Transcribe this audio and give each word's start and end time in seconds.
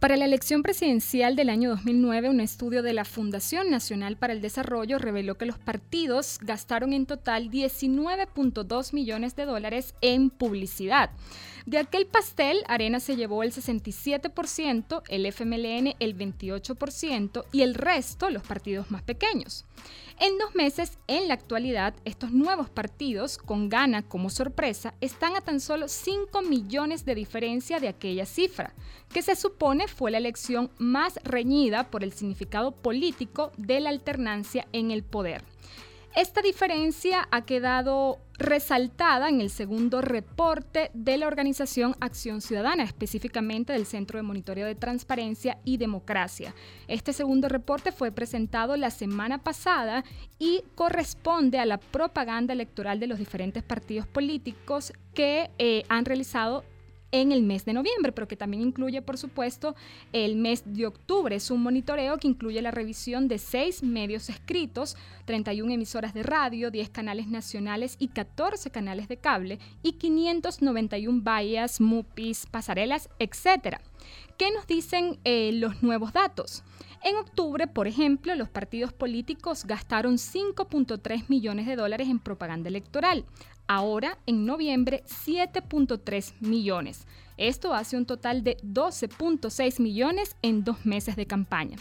Para 0.00 0.18
la 0.18 0.26
elección 0.26 0.62
presidencial 0.62 1.36
del 1.36 1.48
año 1.48 1.70
2009, 1.70 2.28
un 2.28 2.40
estudio 2.40 2.82
de 2.82 2.92
la 2.92 3.06
Fundación 3.06 3.70
Nacional 3.70 4.18
para 4.18 4.34
el 4.34 4.42
Desarrollo 4.42 4.98
reveló 4.98 5.36
que 5.36 5.46
los 5.46 5.58
partidos 5.58 6.38
gastaron 6.42 6.92
en 6.92 7.06
total 7.06 7.50
19.2 7.50 8.92
millones 8.92 9.36
de 9.36 9.46
dólares 9.46 9.94
en 10.02 10.28
publicidad. 10.28 11.10
De 11.64 11.78
aquel 11.78 12.06
pastel, 12.06 12.62
Arena 12.68 13.00
se 13.00 13.16
llevó 13.16 13.42
el 13.42 13.52
67%, 13.52 15.02
el 15.08 15.26
FMLN 15.26 15.96
el 15.98 16.16
28% 16.16 17.44
y 17.50 17.62
el 17.62 17.74
resto 17.74 18.28
los 18.28 18.42
partidos 18.42 18.90
más 18.90 19.02
pequeños. 19.02 19.64
En 20.18 20.38
dos 20.38 20.54
meses, 20.54 20.96
en 21.08 21.28
la 21.28 21.34
actualidad, 21.34 21.94
estos 22.06 22.30
nuevos 22.32 22.70
partidos, 22.70 23.36
con 23.36 23.68
Gana 23.68 24.02
como 24.02 24.30
sorpresa, 24.30 24.94
están 25.02 25.36
a 25.36 25.42
tan 25.42 25.60
solo 25.60 25.88
5 25.88 26.40
millones 26.40 27.04
de 27.04 27.14
diferencia 27.14 27.80
de 27.80 27.88
aquella 27.88 28.24
cifra, 28.24 28.72
que 29.12 29.20
se 29.20 29.36
supone 29.36 29.85
fue 29.88 30.10
la 30.10 30.18
elección 30.18 30.70
más 30.78 31.18
reñida 31.24 31.90
por 31.90 32.04
el 32.04 32.12
significado 32.12 32.72
político 32.72 33.52
de 33.56 33.80
la 33.80 33.90
alternancia 33.90 34.66
en 34.72 34.90
el 34.90 35.02
poder. 35.02 35.42
Esta 36.16 36.40
diferencia 36.40 37.28
ha 37.30 37.44
quedado 37.44 38.20
resaltada 38.38 39.28
en 39.28 39.42
el 39.42 39.50
segundo 39.50 40.00
reporte 40.00 40.90
de 40.94 41.18
la 41.18 41.26
organización 41.26 41.94
Acción 42.00 42.40
Ciudadana, 42.40 42.84
específicamente 42.84 43.74
del 43.74 43.84
Centro 43.84 44.18
de 44.18 44.22
Monitoreo 44.22 44.66
de 44.66 44.74
Transparencia 44.74 45.58
y 45.62 45.76
Democracia. 45.76 46.54
Este 46.88 47.12
segundo 47.12 47.50
reporte 47.50 47.92
fue 47.92 48.12
presentado 48.12 48.78
la 48.78 48.90
semana 48.90 49.44
pasada 49.44 50.04
y 50.38 50.64
corresponde 50.74 51.58
a 51.58 51.66
la 51.66 51.76
propaganda 51.76 52.54
electoral 52.54 52.98
de 52.98 53.08
los 53.08 53.18
diferentes 53.18 53.62
partidos 53.62 54.06
políticos 54.06 54.94
que 55.12 55.50
eh, 55.58 55.84
han 55.90 56.06
realizado 56.06 56.64
en 57.12 57.32
el 57.32 57.42
mes 57.42 57.64
de 57.64 57.72
noviembre, 57.72 58.12
pero 58.12 58.28
que 58.28 58.36
también 58.36 58.62
incluye, 58.62 59.02
por 59.02 59.18
supuesto, 59.18 59.74
el 60.12 60.36
mes 60.36 60.62
de 60.66 60.86
octubre. 60.86 61.36
Es 61.36 61.50
un 61.50 61.62
monitoreo 61.62 62.18
que 62.18 62.28
incluye 62.28 62.60
la 62.62 62.70
revisión 62.70 63.28
de 63.28 63.38
seis 63.38 63.82
medios 63.82 64.28
escritos, 64.28 64.96
31 65.24 65.72
emisoras 65.72 66.14
de 66.14 66.22
radio, 66.22 66.70
10 66.70 66.90
canales 66.90 67.28
nacionales 67.28 67.96
y 67.98 68.08
14 68.08 68.70
canales 68.70 69.08
de 69.08 69.16
cable 69.16 69.58
y 69.82 69.92
591 69.92 71.22
vallas, 71.22 71.80
MUPIs, 71.80 72.46
pasarelas, 72.46 73.08
etc. 73.18 73.78
¿Qué 74.36 74.50
nos 74.50 74.66
dicen 74.66 75.18
eh, 75.24 75.52
los 75.52 75.82
nuevos 75.82 76.12
datos? 76.12 76.62
En 77.02 77.16
octubre, 77.16 77.66
por 77.66 77.86
ejemplo, 77.86 78.34
los 78.34 78.48
partidos 78.48 78.92
políticos 78.92 79.64
gastaron 79.64 80.16
5.3 80.16 81.26
millones 81.28 81.66
de 81.66 81.76
dólares 81.76 82.08
en 82.08 82.18
propaganda 82.18 82.68
electoral. 82.68 83.24
Ahora, 83.68 84.18
en 84.26 84.46
noviembre, 84.46 85.02
7.3 85.06 86.34
millones. 86.40 87.06
Esto 87.36 87.74
hace 87.74 87.96
un 87.96 88.06
total 88.06 88.42
de 88.42 88.56
12.6 88.58 89.80
millones 89.80 90.36
en 90.40 90.64
dos 90.64 90.86
meses 90.86 91.16
de 91.16 91.26
campaña. 91.26 91.76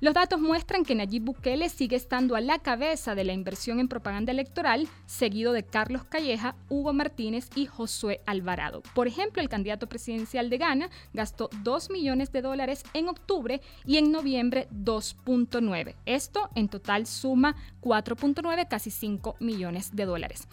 Los 0.00 0.14
datos 0.14 0.40
muestran 0.40 0.84
que 0.84 0.94
Nayib 0.94 1.24
Bukele 1.24 1.68
sigue 1.68 1.96
estando 1.96 2.34
a 2.34 2.40
la 2.40 2.58
cabeza 2.58 3.14
de 3.14 3.24
la 3.24 3.34
inversión 3.34 3.80
en 3.80 3.88
propaganda 3.88 4.32
electoral, 4.32 4.88
seguido 5.04 5.52
de 5.52 5.62
Carlos 5.62 6.04
Calleja, 6.04 6.54
Hugo 6.70 6.94
Martínez 6.94 7.50
y 7.54 7.66
Josué 7.66 8.20
Alvarado. 8.24 8.82
Por 8.94 9.08
ejemplo, 9.08 9.42
el 9.42 9.50
candidato 9.50 9.88
presidencial 9.88 10.48
de 10.48 10.56
Ghana 10.56 10.90
gastó 11.12 11.50
2 11.64 11.90
millones 11.90 12.32
de 12.32 12.40
dólares 12.40 12.82
en 12.94 13.08
octubre 13.08 13.60
y 13.84 13.98
en 13.98 14.10
noviembre 14.10 14.68
2.9. 14.72 15.94
Esto 16.06 16.48
en 16.54 16.68
total 16.68 17.06
suma 17.06 17.56
4.9, 17.82 18.68
casi 18.68 18.90
5 18.90 19.36
millones 19.38 19.94
de 19.94 20.06
dólares. 20.06 20.48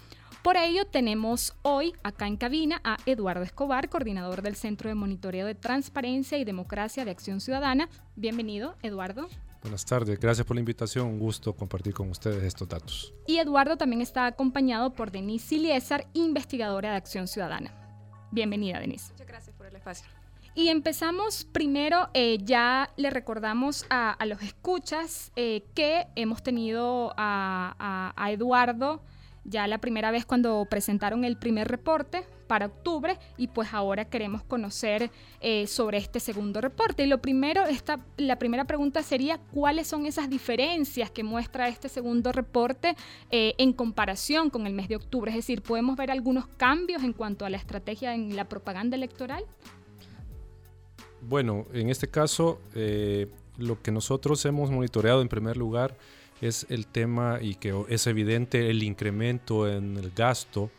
Por 0.48 0.56
ello, 0.56 0.86
tenemos 0.86 1.58
hoy 1.62 1.92
acá 2.04 2.26
en 2.26 2.38
cabina 2.38 2.80
a 2.86 2.96
Eduardo 3.06 3.44
Escobar, 3.44 3.90
coordinador 3.90 4.42
del 4.42 4.56
Centro 4.56 4.88
de 4.88 4.96
Monitoreo 4.96 5.46
de 5.46 5.56
Transparencia 5.56 6.38
y 6.38 6.46
Democracia 6.46 7.04
de 7.04 7.12
Acción 7.12 7.42
Ciudadana. 7.42 7.90
Bienvenido, 8.16 8.78
Eduardo. 8.82 9.28
Buenas 9.62 9.84
tardes, 9.84 10.18
gracias 10.18 10.48
por 10.48 10.56
la 10.56 10.62
invitación, 10.62 11.08
un 11.08 11.20
gusto 11.20 11.52
compartir 11.52 11.94
con 11.94 12.10
ustedes 12.10 12.42
estos 12.44 12.70
datos. 12.70 13.14
Y 13.28 13.40
Eduardo 13.40 13.76
también 13.76 14.02
está 14.02 14.26
acompañado 14.26 14.94
por 14.94 15.12
Denise 15.12 15.50
Siliesar, 15.50 16.08
investigadora 16.14 16.92
de 16.92 16.96
Acción 16.96 17.28
Ciudadana. 17.28 17.74
Bienvenida, 18.32 18.80
Denise. 18.80 19.12
Muchas 19.12 19.28
gracias 19.28 19.54
por 19.54 19.66
el 19.66 19.76
espacio. 19.76 20.08
Y 20.56 20.70
empezamos 20.70 21.44
primero, 21.44 22.08
eh, 22.14 22.38
ya 22.42 22.90
le 22.96 23.10
recordamos 23.10 23.86
a, 23.90 24.16
los 24.26 24.42
escuchas 24.42 25.34
eh, 25.36 25.66
que 25.76 26.08
hemos 26.16 26.42
tenido 26.42 27.14
a, 27.18 28.14
a 28.16 28.32
Eduardo 28.32 29.02
ya 29.48 29.66
la 29.66 29.80
primera 29.80 30.12
vez 30.12 30.26
cuando 30.26 30.66
presentaron 30.70 31.24
el 31.24 31.38
primer 31.38 31.68
reporte 31.68 32.26
para 32.48 32.68
octubre 32.68 33.18
y 33.38 33.48
pues 33.48 33.74
ahora 33.74 34.06
queremos 34.06 34.44
conocer 34.44 35.10
eh, 35.42 35.68
sobre 35.68 35.98
este 35.98 36.20
segundo 36.20 36.62
reporte. 36.62 37.04
Y 37.04 37.08
lo 37.08 37.20
primero, 37.20 37.66
esta, 37.66 38.00
la 38.18 38.38
primera 38.38 38.66
pregunta 38.66 39.04
sería 39.04 39.40
cuáles 39.52 39.88
son 39.88 40.06
esas 40.06 40.30
diferencias 40.30 41.10
que 41.12 41.24
muestra 41.24 41.68
este 41.70 41.90
segundo 41.90 42.32
reporte 42.32 42.96
eh, 43.32 43.54
en 43.58 43.74
comparación 43.74 44.50
con 44.50 44.68
el 44.68 44.74
mes 44.74 44.90
de 44.90 44.98
octubre. 44.98 45.32
Es 45.32 45.38
decir, 45.38 45.62
¿podemos 45.62 45.96
ver 45.96 46.12
algunos 46.12 46.48
cambios 46.48 47.04
en 47.04 47.14
cuanto 47.14 47.46
a 47.46 47.50
la 47.50 47.58
estrategia 47.58 48.14
en 48.14 48.36
la 48.36 48.50
propaganda 48.50 48.96
electoral? 48.96 49.46
Bueno, 51.22 51.66
en 51.74 51.90
este 51.90 52.10
caso, 52.10 52.62
eh, 52.76 53.28
lo 53.58 53.82
que 53.82 53.92
nosotros 53.92 54.46
hemos 54.46 54.70
monitoreado 54.72 55.22
en 55.22 55.30
primer 55.30 55.58
lugar 55.58 55.98
es 56.42 56.66
el 56.70 56.86
tema 56.86 57.40
y 57.42 57.56
que 57.56 57.74
es 57.90 58.08
evidente 58.08 58.70
el 58.70 58.84
incremento 58.84 59.68
en 59.68 59.98
el 59.98 60.12
gasto 60.12 60.70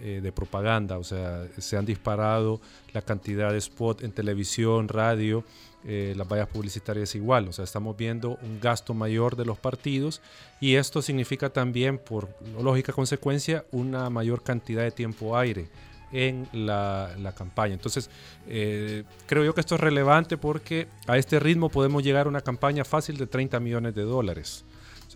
eh, 0.00 0.20
de 0.22 0.32
propaganda, 0.32 0.98
o 0.98 1.04
sea, 1.04 1.46
se 1.58 1.76
han 1.76 1.84
disparado 1.84 2.60
la 2.92 3.02
cantidad 3.02 3.52
de 3.52 3.58
spot 3.58 4.02
en 4.02 4.10
televisión, 4.10 4.88
radio, 4.88 5.44
eh, 5.84 6.14
las 6.16 6.26
vallas 6.26 6.48
publicitarias 6.48 7.14
igual, 7.14 7.46
o 7.48 7.52
sea, 7.52 7.64
estamos 7.64 7.96
viendo 7.96 8.38
un 8.42 8.58
gasto 8.60 8.94
mayor 8.94 9.36
de 9.36 9.44
los 9.44 9.58
partidos 9.58 10.22
y 10.60 10.76
esto 10.76 11.02
significa 11.02 11.50
también, 11.50 11.98
por 11.98 12.28
lógica 12.60 12.92
consecuencia, 12.92 13.64
una 13.70 14.08
mayor 14.10 14.42
cantidad 14.42 14.82
de 14.82 14.92
tiempo 14.92 15.36
aire 15.36 15.68
en 16.10 16.48
la, 16.52 17.32
campaña. 17.36 17.74
Entonces, 17.74 18.10
eh, 18.48 19.04
creo 19.26 19.44
yo 19.44 19.54
que 19.54 19.60
esto 19.60 19.74
es 19.74 19.80
relevante 19.80 20.36
porque 20.36 20.88
a 21.06 21.16
este 21.16 21.38
ritmo 21.38 21.68
podemos 21.68 22.02
llegar 22.02 22.26
a 22.26 22.28
una 22.28 22.40
campaña 22.40 22.84
fácil 22.84 23.18
de 23.18 23.26
30 23.26 23.60
millones 23.60 23.94
de 23.94 24.02
dólares 24.02 24.64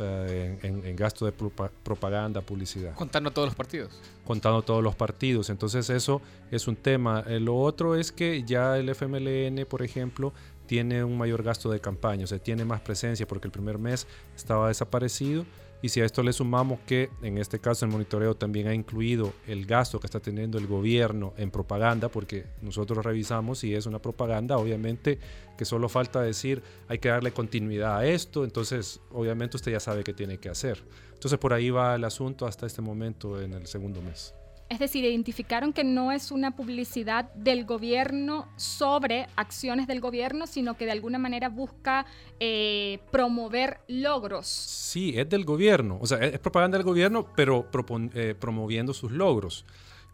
en, 0.00 0.96
gasto 0.96 1.26
de 1.26 1.32
propaganda, 1.32 2.40
publicidad. 2.40 2.94
Contando 2.94 3.30
todos 3.30 3.48
los 3.48 3.54
partidos. 3.54 4.00
Contando 4.24 4.62
todos 4.62 4.82
los 4.82 4.94
partidos. 4.94 5.50
Entonces 5.50 5.90
eso 5.90 6.20
es 6.50 6.68
un 6.68 6.76
tema. 6.76 7.24
Eh, 7.26 7.40
lo 7.40 7.56
otro 7.56 7.94
es 7.94 8.12
que 8.12 8.42
ya 8.44 8.76
el 8.78 8.88
FMLN, 8.88 9.66
por 9.66 9.82
ejemplo, 9.82 10.32
tiene 10.66 11.04
un 11.04 11.16
mayor 11.16 11.42
gasto 11.42 11.70
de 11.70 11.80
campaña, 11.80 12.24
o 12.24 12.26
sea, 12.26 12.38
tiene 12.38 12.64
más 12.64 12.80
presencia 12.80 13.26
porque 13.26 13.48
el 13.48 13.52
primer 13.52 13.78
mes 13.78 14.06
estaba 14.34 14.68
desaparecido 14.68 15.44
y 15.86 15.88
si 15.88 16.00
a 16.00 16.04
esto 16.04 16.24
le 16.24 16.32
sumamos 16.32 16.80
que 16.80 17.10
en 17.22 17.38
este 17.38 17.60
caso 17.60 17.84
el 17.84 17.92
monitoreo 17.92 18.34
también 18.34 18.66
ha 18.66 18.74
incluido 18.74 19.32
el 19.46 19.66
gasto 19.66 20.00
que 20.00 20.08
está 20.08 20.18
teniendo 20.18 20.58
el 20.58 20.66
gobierno 20.66 21.32
en 21.36 21.52
propaganda, 21.52 22.08
porque 22.08 22.44
nosotros 22.60 23.04
revisamos 23.04 23.60
si 23.60 23.72
es 23.72 23.86
una 23.86 24.00
propaganda, 24.00 24.58
obviamente 24.58 25.20
que 25.56 25.64
solo 25.64 25.88
falta 25.88 26.20
decir 26.20 26.60
hay 26.88 26.98
que 26.98 27.08
darle 27.08 27.30
continuidad 27.30 27.98
a 27.98 28.04
esto, 28.04 28.42
entonces 28.42 29.00
obviamente 29.12 29.56
usted 29.56 29.70
ya 29.70 29.80
sabe 29.80 30.02
qué 30.02 30.12
tiene 30.12 30.38
que 30.38 30.48
hacer. 30.48 30.82
Entonces 31.14 31.38
por 31.38 31.52
ahí 31.52 31.70
va 31.70 31.94
el 31.94 32.02
asunto 32.02 32.46
hasta 32.46 32.66
este 32.66 32.82
momento 32.82 33.40
en 33.40 33.52
el 33.52 33.68
segundo 33.68 34.02
mes. 34.02 34.34
Es 34.68 34.80
decir, 34.80 35.04
identificaron 35.04 35.72
que 35.72 35.84
no 35.84 36.10
es 36.10 36.32
una 36.32 36.56
publicidad 36.56 37.32
del 37.34 37.64
gobierno 37.64 38.48
sobre 38.56 39.28
acciones 39.36 39.86
del 39.86 40.00
gobierno, 40.00 40.48
sino 40.48 40.76
que 40.76 40.86
de 40.86 40.90
alguna 40.90 41.18
manera 41.18 41.48
busca 41.48 42.04
eh, 42.40 42.98
promover 43.12 43.78
logros. 43.86 44.48
Sí, 44.48 45.14
es 45.16 45.28
del 45.28 45.44
gobierno, 45.44 45.98
o 46.00 46.06
sea, 46.06 46.18
es 46.18 46.40
propaganda 46.40 46.78
del 46.78 46.84
gobierno, 46.84 47.32
pero 47.36 47.68
eh, 48.14 48.34
promoviendo 48.38 48.92
sus 48.92 49.12
logros. 49.12 49.64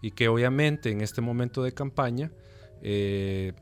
Y 0.02 0.10
que 0.10 0.28
obviamente 0.28 0.90
en 0.90 1.00
este 1.00 1.22
momento 1.22 1.62
de 1.62 1.72
campaña 1.72 2.30
eh, 2.82 3.54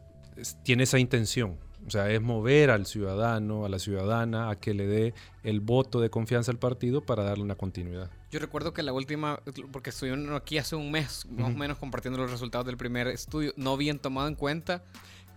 tiene 0.65 0.83
esa 0.85 0.99
intención. 0.99 1.59
O 1.91 1.93
sea, 1.93 2.09
es 2.09 2.23
mover 2.23 2.71
al 2.71 2.87
ciudadano, 2.87 3.65
a 3.65 3.69
la 3.69 3.81
ciudadana, 3.81 4.49
a 4.49 4.55
que 4.55 4.75
le 4.75 4.87
dé 4.87 5.13
el 5.43 5.59
voto 5.59 6.01
de 6.01 6.09
confianza 6.09 6.53
al 6.53 6.59
partido 6.61 7.01
para 7.01 7.25
darle 7.25 7.43
una 7.43 7.57
continuidad. 7.57 8.09
Yo 8.31 8.39
recuerdo 8.39 8.73
que 8.73 8.85
la 8.85 8.93
última, 8.93 9.41
porque 9.73 9.91
estoy 9.91 10.13
aquí 10.33 10.59
hace 10.59 10.77
un 10.77 10.93
mes, 10.93 11.27
más 11.29 11.53
o 11.53 11.59
menos 11.59 11.79
compartiendo 11.79 12.21
los 12.21 12.31
resultados 12.31 12.65
del 12.65 12.77
primer 12.77 13.09
estudio, 13.09 13.53
no 13.57 13.73
habían 13.73 13.99
tomado 13.99 14.29
en 14.29 14.37
cuenta 14.37 14.85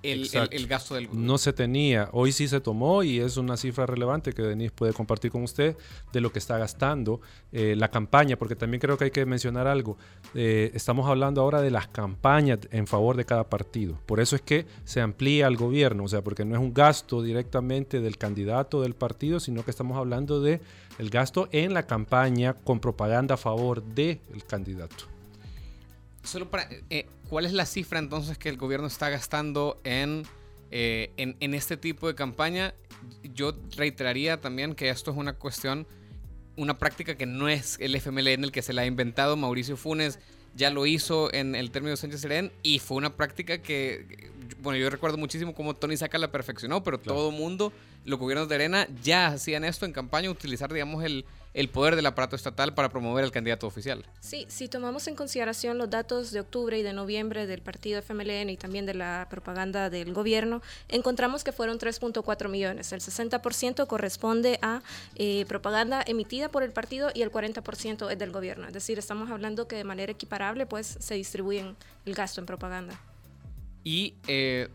el, 0.03 0.67
gasto 0.67 0.95
del 0.95 1.07
No 1.13 1.37
se 1.37 1.53
tenía, 1.53 2.09
hoy 2.11 2.31
sí 2.31 2.47
se 2.47 2.59
tomó 2.59 3.03
y 3.03 3.19
es 3.19 3.37
una 3.37 3.57
cifra 3.57 3.85
relevante 3.85 4.33
que 4.33 4.41
Denise 4.41 4.73
puede 4.73 4.93
compartir 4.93 5.31
con 5.31 5.43
usted 5.43 5.77
de 6.11 6.21
lo 6.21 6.31
que 6.31 6.39
está 6.39 6.57
gastando 6.57 7.21
eh, 7.51 7.75
la 7.77 7.89
campaña, 7.89 8.37
porque 8.37 8.55
también 8.55 8.81
creo 8.81 8.97
que 8.97 9.05
hay 9.05 9.11
que 9.11 9.25
mencionar 9.25 9.67
algo. 9.67 9.97
Eh, 10.35 10.71
estamos 10.73 11.07
hablando 11.07 11.41
ahora 11.41 11.61
de 11.61 11.71
las 11.71 11.87
campañas 11.87 12.59
en 12.71 12.85
favor 12.85 13.15
de 13.15 13.25
cada 13.25 13.49
partido. 13.49 13.97
Por 14.05 14.19
eso 14.19 14.35
es 14.35 14.41
que 14.41 14.65
se 14.83 15.01
amplía 15.01 15.47
al 15.47 15.55
gobierno, 15.55 16.03
o 16.03 16.07
sea, 16.07 16.21
porque 16.21 16.43
no 16.45 16.55
es 16.55 16.61
un 16.61 16.73
gasto 16.73 17.21
directamente 17.21 18.01
del 18.01 18.17
candidato 18.17 18.81
del 18.81 18.95
partido, 18.95 19.39
sino 19.39 19.63
que 19.63 19.71
estamos 19.71 19.97
hablando 19.97 20.41
de 20.41 20.61
el 20.99 21.09
gasto 21.09 21.47
en 21.51 21.73
la 21.73 21.87
campaña 21.87 22.53
con 22.53 22.79
propaganda 22.79 23.35
a 23.35 23.37
favor 23.37 23.81
del 23.83 24.19
candidato. 24.47 25.12
Solo 26.23 26.49
para, 26.49 26.69
eh, 26.89 27.05
¿cuál 27.29 27.45
es 27.45 27.53
la 27.53 27.65
cifra 27.65 27.99
entonces 27.99 28.37
que 28.37 28.49
el 28.49 28.57
gobierno 28.57 28.87
está 28.87 29.09
gastando 29.09 29.79
en, 29.83 30.23
eh, 30.71 31.11
en, 31.17 31.53
este 31.53 31.75
tipo 31.77 32.07
de 32.07 32.15
campaña? 32.15 32.73
Yo 33.23 33.53
reiteraría 33.75 34.39
también 34.39 34.73
que 34.73 34.89
esto 34.89 35.11
es 35.11 35.17
una 35.17 35.33
cuestión, 35.33 35.85
una 36.55 36.77
práctica 36.77 37.15
que 37.15 37.25
no 37.25 37.49
es 37.49 37.77
el 37.79 37.95
FMLN 37.95 38.45
el 38.45 38.51
que 38.51 38.61
se 38.61 38.71
la 38.71 38.83
ha 38.83 38.85
inventado. 38.85 39.35
Mauricio 39.35 39.75
Funes 39.75 40.19
ya 40.55 40.69
lo 40.69 40.85
hizo 40.85 41.33
en 41.33 41.55
el 41.55 41.71
término 41.71 41.97
Sánchez 41.97 42.21
Serén 42.21 42.51
y 42.61 42.79
fue 42.79 42.97
una 42.97 43.15
práctica 43.15 43.61
que, 43.61 44.31
bueno, 44.61 44.77
yo 44.77 44.89
recuerdo 44.89 45.17
muchísimo 45.17 45.53
cómo 45.53 45.73
Tony 45.73 45.97
Saca 45.97 46.17
la 46.17 46.31
perfeccionó, 46.31 46.83
pero 46.83 46.99
todo 46.99 47.29
el 47.29 47.35
mundo, 47.35 47.71
los 48.05 48.19
gobiernos 48.19 48.49
de 48.49 48.55
Arena 48.55 48.87
ya 49.03 49.27
hacían 49.27 49.63
esto 49.63 49.85
en 49.85 49.93
campaña, 49.93 50.29
utilizar, 50.29 50.71
digamos, 50.71 51.03
el, 51.03 51.25
el 51.53 51.69
poder 51.69 51.95
del 51.95 52.05
aparato 52.05 52.35
estatal 52.35 52.73
para 52.73 52.89
promover 52.89 53.23
al 53.23 53.31
candidato 53.31 53.67
oficial. 53.67 54.03
Sí, 54.19 54.45
si 54.49 54.67
tomamos 54.67 55.07
en 55.07 55.15
consideración 55.15 55.77
los 55.77 55.89
datos 55.89 56.31
de 56.31 56.39
octubre 56.39 56.77
y 56.77 56.81
de 56.81 56.93
noviembre 56.93 57.45
del 57.45 57.61
partido 57.61 57.99
FMLN 57.99 58.49
y 58.49 58.57
también 58.57 58.85
de 58.85 58.93
la 58.93 59.27
propaganda 59.29 59.89
del 59.89 60.13
gobierno, 60.13 60.61
encontramos 60.89 61.43
que 61.43 61.51
fueron 61.51 61.77
3.4 61.77 62.49
millones. 62.49 62.91
El 62.91 63.01
60% 63.01 63.87
corresponde 63.87 64.59
a 64.61 64.81
eh, 65.15 65.45
propaganda 65.47 66.03
emitida 66.05 66.49
por 66.49 66.63
el 66.63 66.71
partido 66.71 67.11
y 67.13 67.21
el 67.21 67.31
40% 67.31 68.11
es 68.11 68.17
del 68.17 68.31
gobierno. 68.31 68.67
Es 68.67 68.73
decir, 68.73 68.97
estamos 68.97 69.29
hablando 69.29 69.67
que 69.67 69.75
de 69.75 69.83
manera 69.83 70.11
equiparable 70.11 70.65
pues 70.65 70.97
se 70.99 71.15
distribuyen 71.15 71.75
el 72.05 72.15
gasto 72.15 72.41
en 72.41 72.47
propaganda. 72.47 72.99
Y 73.83 74.15
eh, 74.27 74.69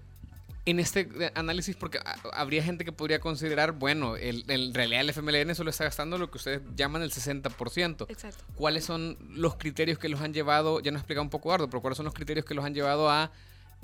en 0.70 0.80
este 0.80 1.08
análisis, 1.34 1.76
porque 1.76 1.98
habría 2.34 2.62
gente 2.62 2.84
que 2.84 2.92
podría 2.92 3.20
considerar, 3.20 3.72
bueno, 3.72 4.16
el, 4.16 4.44
el 4.48 4.74
realidad 4.74 5.00
el 5.00 5.10
FMLN 5.10 5.54
solo 5.54 5.70
está 5.70 5.84
gastando 5.84 6.18
lo 6.18 6.30
que 6.30 6.36
ustedes 6.36 6.60
llaman 6.76 7.00
el 7.00 7.10
60%. 7.10 8.06
Exacto. 8.10 8.44
¿Cuáles 8.54 8.84
son 8.84 9.16
los 9.30 9.56
criterios 9.56 9.98
que 9.98 10.10
los 10.10 10.20
han 10.20 10.34
llevado, 10.34 10.80
ya 10.80 10.90
nos 10.90 11.00
explica 11.00 11.22
un 11.22 11.30
poco 11.30 11.52
Ardo, 11.52 11.70
pero 11.70 11.80
cuáles 11.80 11.96
son 11.96 12.04
los 12.04 12.12
criterios 12.12 12.44
que 12.44 12.52
los 12.52 12.66
han 12.66 12.74
llevado 12.74 13.10
a 13.10 13.32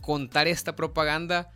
contar 0.03 0.47
esta 0.47 0.77
propaganda 0.77 1.51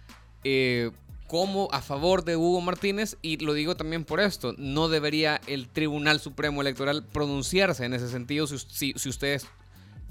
eh, 0.44 0.92
como 1.26 1.68
a 1.72 1.82
favor 1.82 2.24
de 2.24 2.36
Hugo 2.36 2.62
Martínez? 2.62 3.18
Y 3.20 3.36
lo 3.36 3.52
digo 3.52 3.76
también 3.76 4.06
por 4.06 4.20
esto, 4.20 4.54
no 4.56 4.88
debería 4.88 5.42
el 5.46 5.68
Tribunal 5.68 6.20
Supremo 6.20 6.62
Electoral 6.62 7.04
pronunciarse 7.04 7.84
en 7.84 7.92
ese 7.92 8.08
sentido 8.08 8.46
si, 8.46 8.94
si 8.96 9.08
ustedes 9.10 9.46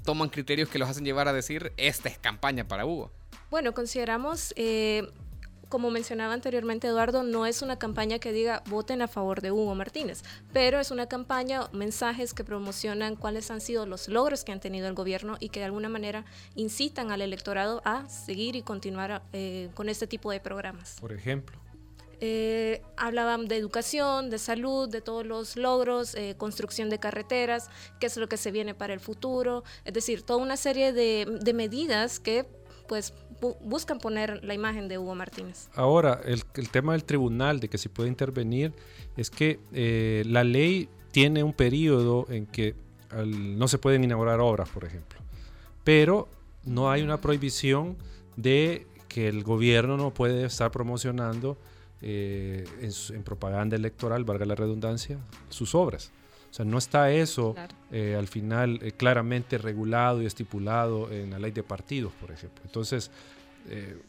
toman 0.04 0.28
criterios 0.28 0.68
que 0.68 0.78
los 0.78 0.88
hacen 0.88 1.04
llevar 1.04 1.26
a 1.26 1.32
decir, 1.32 1.72
esta 1.76 2.08
es 2.08 2.18
campaña 2.18 2.68
para 2.68 2.86
Hugo. 2.86 3.10
Bueno, 3.50 3.72
consideramos, 3.72 4.52
eh, 4.56 5.08
como 5.70 5.90
mencionaba 5.90 6.34
anteriormente 6.34 6.86
Eduardo, 6.86 7.22
no 7.22 7.46
es 7.46 7.62
una 7.62 7.78
campaña 7.78 8.18
que 8.18 8.30
diga 8.30 8.62
voten 8.66 9.00
a 9.00 9.08
favor 9.08 9.40
de 9.40 9.52
Hugo 9.52 9.74
Martínez, 9.74 10.22
pero 10.52 10.80
es 10.80 10.90
una 10.90 11.06
campaña, 11.06 11.68
mensajes 11.72 12.34
que 12.34 12.44
promocionan 12.44 13.16
cuáles 13.16 13.50
han 13.50 13.62
sido 13.62 13.86
los 13.86 14.08
logros 14.08 14.44
que 14.44 14.52
han 14.52 14.60
tenido 14.60 14.86
el 14.86 14.94
gobierno 14.94 15.36
y 15.40 15.48
que 15.48 15.60
de 15.60 15.66
alguna 15.66 15.88
manera 15.88 16.26
incitan 16.56 17.10
al 17.10 17.22
electorado 17.22 17.80
a 17.86 18.06
seguir 18.08 18.54
y 18.54 18.62
continuar 18.62 19.22
eh, 19.32 19.70
con 19.74 19.88
este 19.88 20.06
tipo 20.06 20.30
de 20.30 20.40
programas. 20.40 20.96
Por 21.00 21.12
ejemplo. 21.12 21.58
Eh, 22.20 22.82
hablaban 22.96 23.46
de 23.46 23.56
educación, 23.56 24.28
de 24.28 24.38
salud, 24.38 24.88
de 24.90 25.00
todos 25.00 25.24
los 25.24 25.56
logros, 25.56 26.16
construcción 26.36 26.90
de 26.90 26.98
carreteras, 26.98 27.70
qué 28.00 28.06
es 28.06 28.16
lo 28.16 28.28
que 28.28 28.36
se 28.36 28.50
viene 28.50 28.74
para 28.74 28.92
el 28.92 29.00
futuro, 29.00 29.62
es 29.84 29.94
decir, 29.94 30.22
toda 30.22 30.42
una 30.42 30.56
serie 30.56 30.92
de, 30.92 31.38
de 31.40 31.52
medidas 31.54 32.18
que 32.18 32.44
pues 32.88 33.12
buscan 33.40 33.98
poner 33.98 34.44
la 34.44 34.54
imagen 34.54 34.88
de 34.88 34.98
Hugo 34.98 35.14
Martínez. 35.14 35.68
Ahora, 35.74 36.20
el, 36.24 36.42
tema 36.70 36.92
del 36.92 37.04
tribunal, 37.04 37.60
de 37.60 37.68
que 37.68 37.78
se 37.78 37.88
puede 37.88 38.08
intervenir, 38.08 38.72
es 39.16 39.30
que 39.30 39.60
eh, 39.72 40.22
la 40.26 40.44
ley 40.44 40.88
tiene 41.10 41.42
un 41.42 41.52
periodo 41.52 42.26
en 42.28 42.46
que 42.46 42.74
no 43.24 43.68
se 43.68 43.78
pueden 43.78 44.04
inaugurar 44.04 44.40
obras, 44.40 44.68
por 44.68 44.84
ejemplo, 44.84 45.18
pero 45.82 46.28
no 46.64 46.90
hay 46.90 47.02
una 47.02 47.20
prohibición 47.20 47.96
de 48.36 48.86
que 49.08 49.28
el 49.28 49.42
gobierno 49.42 49.96
no 49.96 50.12
puede 50.12 50.44
estar 50.44 50.70
promocionando 50.70 51.56
eh, 52.02 52.66
en 52.80 53.22
propaganda 53.22 53.76
electoral, 53.76 54.24
valga 54.24 54.44
la 54.44 54.54
redundancia, 54.54 55.18
sus 55.48 55.74
obras. 55.74 56.12
O 56.50 56.54
sea, 56.54 56.64
no 56.64 56.78
está 56.78 57.10
eso 57.10 57.54
eh, 57.92 58.16
al 58.18 58.26
final 58.26 58.80
eh, 58.82 58.92
claramente 58.92 59.58
regulado 59.58 60.22
y 60.22 60.26
estipulado 60.26 61.10
en 61.12 61.30
la 61.30 61.38
ley 61.38 61.52
de 61.52 61.62
partidos, 61.62 62.12
por 62.20 62.30
ejemplo. 62.30 62.62
Entonces, 62.64 63.10
eh, 63.68 64.00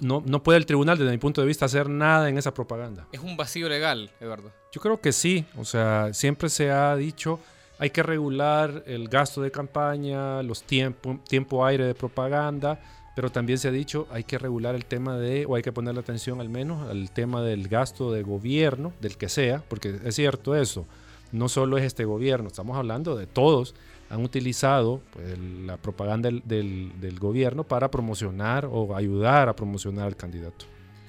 no, 0.00 0.22
no, 0.24 0.42
puede 0.42 0.58
el 0.58 0.66
tribunal, 0.66 0.98
desde 0.98 1.10
mi 1.10 1.18
punto 1.18 1.40
de 1.40 1.46
vista, 1.46 1.64
hacer 1.64 1.88
nada 1.88 2.28
en 2.28 2.38
esa 2.38 2.52
propaganda. 2.52 3.06
Es 3.12 3.20
un 3.20 3.36
vacío 3.36 3.68
legal, 3.68 4.10
Eduardo. 4.20 4.52
Yo 4.72 4.80
creo 4.80 5.00
que 5.00 5.12
sí. 5.12 5.44
O 5.56 5.64
sea, 5.64 6.12
siempre 6.12 6.48
se 6.50 6.70
ha 6.70 6.94
dicho, 6.94 7.40
hay 7.78 7.90
que 7.90 8.02
regular 8.02 8.84
el 8.86 9.08
gasto 9.08 9.40
de 9.40 9.50
campaña, 9.50 10.42
los 10.42 10.62
tiempo, 10.62 11.20
tiempo 11.28 11.64
aire 11.64 11.84
de 11.84 11.94
propaganda, 11.94 12.80
pero 13.16 13.30
también 13.30 13.58
se 13.58 13.68
ha 13.68 13.72
dicho, 13.72 14.06
hay 14.10 14.24
que 14.24 14.38
regular 14.38 14.74
el 14.74 14.84
tema 14.84 15.18
de, 15.18 15.44
o 15.46 15.54
hay 15.54 15.62
que 15.62 15.72
ponerle 15.72 16.00
atención 16.00 16.40
al 16.40 16.48
menos 16.48 16.88
al 16.88 17.10
tema 17.10 17.42
del 17.42 17.68
gasto 17.68 18.12
de 18.12 18.22
gobierno, 18.22 18.92
del 19.00 19.16
que 19.16 19.28
sea, 19.28 19.62
porque 19.68 19.98
es 20.04 20.14
cierto 20.14 20.54
eso 20.54 20.86
no 21.32 21.48
solo 21.48 21.78
es 21.78 21.84
este 21.84 22.04
gobierno, 22.04 22.48
estamos 22.48 22.76
hablando 22.76 23.16
de 23.16 23.26
todos, 23.26 23.74
han 24.12 24.22
utilizado 24.22 25.00
pues, 25.12 25.38
la 25.38 25.78
propaganda 25.78 26.28
del, 26.30 27.18
gobierno 27.18 27.64
para 27.64 27.90
promocionar 27.90 28.66
o 28.70 28.94
ayudar 28.94 29.48
a 29.48 29.56
promocionar 29.56 30.06
al 30.06 30.16
candidato. 30.16 30.66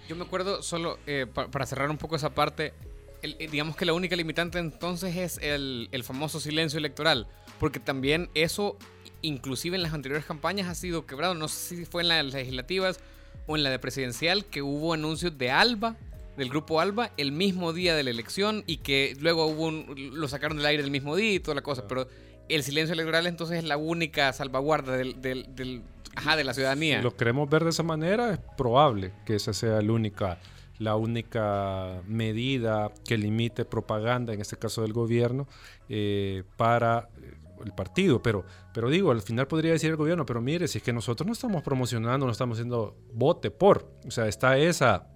Yo 0.08 0.16
me 0.16 0.24
acuerdo 0.24 0.62
solo, 0.62 0.98
eh, 1.06 1.28
para 1.28 1.66
cerrar 1.66 1.90
un 1.90 1.98
poco 1.98 2.16
esa 2.16 2.34
parte, 2.34 2.74
eh, 3.22 3.48
digamos 3.52 3.76
que 3.76 3.86
la 3.86 3.94
única 3.94 4.16
limitante 4.16 4.60
entonces 4.60 5.16
es 5.18 5.38
el, 5.42 5.90
famoso 6.04 6.40
silencio 6.40 6.80
electoral, 6.80 7.28
porque 7.60 7.82
también 7.82 8.30
eso, 8.36 8.78
inclusive 9.22 9.76
en 9.76 9.84
las 9.84 9.94
anteriores 9.94 10.26
campañas, 10.26 10.68
ha 10.70 10.76
sido 10.76 11.06
quebrado, 11.06 11.34
no 11.34 11.50
sé 11.50 11.76
si 11.76 11.86
fue 11.86 12.04
en 12.04 12.08
las 12.08 12.26
legislativas 12.34 13.00
o 13.48 13.58
en 13.58 13.64
la 13.64 13.70
de 13.70 13.80
presidencial, 13.80 14.46
que 14.46 14.62
hubo 14.62 14.94
anuncios 14.94 15.38
de 15.38 15.52
Alba 15.52 15.98
del 16.38 16.50
grupo 16.50 16.80
Alba 16.80 17.12
el 17.18 17.32
mismo 17.32 17.74
día 17.74 17.96
de 17.96 18.04
la 18.04 18.10
elección 18.10 18.64
y 18.68 18.78
que 18.78 19.16
luego 19.20 19.46
hubo 19.46 19.72
lo 19.72 20.28
sacaron 20.28 20.58
del 20.58 20.66
aire 20.66 20.84
el 20.84 20.92
mismo 20.92 21.16
día 21.16 21.34
y 21.34 21.40
toda 21.40 21.56
la 21.56 21.62
cosa, 21.62 21.88
pero 21.88 22.08
el 22.50 22.64
silencio 22.64 22.94
electoral 22.94 23.28
entonces 23.28 23.60
es 23.60 23.64
la 23.64 23.78
única 23.78 24.32
salvaguarda 24.34 24.98
del, 24.98 25.22
del, 25.22 25.82
ajá, 26.16 26.36
de 26.36 26.44
la 26.44 26.54
ciudadanía. 26.54 26.98
Si 26.98 27.04
lo 27.04 27.16
queremos 27.16 27.50
ver 27.50 27.64
de 27.64 27.70
esa 27.70 27.84
manera, 27.84 28.34
es 28.34 28.40
probable 28.58 29.14
que 29.26 29.36
esa 29.36 29.54
sea 29.54 29.82
la 29.82 29.92
única, 29.92 30.40
la 30.80 30.96
única 30.96 32.02
medida 32.08 32.92
que 33.08 33.18
limite 33.18 33.66
propaganda, 33.66 34.34
en 34.34 34.42
este 34.42 34.58
caso 34.58 34.82
del 34.82 34.94
gobierno, 34.94 35.48
eh, 35.90 36.44
para 36.58 37.10
eh, 37.22 37.34
el 37.64 37.72
partido, 37.72 38.22
pero, 38.22 38.44
pero 38.74 38.90
digo, 38.90 39.12
al 39.12 39.22
final 39.22 39.48
podría 39.48 39.72
decir 39.72 39.90
el 39.90 39.96
gobierno, 39.96 40.26
pero 40.26 40.42
mire, 40.42 40.68
si 40.68 40.80
es 40.80 40.84
que 40.84 40.92
nosotros 40.92 41.26
no 41.26 41.34
estamos 41.34 41.64
promocionando, 41.64 42.26
no 42.26 42.32
estamos 42.32 42.58
haciendo 42.58 42.98
vote 43.14 43.52
por, 43.52 43.90
o 44.06 44.12
sea, 44.12 44.28
está 44.28 44.58
esa 44.58 45.13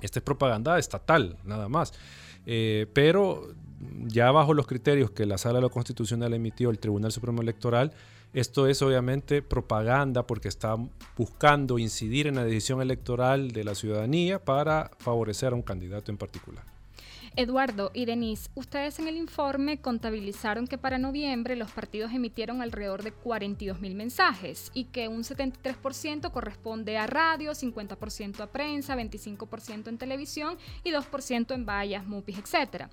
esta 0.00 0.18
es 0.18 0.22
propaganda 0.22 0.78
estatal, 0.78 1.36
nada 1.44 1.68
más. 1.68 1.92
Eh, 2.46 2.86
pero 2.92 3.48
ya 4.06 4.30
bajo 4.30 4.54
los 4.54 4.66
criterios 4.66 5.10
que 5.10 5.26
la 5.26 5.38
Sala 5.38 5.56
de 5.56 5.62
lo 5.62 5.70
Constitucional 5.70 6.32
emitió 6.34 6.70
el 6.70 6.78
Tribunal 6.78 7.12
Supremo 7.12 7.42
Electoral, 7.42 7.92
esto 8.32 8.66
es 8.66 8.82
obviamente 8.82 9.40
propaganda 9.40 10.26
porque 10.26 10.48
está 10.48 10.76
buscando 11.16 11.78
incidir 11.78 12.26
en 12.26 12.34
la 12.34 12.44
decisión 12.44 12.82
electoral 12.82 13.50
de 13.52 13.64
la 13.64 13.74
ciudadanía 13.74 14.44
para 14.44 14.90
favorecer 14.98 15.52
a 15.52 15.56
un 15.56 15.62
candidato 15.62 16.10
en 16.10 16.18
particular. 16.18 16.75
Eduardo 17.38 17.90
y 17.92 18.06
Denise, 18.06 18.48
ustedes 18.54 18.98
en 18.98 19.08
el 19.08 19.16
informe 19.18 19.78
contabilizaron 19.78 20.66
que 20.66 20.78
para 20.78 20.96
noviembre 20.96 21.54
los 21.54 21.70
partidos 21.70 22.14
emitieron 22.14 22.62
alrededor 22.62 23.02
de 23.02 23.12
42 23.12 23.78
mil 23.78 23.94
mensajes 23.94 24.70
y 24.72 24.84
que 24.84 25.08
un 25.08 25.22
73% 25.22 26.30
corresponde 26.32 26.96
a 26.96 27.06
radio, 27.06 27.52
50% 27.52 28.40
a 28.40 28.46
prensa, 28.46 28.96
25% 28.96 29.88
en 29.88 29.98
televisión 29.98 30.56
y 30.82 30.92
2% 30.92 31.54
en 31.54 31.66
vallas, 31.66 32.06
MUPIs, 32.06 32.38
etc. 32.38 32.86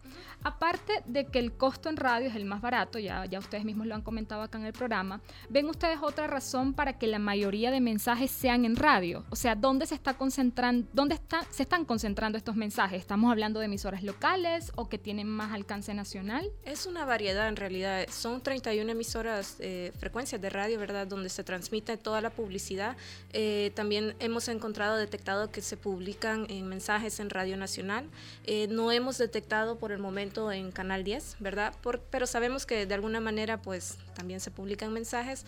Aparte 0.43 0.91
de 1.05 1.25
que 1.27 1.39
el 1.39 1.53
costo 1.53 1.87
en 1.87 1.95
radio 1.95 2.27
es 2.27 2.35
el 2.35 2.43
más 2.43 2.59
barato, 2.59 2.99
ya, 2.99 3.25
ya 3.25 3.39
ustedes 3.39 3.63
mismos 3.63 3.87
lo 3.87 3.95
han 3.95 4.01
comentado 4.01 4.41
acá 4.41 4.57
en 4.57 4.65
el 4.65 4.73
programa, 4.73 5.21
¿ven 5.49 5.69
ustedes 5.69 5.99
otra 6.01 6.27
razón 6.27 6.73
para 6.73 6.99
que 6.99 7.07
la 7.07 7.17
mayoría 7.17 7.71
de 7.71 7.79
mensajes 7.79 8.29
sean 8.29 8.65
en 8.65 8.75
radio? 8.75 9.23
O 9.29 9.37
sea, 9.37 9.55
¿dónde 9.55 9.85
se 9.85 9.95
está 9.95 10.15
concentrando, 10.15 10.85
dónde 10.91 11.17
se 11.49 11.63
están 11.63 11.85
concentrando 11.85 12.37
estos 12.37 12.57
mensajes? 12.57 12.99
¿Estamos 12.99 13.31
hablando 13.31 13.61
de 13.61 13.67
emisoras 13.67 14.03
locales? 14.03 14.32
O 14.75 14.89
que 14.89 14.97
tienen 14.97 15.27
más 15.27 15.53
alcance 15.53 15.93
nacional? 15.93 16.51
Es 16.65 16.87
una 16.87 17.05
variedad 17.05 17.47
en 17.47 17.55
realidad. 17.55 18.07
Son 18.09 18.41
31 18.41 18.91
emisoras, 18.91 19.57
eh, 19.59 19.91
frecuencias 19.99 20.41
de 20.41 20.49
radio, 20.49 20.79
¿verdad? 20.79 21.05
Donde 21.05 21.29
se 21.29 21.43
transmite 21.43 21.97
toda 21.97 22.19
la 22.19 22.31
publicidad. 22.31 22.97
Eh, 23.31 23.71
también 23.75 24.15
hemos 24.19 24.47
encontrado, 24.47 24.97
detectado 24.97 25.51
que 25.51 25.61
se 25.61 25.77
publican 25.77 26.47
en 26.49 26.67
mensajes 26.67 27.19
en 27.19 27.29
Radio 27.29 27.57
Nacional. 27.57 28.09
Eh, 28.45 28.67
no 28.71 28.91
hemos 28.91 29.19
detectado 29.19 29.77
por 29.77 29.91
el 29.91 29.99
momento 29.99 30.51
en 30.51 30.71
Canal 30.71 31.03
10, 31.03 31.35
¿verdad? 31.39 31.75
pero 32.09 32.25
sabemos 32.25 32.65
que 32.65 32.87
de 32.87 32.93
alguna 32.95 33.19
manera 33.19 33.61
pues 33.61 33.99
también 34.15 34.39
se 34.39 34.49
publican 34.49 34.91
mensajes. 34.93 35.45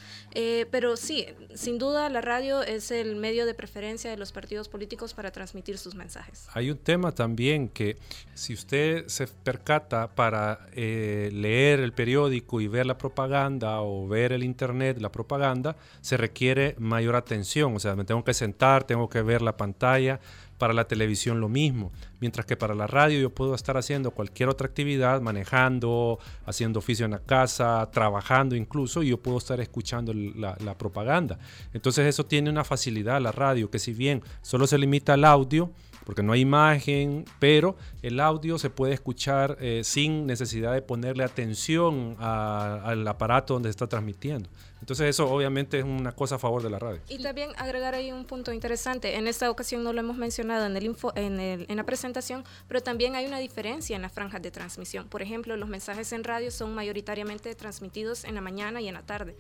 pero 0.70 0.96
sí, 0.96 1.26
sin 1.56 1.80
duda 1.80 2.08
la 2.10 2.22
radio 2.22 2.62
es 2.62 2.92
el 2.92 3.16
medio 3.16 3.48
de 3.48 3.56
preferencia 3.56 4.12
de 4.12 4.18
los 4.18 4.32
partidos 4.32 4.70
políticos 4.70 5.16
para 5.16 5.32
transmitir 5.32 5.80
sus 5.80 5.96
mensajes. 5.96 6.48
Hay 6.54 6.70
un 6.70 6.78
tema 6.78 7.12
también 7.12 7.68
que 7.68 7.98
si 8.36 8.54
usted 8.54 8.75
se 9.08 9.28
percata 9.28 10.16
para 10.16 10.68
eh, 10.74 11.30
leer 11.34 11.80
el 11.80 11.94
periódico 11.94 12.62
y 12.62 12.68
ver 12.68 12.86
la 12.86 12.98
propaganda 12.98 13.82
o 13.82 14.08
ver 14.08 14.32
el 14.32 14.44
internet, 14.44 15.00
la 15.00 15.12
propaganda, 15.12 15.76
se 16.02 16.18
requiere 16.18 16.76
mayor 16.80 17.16
atención. 17.16 17.76
O 17.76 17.80
sea, 17.80 17.96
me 17.96 18.06
tengo 18.06 18.24
que 18.24 18.34
sentar, 18.34 18.84
tengo 18.84 19.10
que 19.10 19.22
ver 19.22 19.42
la 19.42 19.58
pantalla. 19.58 20.20
Para 20.58 20.74
la 20.74 20.88
televisión 20.88 21.42
lo 21.42 21.50
mismo. 21.50 21.92
Mientras 22.22 22.46
que 22.46 22.56
para 22.56 22.74
la 22.74 22.88
radio 22.88 23.20
yo 23.20 23.30
puedo 23.30 23.56
estar 23.56 23.76
haciendo 23.76 24.12
cualquier 24.12 24.48
otra 24.48 24.68
actividad, 24.68 25.20
manejando, 25.20 26.18
haciendo 26.46 26.80
oficio 26.80 27.04
en 27.04 27.12
la 27.12 27.20
casa, 27.20 27.90
trabajando 27.92 28.56
incluso, 28.56 29.04
y 29.04 29.10
yo 29.10 29.18
puedo 29.18 29.38
estar 29.38 29.60
escuchando 29.60 30.14
la, 30.14 30.56
la 30.64 30.78
propaganda. 30.78 31.40
Entonces 31.74 32.06
eso 32.06 32.26
tiene 32.26 32.50
una 32.50 32.64
facilidad 32.64 33.20
la 33.20 33.34
radio, 33.34 33.70
que 33.70 33.80
si 33.80 33.92
bien 33.92 34.24
solo 34.42 34.66
se 34.66 34.78
limita 34.78 35.16
al 35.16 35.26
audio, 35.26 35.72
porque 36.06 36.24
no 36.24 36.34
hay 36.34 36.42
imagen, 36.42 37.26
pero 37.40 37.76
el 38.02 38.20
audio 38.20 38.58
se 38.58 38.70
puede 38.70 38.94
escuchar 38.94 39.58
eh, 39.60 39.82
sin 39.84 40.26
necesidad 40.26 40.74
de 40.74 40.82
ponerle 40.82 41.24
atención 41.24 42.16
al 42.20 43.06
aparato 43.08 43.56
donde 43.56 43.68
se 43.68 43.72
está 43.72 43.88
transmitiendo. 43.88 44.50
Entonces 44.80 45.10
eso 45.10 45.28
obviamente 45.32 45.80
es 45.80 45.84
una 45.84 46.12
cosa 46.12 46.36
a 46.36 46.38
favor 46.38 46.62
de 46.62 46.70
la 46.70 46.78
radio. 46.78 47.02
Y 47.10 47.18
también 47.18 47.50
agregar 47.58 47.96
ahí 47.96 48.12
un 48.12 48.26
punto 48.26 48.54
interesante. 48.54 49.16
En 49.16 49.28
esta 49.28 49.50
ocasión 49.50 49.84
no 49.84 49.94
lo 49.94 50.00
hemos 50.00 50.16
mencionado 50.16 50.68
en, 50.68 50.78
el 50.78 50.84
info, 50.84 51.12
en, 51.16 51.40
el, 51.40 51.66
en 51.68 51.78
la 51.78 51.86
presentación, 51.86 52.44
pero 52.68 52.82
también 52.82 53.16
hay 53.16 53.26
una 53.26 53.40
diferencia 53.40 53.96
en 53.96 54.04
las 54.04 54.12
franjas 54.12 54.44
de 54.44 54.52
transmisión. 54.52 55.08
Por 55.08 55.24
ejemplo, 55.24 55.58
los 55.58 55.70
mensajes 55.70 56.14
en 56.14 56.24
radio 56.24 56.52
son 56.52 56.76
mayoritariamente 56.76 57.56
transmitidos 57.56 58.26
en 58.26 58.36
la 58.36 58.42
mañana 58.42 58.80
y 58.80 58.88
en 58.88 58.94
la 58.94 59.02
tarde. 59.02 59.36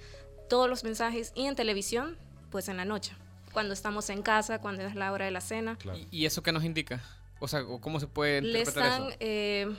Todos 0.50 0.68
los 0.68 0.84
mensajes 0.84 1.32
y 1.36 1.46
en 1.46 1.56
televisión, 1.56 2.18
pues 2.50 2.68
en 2.68 2.78
la 2.78 2.86
noche 2.86 3.14
cuando 3.56 3.74
estamos 3.74 4.10
en 4.10 4.22
casa, 4.22 4.60
cuando 4.60 4.84
es 4.84 4.96
la 4.96 5.14
hora 5.14 5.24
de 5.24 5.32
la 5.32 5.40
cena. 5.40 5.78
¿Y 6.12 6.26
eso 6.26 6.44
qué 6.44 6.52
nos 6.52 6.66
indica? 6.66 7.02
O 7.40 7.48
sea, 7.48 7.64
¿cómo 7.80 8.02
se 8.02 8.08
puede 8.08 8.42
Le 8.42 8.62
están 8.62 9.08
eh, 9.22 9.74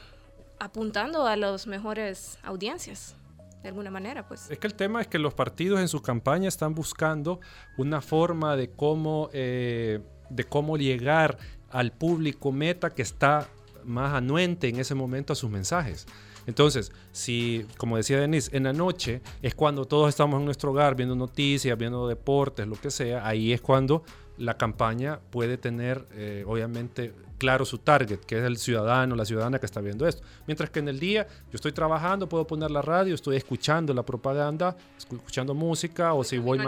apuntando 0.58 1.26
a 1.26 1.36
las 1.36 1.66
mejores 1.66 2.38
audiencias. 2.42 3.14
De 3.62 3.68
alguna 3.68 3.90
manera, 3.90 4.26
pues. 4.26 4.50
Es 4.50 4.58
que 4.58 4.66
el 4.66 4.74
tema 4.74 5.02
es 5.02 5.08
que 5.08 5.18
los 5.18 5.34
partidos 5.34 5.80
en 5.80 5.88
su 5.88 6.00
campaña 6.00 6.48
están 6.48 6.74
buscando 6.74 7.40
una 7.76 8.00
forma 8.00 8.56
de 8.56 8.70
cómo, 8.70 9.28
eh, 9.34 10.00
de 10.30 10.44
cómo 10.44 10.78
llegar 10.78 11.36
al 11.70 11.92
público 11.92 12.52
meta 12.52 12.94
que 12.94 13.02
está 13.02 13.46
más 13.84 14.14
anuente 14.14 14.68
en 14.68 14.80
ese 14.80 14.94
momento 14.94 15.34
a 15.34 15.36
sus 15.36 15.50
mensajes. 15.50 16.06
Entonces, 16.46 16.92
si, 17.12 17.66
como 17.76 17.96
decía 17.96 18.20
Denise, 18.20 18.56
en 18.56 18.64
la 18.64 18.72
noche 18.72 19.20
es 19.42 19.54
cuando 19.54 19.84
todos 19.84 20.08
estamos 20.08 20.38
en 20.38 20.44
nuestro 20.44 20.70
hogar 20.70 20.94
viendo 20.94 21.14
noticias, 21.14 21.76
viendo 21.76 22.06
deportes, 22.08 22.66
lo 22.66 22.76
que 22.76 22.90
sea, 22.90 23.26
ahí 23.26 23.52
es 23.52 23.60
cuando 23.60 24.04
la 24.38 24.56
campaña 24.56 25.18
puede 25.30 25.58
tener, 25.58 26.06
eh, 26.12 26.44
obviamente, 26.46 27.14
claro 27.38 27.64
su 27.64 27.78
target, 27.78 28.20
que 28.20 28.38
es 28.38 28.44
el 28.44 28.56
ciudadano, 28.56 29.14
la 29.14 29.24
ciudadana 29.24 29.58
que 29.58 29.66
está 29.66 29.80
viendo 29.80 30.06
esto. 30.06 30.22
Mientras 30.46 30.70
que 30.70 30.78
en 30.78 30.88
el 30.88 30.98
día 30.98 31.26
yo 31.26 31.54
estoy 31.56 31.72
trabajando, 31.72 32.28
puedo 32.28 32.46
poner 32.46 32.70
la 32.70 32.82
radio, 32.82 33.14
estoy 33.14 33.36
escuchando 33.36 33.92
la 33.92 34.04
propaganda, 34.04 34.76
escuchando 34.96 35.54
música, 35.54 36.14
o 36.14 36.24
si 36.24 36.38
voy, 36.38 36.58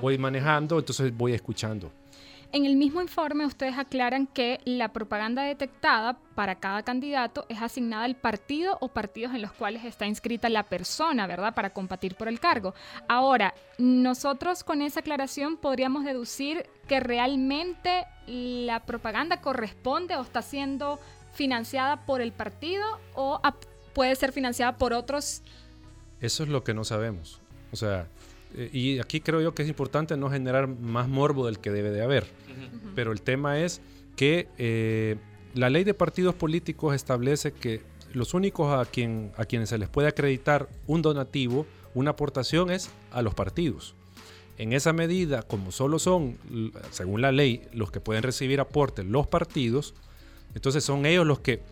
voy 0.00 0.18
manejando, 0.18 0.78
entonces 0.78 1.16
voy 1.16 1.32
escuchando. 1.32 1.90
En 2.54 2.66
el 2.66 2.76
mismo 2.76 3.00
informe 3.00 3.46
ustedes 3.46 3.78
aclaran 3.78 4.26
que 4.26 4.60
la 4.66 4.92
propaganda 4.92 5.42
detectada 5.42 6.18
para 6.34 6.56
cada 6.56 6.82
candidato 6.82 7.46
es 7.48 7.62
asignada 7.62 8.04
al 8.04 8.14
partido 8.14 8.76
o 8.82 8.88
partidos 8.88 9.34
en 9.34 9.40
los 9.40 9.52
cuales 9.52 9.86
está 9.86 10.06
inscrita 10.06 10.50
la 10.50 10.64
persona, 10.64 11.26
¿verdad? 11.26 11.54
Para 11.54 11.70
combatir 11.70 12.14
por 12.14 12.28
el 12.28 12.40
cargo. 12.40 12.74
Ahora, 13.08 13.54
nosotros 13.78 14.64
con 14.64 14.82
esa 14.82 15.00
aclaración 15.00 15.56
podríamos 15.56 16.04
deducir 16.04 16.66
que 16.88 17.00
realmente 17.00 18.04
la 18.26 18.84
propaganda 18.84 19.40
corresponde 19.40 20.16
o 20.16 20.20
está 20.20 20.42
siendo 20.42 21.00
financiada 21.32 22.04
por 22.04 22.20
el 22.20 22.32
partido 22.32 22.84
o 23.14 23.40
puede 23.94 24.14
ser 24.14 24.30
financiada 24.30 24.76
por 24.76 24.92
otros. 24.92 25.42
Eso 26.20 26.42
es 26.42 26.50
lo 26.50 26.64
que 26.64 26.74
no 26.74 26.84
sabemos. 26.84 27.40
O 27.72 27.76
sea, 27.76 28.08
y 28.72 28.98
aquí 28.98 29.20
creo 29.20 29.40
yo 29.40 29.54
que 29.54 29.62
es 29.62 29.68
importante 29.68 30.16
no 30.16 30.30
generar 30.30 30.68
más 30.68 31.08
morbo 31.08 31.46
del 31.46 31.58
que 31.58 31.70
debe 31.70 31.90
de 31.90 32.02
haber. 32.02 32.26
Pero 32.94 33.12
el 33.12 33.22
tema 33.22 33.58
es 33.58 33.80
que 34.16 34.48
eh, 34.58 35.16
la 35.54 35.70
ley 35.70 35.84
de 35.84 35.94
partidos 35.94 36.34
políticos 36.34 36.94
establece 36.94 37.52
que 37.52 37.82
los 38.12 38.34
únicos 38.34 38.78
a, 38.78 38.90
quien, 38.90 39.32
a 39.36 39.44
quienes 39.44 39.70
se 39.70 39.78
les 39.78 39.88
puede 39.88 40.08
acreditar 40.08 40.68
un 40.86 41.02
donativo, 41.02 41.66
una 41.94 42.10
aportación 42.10 42.70
es 42.70 42.90
a 43.10 43.22
los 43.22 43.34
partidos. 43.34 43.94
En 44.58 44.72
esa 44.72 44.92
medida, 44.92 45.42
como 45.42 45.72
solo 45.72 45.98
son, 45.98 46.36
según 46.90 47.22
la 47.22 47.32
ley, 47.32 47.62
los 47.72 47.90
que 47.90 48.00
pueden 48.00 48.22
recibir 48.22 48.60
aportes 48.60 49.06
los 49.06 49.26
partidos, 49.26 49.94
entonces 50.54 50.84
son 50.84 51.06
ellos 51.06 51.26
los 51.26 51.40
que 51.40 51.62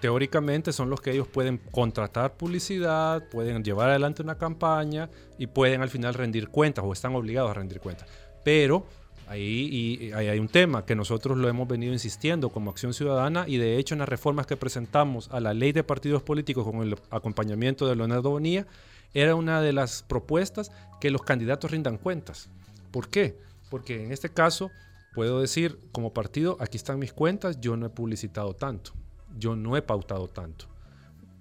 teóricamente 0.00 0.72
son 0.72 0.90
los 0.90 1.00
que 1.00 1.12
ellos 1.12 1.28
pueden 1.28 1.58
contratar 1.70 2.36
publicidad, 2.36 3.26
pueden 3.30 3.64
llevar 3.64 3.90
adelante 3.90 4.22
una 4.22 4.36
campaña 4.36 5.08
y 5.38 5.46
pueden 5.46 5.82
al 5.82 5.88
final 5.88 6.14
rendir 6.14 6.48
cuentas 6.48 6.84
o 6.86 6.92
están 6.92 7.14
obligados 7.14 7.50
a 7.50 7.54
rendir 7.54 7.80
cuentas. 7.80 8.08
Pero 8.44 8.86
ahí, 9.28 10.12
hay 10.14 10.38
un 10.38 10.48
tema 10.48 10.84
que 10.84 10.94
nosotros 10.94 11.38
lo 11.38 11.48
hemos 11.48 11.66
venido 11.66 11.92
insistiendo 11.92 12.50
como 12.50 12.70
Acción 12.70 12.92
Ciudadana 12.92 13.44
y 13.48 13.56
de 13.56 13.78
hecho 13.78 13.94
en 13.94 14.00
las 14.00 14.08
reformas 14.08 14.46
que 14.46 14.56
presentamos 14.56 15.30
a 15.30 15.40
la 15.40 15.54
ley 15.54 15.72
de 15.72 15.84
partidos 15.84 16.22
políticos 16.22 16.64
con 16.64 16.82
el 16.82 16.96
acompañamiento 17.10 17.86
de 17.86 17.96
Leonardo 17.96 18.30
Bonilla, 18.30 18.66
era 19.14 19.34
una 19.34 19.62
de 19.62 19.72
las 19.72 20.02
propuestas 20.02 20.72
que 21.00 21.10
los 21.10 21.22
candidatos 21.22 21.70
rindan 21.70 21.96
cuentas. 21.96 22.50
¿Por 22.90 23.08
qué? 23.08 23.38
Porque 23.70 24.04
en 24.04 24.12
este 24.12 24.28
caso 24.28 24.70
puedo 25.14 25.40
decir, 25.40 25.78
como 25.92 26.12
partido, 26.12 26.56
aquí 26.60 26.76
están 26.76 26.98
mis 26.98 27.12
cuentas, 27.12 27.60
yo 27.60 27.76
no 27.76 27.86
he 27.86 27.90
publicitado 27.90 28.54
tanto 28.54 28.92
yo 29.38 29.56
no 29.56 29.76
he 29.76 29.82
pautado 29.82 30.28
tanto. 30.28 30.66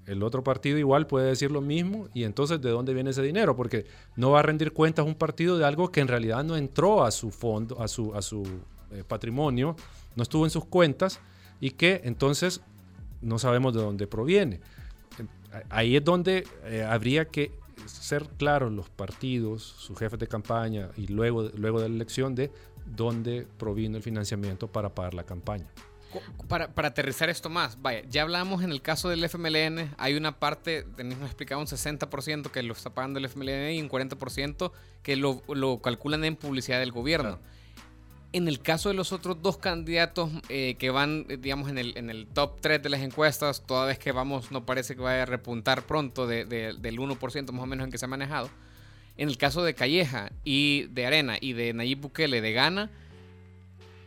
El 0.06 0.22
otro 0.22 0.44
partido 0.44 0.78
igual 0.78 1.08
puede 1.08 1.28
decir 1.28 1.52
lo 1.52 1.62
mismo 1.62 2.10
y 2.14 2.26
entonces 2.26 2.62
¿de 2.62 2.70
dónde 2.70 2.94
viene 2.94 3.12
ese 3.12 3.22
dinero? 3.22 3.56
Porque 3.56 3.86
no 4.18 4.32
va 4.32 4.40
a 4.40 4.44
rendir 4.44 4.74
cuentas 4.74 5.06
un 5.06 5.16
partido 5.16 5.58
de 5.58 5.66
algo 5.66 5.92
que 5.92 6.02
en 6.02 6.10
realidad 6.10 6.44
no 6.44 6.58
entró 6.58 7.06
a 7.06 7.12
su 7.12 7.32
fondo, 7.32 7.82
a 7.82 7.88
su, 7.88 8.14
a 8.14 8.22
su 8.22 8.44
eh, 8.92 9.04
patrimonio, 9.08 9.76
no 10.16 10.24
estuvo 10.24 10.46
en 10.46 10.50
sus 10.50 10.66
cuentas 10.66 11.20
y 11.62 11.72
que 11.72 12.02
entonces 12.04 12.62
no 13.22 13.40
sabemos 13.40 13.74
de 13.74 13.82
dónde 13.82 14.08
proviene. 14.08 14.60
Ahí 15.70 15.96
es 15.96 16.04
donde 16.04 16.46
eh, 16.66 16.84
habría 16.84 17.26
que 17.26 17.52
ser 17.86 18.28
claros 18.38 18.72
los 18.72 18.90
partidos, 18.90 19.64
sus 19.64 19.98
jefes 19.98 20.20
de 20.20 20.28
campaña 20.28 20.90
y 20.98 21.08
luego, 21.08 21.44
luego 21.56 21.82
de 21.82 21.90
la 21.90 21.96
elección 21.96 22.36
de 22.36 22.52
dónde 22.86 23.48
provino 23.58 23.98
el 23.98 24.04
financiamiento 24.04 24.68
para 24.68 24.94
pagar 24.94 25.14
la 25.14 25.24
campaña. 25.24 25.68
Para, 26.48 26.70
aterrizar 26.88 27.30
esto 27.30 27.50
más, 27.50 27.82
vaya, 27.82 28.02
ya 28.10 28.22
hablamos 28.22 28.64
en 28.64 28.72
el 28.72 28.82
caso 28.82 29.10
del 29.10 29.24
FMLN, 29.24 29.96
hay 29.98 30.16
una 30.16 30.40
parte, 30.40 30.86
Denis 30.96 31.18
nos 31.18 31.28
explicaba, 31.28 31.62
un 31.62 31.68
60% 31.68 32.52
que 32.52 32.64
lo 32.64 32.74
está 32.74 32.92
pagando 32.92 33.20
el 33.20 33.26
FMLN 33.26 33.72
y 33.72 33.82
un 33.82 33.90
40% 33.90 34.72
que 35.02 35.16
lo, 35.16 35.42
calculan 35.82 36.24
en 36.24 36.36
publicidad 36.36 36.80
del 36.80 36.92
gobierno. 36.92 37.40
En 38.32 38.48
el 38.48 38.62
caso 38.62 38.90
de 38.90 38.96
los 38.96 39.12
otros 39.12 39.42
dos 39.42 39.58
candidatos 39.58 40.32
eh, 40.50 40.76
que 40.80 40.90
van, 40.90 41.26
eh, 41.30 41.38
digamos, 41.38 41.70
en 41.70 41.78
el, 41.78 41.96
en 41.98 42.10
el 42.10 42.26
top 42.26 42.60
3 42.62 42.82
de 42.82 42.90
las 42.90 43.02
encuestas, 43.02 43.64
toda 43.66 43.86
vez 43.86 44.00
que 44.00 44.12
vamos, 44.12 44.52
no 44.52 44.66
parece 44.66 44.96
que 44.96 45.02
vaya 45.02 45.24
a 45.24 45.26
repuntar 45.26 45.84
pronto 45.84 46.26
del 46.26 46.82
1% 46.82 47.52
más 47.52 47.64
o 47.64 47.68
menos 47.68 47.86
en 47.86 47.92
que 47.92 47.98
se 48.00 48.06
ha 48.06 48.08
manejado. 48.08 48.50
En 49.18 49.30
el 49.30 49.38
caso 49.38 49.64
de 49.64 49.76
Calleja 49.76 50.32
y 50.44 50.88
de 50.88 51.06
Arena 51.06 51.38
y 51.40 51.54
de 51.54 51.74
Nayib 51.74 52.02
Bukele 52.02 52.42
de 52.42 52.54
Gana, 52.54 52.90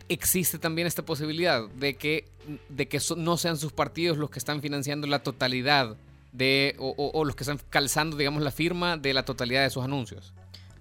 existe 0.09 0.59
también 0.59 0.87
esta 0.87 1.05
posibilidad 1.05 1.69
de 1.69 1.97
que, 1.97 2.25
de 2.69 2.89
que 2.89 3.01
no 3.17 3.37
sean 3.37 3.57
sus 3.57 3.73
partidos 3.73 4.19
los 4.19 4.31
que 4.31 4.39
están 4.39 4.63
financiando 4.63 5.07
la 5.07 5.21
totalidad 5.23 5.97
de, 6.33 6.77
o, 6.79 7.25
los 7.25 7.35
que 7.35 7.45
están 7.45 7.59
calzando, 7.71 8.17
digamos, 8.17 8.43
la 8.43 8.51
firma 8.51 8.97
de 8.97 9.15
la 9.15 9.25
totalidad 9.25 9.63
de 9.63 9.71
sus 9.71 9.85
anuncios. 9.85 10.35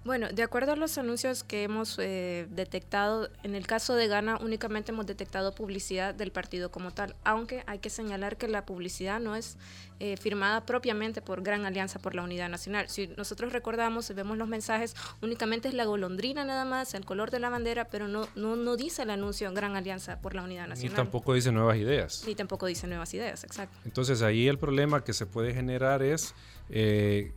Bueno, 0.06 0.28
de 0.32 0.44
acuerdo 0.44 0.74
a 0.74 0.76
los 0.76 1.00
anuncios 1.00 1.44
que 1.44 1.64
hemos 1.64 1.98
eh, 1.98 2.46
detectado, 2.52 3.28
en 3.42 3.56
el 3.56 3.66
caso 3.66 3.96
de 3.96 4.08
Gana 4.08 4.38
únicamente 4.40 4.92
hemos 4.92 5.08
detectado 5.08 5.56
publicidad 5.56 6.14
del 6.14 6.32
partido 6.32 6.70
como 6.70 6.92
tal, 6.92 7.16
aunque 7.24 7.64
hay 7.66 7.80
que 7.80 7.90
señalar 7.90 8.38
que 8.38 8.48
la 8.48 8.68
publicidad 8.68 9.20
no 9.20 9.36
es 9.36 9.58
eh, 10.00 10.16
firmada 10.16 10.64
propiamente 10.64 11.24
por 11.24 11.42
Gran 11.42 11.66
Alianza 11.66 11.98
por 11.98 12.14
la 12.14 12.22
Unidad 12.22 12.50
Nacional. 12.50 12.88
Si 12.88 13.08
nosotros 13.18 13.52
recordamos, 13.52 14.14
vemos 14.14 14.38
los 14.38 14.48
mensajes, 14.48 14.96
únicamente 15.24 15.70
es 15.70 15.74
la 15.74 15.86
golondrina 15.86 16.46
nada 16.46 16.66
más, 16.66 16.94
el 16.94 17.04
color 17.04 17.32
de 17.32 17.40
la 17.40 17.50
bandera, 17.50 17.86
pero 17.86 18.08
no, 18.08 18.28
no, 18.36 18.56
no 18.56 18.78
dice 18.78 19.02
el 19.02 19.10
anuncio 19.10 19.52
Gran 19.54 19.76
Alianza 19.76 20.22
por 20.22 20.36
la 20.36 20.44
Unidad 20.44 20.68
Nacional. 20.68 20.92
Ni 20.92 20.96
tampoco 20.96 21.34
dice 21.34 21.52
nuevas 21.52 21.78
ideas. 21.78 22.24
Ni 22.28 22.36
tampoco 22.36 22.68
dice 22.68 22.86
nuevas 22.86 23.12
ideas, 23.16 23.44
exacto. 23.44 23.76
Entonces 23.86 24.22
ahí 24.22 24.48
el 24.48 24.60
problema 24.60 25.04
que 25.04 25.14
se 25.14 25.26
puede 25.26 25.52
generar 25.52 26.04
es 26.04 26.36
eh, 26.70 27.34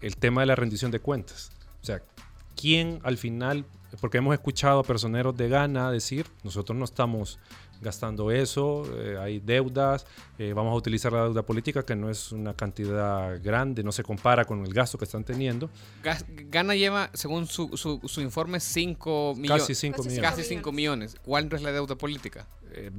el 0.00 0.16
tema 0.16 0.40
de 0.40 0.46
la 0.46 0.56
rendición 0.56 0.90
de 0.90 1.00
cuentas 1.00 1.52
o 1.80 1.84
sea, 1.84 2.02
¿quién 2.56 3.00
al 3.02 3.16
final, 3.16 3.64
porque 4.00 4.18
hemos 4.18 4.34
escuchado 4.34 4.80
a 4.80 4.84
personeros 4.84 5.36
de 5.36 5.48
Ghana 5.48 5.90
decir, 5.90 6.26
nosotros 6.44 6.76
no 6.76 6.84
estamos 6.84 7.38
gastando 7.80 8.30
eso, 8.30 8.84
eh, 8.98 9.16
hay 9.18 9.40
deudas, 9.40 10.06
eh, 10.38 10.52
vamos 10.52 10.72
a 10.72 10.76
utilizar 10.76 11.12
la 11.12 11.24
deuda 11.24 11.42
política 11.42 11.82
que 11.82 11.96
no 11.96 12.10
es 12.10 12.30
una 12.30 12.52
cantidad 12.52 13.42
grande, 13.42 13.82
no 13.82 13.90
se 13.90 14.02
compara 14.02 14.44
con 14.44 14.64
el 14.64 14.74
gasto 14.74 14.98
que 14.98 15.06
están 15.06 15.24
teniendo. 15.24 15.70
Ghana 16.50 16.74
lleva, 16.74 17.10
según 17.14 17.46
su, 17.46 17.70
su, 17.76 18.20
informe, 18.20 18.60
5 18.60 19.34
millones. 19.36 19.62
Casi 19.62 19.74
5 19.74 20.02
millones. 20.02 20.20
Casi 20.20 20.42
5 20.42 20.72
millones. 20.72 21.16
¿Cuál 21.24 21.48
es 21.52 21.62
la 21.62 21.72
deuda 21.72 21.96
política? 21.96 22.46
eh, 22.72 22.90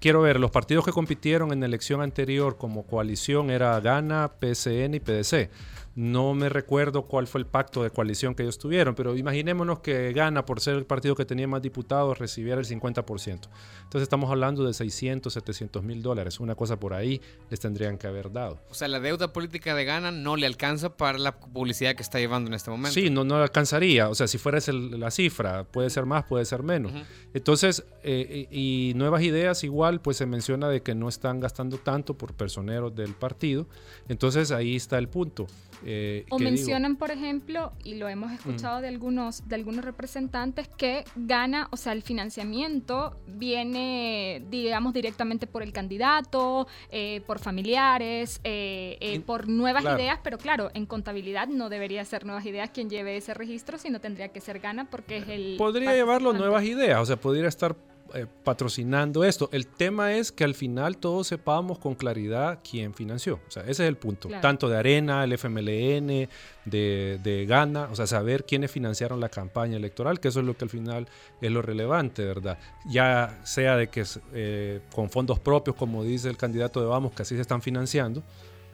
quiero 0.00 0.22
ver, 0.22 0.38
los 0.38 0.50
partidos 0.50 0.84
que 0.84 0.92
compitieron 0.92 1.52
en 1.52 1.60
la 1.60 1.66
elección 1.66 2.02
anterior 2.02 2.56
como 2.56 2.86
coalición 2.86 3.50
era 3.50 3.78
Gana, 3.80 4.30
PSN 4.40 4.94
y 4.94 5.00
PDC. 5.00 5.50
No 5.94 6.34
me 6.34 6.48
recuerdo 6.48 7.02
cuál 7.02 7.26
fue 7.26 7.40
el 7.40 7.46
pacto 7.46 7.82
de 7.82 7.90
coalición 7.90 8.34
que 8.34 8.42
ellos 8.42 8.58
tuvieron, 8.58 8.94
pero 8.94 9.16
imaginémonos 9.16 9.80
que 9.80 10.12
Gana, 10.12 10.46
por 10.46 10.60
ser 10.60 10.76
el 10.76 10.86
partido 10.86 11.14
que 11.14 11.24
tenía 11.24 11.46
más 11.46 11.60
diputados, 11.60 12.18
recibiera 12.18 12.60
el 12.60 12.66
50%. 12.66 13.02
Entonces 13.28 14.02
estamos 14.02 14.30
hablando 14.30 14.64
de 14.64 14.72
600, 14.72 15.32
700 15.32 15.82
mil 15.82 16.02
dólares. 16.02 16.40
Una 16.40 16.54
cosa 16.54 16.78
por 16.80 16.94
ahí 16.94 17.20
les 17.50 17.60
tendrían 17.60 17.98
que 17.98 18.06
haber 18.06 18.32
dado. 18.32 18.58
O 18.70 18.74
sea, 18.74 18.88
la 18.88 19.00
deuda 19.00 19.32
política 19.32 19.74
de 19.74 19.84
Gana 19.84 20.10
no 20.10 20.36
le 20.36 20.46
alcanza 20.46 20.96
para 20.96 21.18
la 21.18 21.38
publicidad 21.38 21.94
que 21.94 22.02
está 22.02 22.18
llevando 22.18 22.48
en 22.48 22.54
este 22.54 22.70
momento. 22.70 22.94
Sí, 22.94 23.10
no, 23.10 23.24
no 23.24 23.36
alcanzaría. 23.36 24.08
O 24.08 24.14
sea, 24.14 24.26
si 24.28 24.38
fuera 24.38 24.58
esa 24.58 24.72
la 24.72 25.10
cifra, 25.10 25.64
puede 25.64 25.90
ser 25.90 26.06
más, 26.06 26.24
puede 26.24 26.44
ser 26.46 26.62
menos. 26.62 26.92
Entonces, 27.34 27.84
eh, 28.02 28.48
y 28.50 28.92
Nuevas 28.96 29.22
Ideas 29.22 29.62
igual, 29.64 30.00
pues 30.00 30.16
se 30.16 30.26
menciona 30.26 30.68
de 30.68 30.82
que 30.82 30.94
no 30.94 31.08
están 31.08 31.40
gastando 31.40 31.78
tanto 31.78 32.16
por 32.16 32.32
personeros 32.34 32.94
del 32.94 33.14
partido. 33.14 33.66
Entonces 34.08 34.50
ahí 34.52 34.76
está 34.76 34.98
el 34.98 35.08
punto. 35.08 35.46
Eh, 35.84 36.26
o 36.30 36.38
mencionan, 36.38 36.96
por 36.96 37.10
ejemplo, 37.10 37.72
y 37.84 37.94
lo 37.94 38.08
hemos 38.08 38.32
escuchado 38.32 38.78
mm. 38.78 38.82
de, 38.82 38.88
algunos, 38.88 39.48
de 39.48 39.54
algunos 39.54 39.84
representantes, 39.84 40.68
que 40.68 41.04
gana, 41.16 41.68
o 41.70 41.76
sea, 41.76 41.92
el 41.92 42.02
financiamiento 42.02 43.16
viene, 43.26 44.42
digamos, 44.50 44.92
directamente 44.92 45.46
por 45.46 45.62
el 45.62 45.72
candidato, 45.72 46.66
eh, 46.90 47.22
por 47.26 47.38
familiares, 47.38 48.40
eh, 48.44 49.22
por 49.26 49.48
nuevas 49.48 49.84
ideas, 49.84 50.18
pero 50.22 50.38
claro, 50.38 50.70
en 50.74 50.86
contabilidad 50.86 51.48
no 51.48 51.68
debería 51.68 52.04
ser 52.04 52.24
nuevas 52.24 52.46
ideas 52.46 52.70
quien 52.70 52.88
lleve 52.90 53.16
ese 53.16 53.34
registro, 53.34 53.78
sino 53.78 54.00
tendría 54.00 54.28
que 54.28 54.40
ser 54.40 54.60
gana 54.60 54.88
porque 54.90 55.18
es 55.18 55.28
el... 55.28 55.56
Podría 55.58 55.94
llevarlo 55.94 56.32
nuevas 56.32 56.64
ideas, 56.64 57.00
o 57.00 57.06
sea, 57.06 57.16
podría 57.16 57.48
estar 57.48 57.76
eh, 58.14 58.26
patrocinando 58.44 59.24
esto. 59.24 59.48
El 59.52 59.66
tema 59.66 60.14
es 60.14 60.32
que 60.32 60.44
al 60.44 60.54
final 60.54 60.96
todos 60.98 61.26
sepamos 61.26 61.78
con 61.78 61.94
claridad 61.94 62.60
quién 62.68 62.94
financió. 62.94 63.40
O 63.46 63.50
sea, 63.50 63.62
ese 63.62 63.84
es 63.84 63.88
el 63.88 63.96
punto. 63.96 64.28
Tanto 64.40 64.68
de 64.68 64.76
Arena, 64.76 65.24
el 65.24 65.32
FMLN, 65.32 66.28
de, 66.64 67.18
de 67.22 67.46
Gana, 67.46 67.88
o 67.90 67.96
sea, 67.96 68.06
saber 68.06 68.44
quiénes 68.44 68.70
financiaron 68.70 69.20
la 69.20 69.28
campaña 69.28 69.76
electoral, 69.76 70.20
que 70.20 70.28
eso 70.28 70.40
es 70.40 70.46
lo 70.46 70.56
que 70.56 70.64
al 70.64 70.70
final 70.70 71.08
es 71.40 71.50
lo 71.50 71.62
relevante, 71.62 72.24
¿verdad? 72.24 72.58
Ya 72.86 73.40
sea 73.44 73.76
de 73.76 73.88
que 73.88 74.04
eh, 74.32 74.80
con 74.94 75.10
fondos 75.10 75.38
propios, 75.40 75.76
como 75.76 76.04
dice 76.04 76.28
el 76.28 76.36
candidato 76.36 76.80
de 76.80 76.86
Vamos, 76.86 77.12
que 77.12 77.22
así 77.22 77.34
se 77.34 77.42
están 77.42 77.62
financiando, 77.62 78.22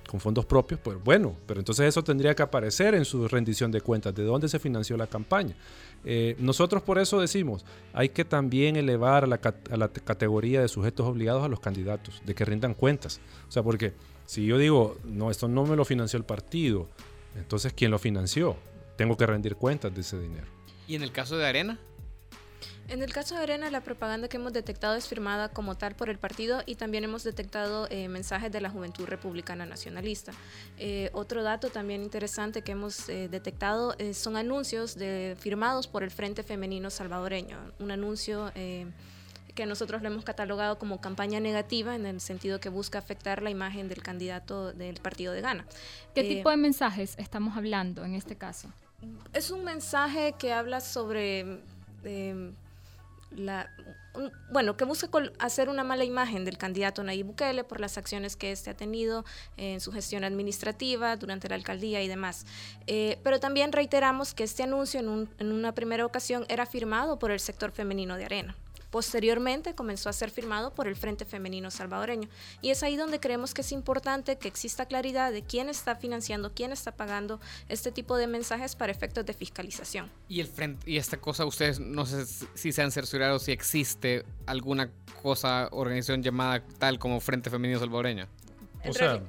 con 0.09 0.21
fondos 0.21 0.47
propios, 0.47 0.80
pues 0.80 0.97
bueno, 1.04 1.37
pero 1.47 1.61
entonces 1.61 1.87
eso 1.87 2.02
tendría 2.02 2.35
que 2.35 2.42
aparecer 2.42 2.95
en 2.95 3.04
su 3.04 3.28
rendición 3.28 3.71
de 3.71 3.83
cuentas, 3.83 4.14
de 4.14 4.25
dónde 4.25 4.49
se 4.49 4.59
financió 4.59 4.97
la 4.97 5.07
campaña. 5.07 5.54
Eh, 6.05 6.37
nosotros 6.38 6.83
por 6.83 6.99
eso 6.99 7.21
decimos, 7.21 7.64
hay 7.93 8.11
que 8.11 8.25
también 8.25 8.76
elevar 8.76 9.25
a 9.25 9.26
la, 9.26 9.40
a 9.71 9.76
la, 9.76 9.88
categoría 9.88 10.61
de 10.61 10.69
sujetos 10.69 11.07
obligados 11.07 11.45
a 11.45 11.49
los 11.49 11.61
candidatos, 11.61 12.23
de 12.25 12.35
que 12.35 12.45
rindan 12.45 12.75
cuentas. 12.75 13.21
O 13.49 13.52
sea, 13.52 13.62
porque 13.62 13.93
si 14.26 14.47
yo 14.47 14.59
digo, 14.59 14.97
no, 15.05 15.31
esto 15.31 15.49
no 15.49 15.64
me 15.64 15.76
lo 15.76 15.85
financió 15.85 16.19
el 16.19 16.25
partido, 16.25 16.88
entonces 17.37 17.73
¿quién 17.73 17.90
lo 17.90 17.99
financió? 17.99 18.57
Tengo 18.97 19.17
que 19.17 19.26
rendir 19.26 19.57
cuentas 19.57 19.95
de 19.95 20.00
ese 20.00 20.19
dinero. 20.19 20.47
¿Y 20.87 20.95
en 20.95 21.02
el 21.02 21.12
caso 21.12 21.37
de 21.37 21.47
Arena? 21.47 21.78
En 22.88 23.03
el 23.03 23.12
caso 23.12 23.35
de 23.35 23.43
Arena, 23.43 23.71
la 23.71 23.83
propaganda 23.83 24.29
que 24.29 24.38
hemos 24.38 24.55
detectado 24.55 24.95
es 24.95 25.07
firmada 25.07 25.50
como 25.50 25.77
tal 25.77 25.95
por 25.95 26.09
el 26.09 26.19
partido 26.19 26.62
y 26.65 26.77
también 26.77 27.05
hemos 27.05 27.23
detectado 27.23 27.87
eh, 27.91 28.09
mensajes 28.09 28.50
de 28.50 28.62
la 28.62 28.71
Juventud 28.71 29.05
Republicana 29.05 29.67
Nacionalista. 29.67 30.33
Eh, 30.79 31.11
otro 31.12 31.43
dato 31.43 31.69
también 31.69 32.03
interesante 32.03 32.62
que 32.62 32.73
hemos 32.73 33.09
eh, 33.11 33.29
detectado 33.29 33.95
son 34.15 34.37
anuncios 34.37 34.95
de, 34.95 35.37
firmados 35.38 35.87
por 35.87 36.03
el 36.03 36.11
Frente 36.11 36.43
Femenino 36.43 36.88
Salvadoreño. 36.88 37.59
Un 37.79 37.91
anuncio 37.91 38.50
que 39.55 39.67
nosotros 39.67 40.00
lo 40.03 40.09
hemos 40.09 40.25
catalogado 40.25 40.79
como 40.79 41.00
campaña 41.00 41.41
negativa 41.41 41.95
en 41.95 42.07
el 42.07 42.21
sentido 42.21 42.61
que 42.61 42.69
busca 42.69 42.99
afectar 42.99 43.43
la 43.43 43.50
imagen 43.50 43.88
del 43.88 44.03
candidato 44.03 44.73
del 44.73 44.97
partido 45.00 45.33
de 45.33 45.41
Gana. 45.41 45.67
¿Qué 46.15 46.23
tipo 46.23 46.49
de 46.49 46.57
mensajes 46.57 47.17
estamos 47.19 47.57
hablando 47.57 48.05
en 48.05 48.15
este 48.15 48.37
caso? 48.37 48.73
Es 49.33 49.50
un 49.50 49.65
mensaje 49.65 50.35
que 50.38 50.53
habla 50.53 50.81
sobre 50.81 51.61
la, 53.30 53.70
bueno, 54.50 54.76
que 54.76 54.84
busca 54.84 55.08
hacer 55.38 55.68
una 55.68 55.84
mala 55.84 56.04
imagen 56.04 56.44
del 56.44 56.56
candidato 56.56 57.02
Nayib 57.02 57.26
Bukele 57.26 57.64
por 57.64 57.80
las 57.80 57.98
acciones 57.98 58.37
que 58.37 58.52
éste 58.52 58.70
ha 58.70 58.74
tenido 58.74 59.24
en 59.56 59.80
su 59.80 59.92
gestión 59.92 60.24
administrativa 60.24 61.16
durante 61.16 61.48
la 61.48 61.54
alcaldía 61.54 62.02
y 62.02 62.08
demás. 62.08 62.46
Eh, 62.87 63.18
pero 63.22 63.38
también 63.40 63.72
reiteramos 63.72 64.34
que 64.34 64.44
este 64.44 64.62
anuncio 64.62 65.00
en, 65.00 65.28
en 65.38 65.52
una 65.52 65.74
primera 65.74 66.06
ocasión 66.06 66.46
era 66.48 66.66
firmado 66.66 67.18
por 67.18 67.30
el 67.30 67.40
sector 67.40 67.70
femenino 67.70 68.16
de 68.16 68.24
Arena. 68.24 68.56
Posteriormente 68.90 69.74
comenzó 69.74 70.09
a 70.09 70.12
ser 70.12 70.31
firmado 70.31 70.72
por 70.72 70.88
el 70.88 70.96
Frente 70.96 71.24
Femenino 71.24 71.70
Salvadoreño. 71.70 72.29
Y 72.62 72.70
es 72.70 72.83
ahí 72.83 72.96
donde 72.96 73.20
creemos 73.20 73.55
que 73.55 73.61
es 73.61 73.72
importante 73.72 74.38
que 74.38 74.48
exista 74.48 74.87
claridad 74.87 75.33
de 75.33 75.42
quién 75.42 75.68
está 75.68 75.96
financiando, 75.96 76.53
quién 76.55 76.72
está 76.72 76.92
pagando 76.92 77.40
este 77.68 77.92
tipo 77.92 78.16
de 78.16 78.27
mensajes 78.27 78.77
para 78.77 78.92
efectos 78.92 79.27
de 79.27 79.35
fiscalización. 79.35 80.11
Y, 80.29 80.40
el 80.40 80.46
frente, 80.46 80.90
y 80.90 80.96
esta 80.96 81.18
cosa, 81.18 81.44
ustedes 81.44 81.81
no 81.81 82.07
sé 82.07 82.24
si 82.55 82.72
se 82.72 82.83
han 82.83 82.92
cerciorado 82.92 83.38
si 83.38 83.53
existe 83.53 84.24
alguna 84.46 84.90
cosa, 85.22 85.68
organización 85.72 86.22
llamada 86.22 86.62
tal 86.79 86.98
como 86.98 87.20
Frente 87.20 87.51
Femenino 87.51 87.79
Salvadoreño. 87.79 88.27
O 88.87 88.92
sea, 88.92 89.20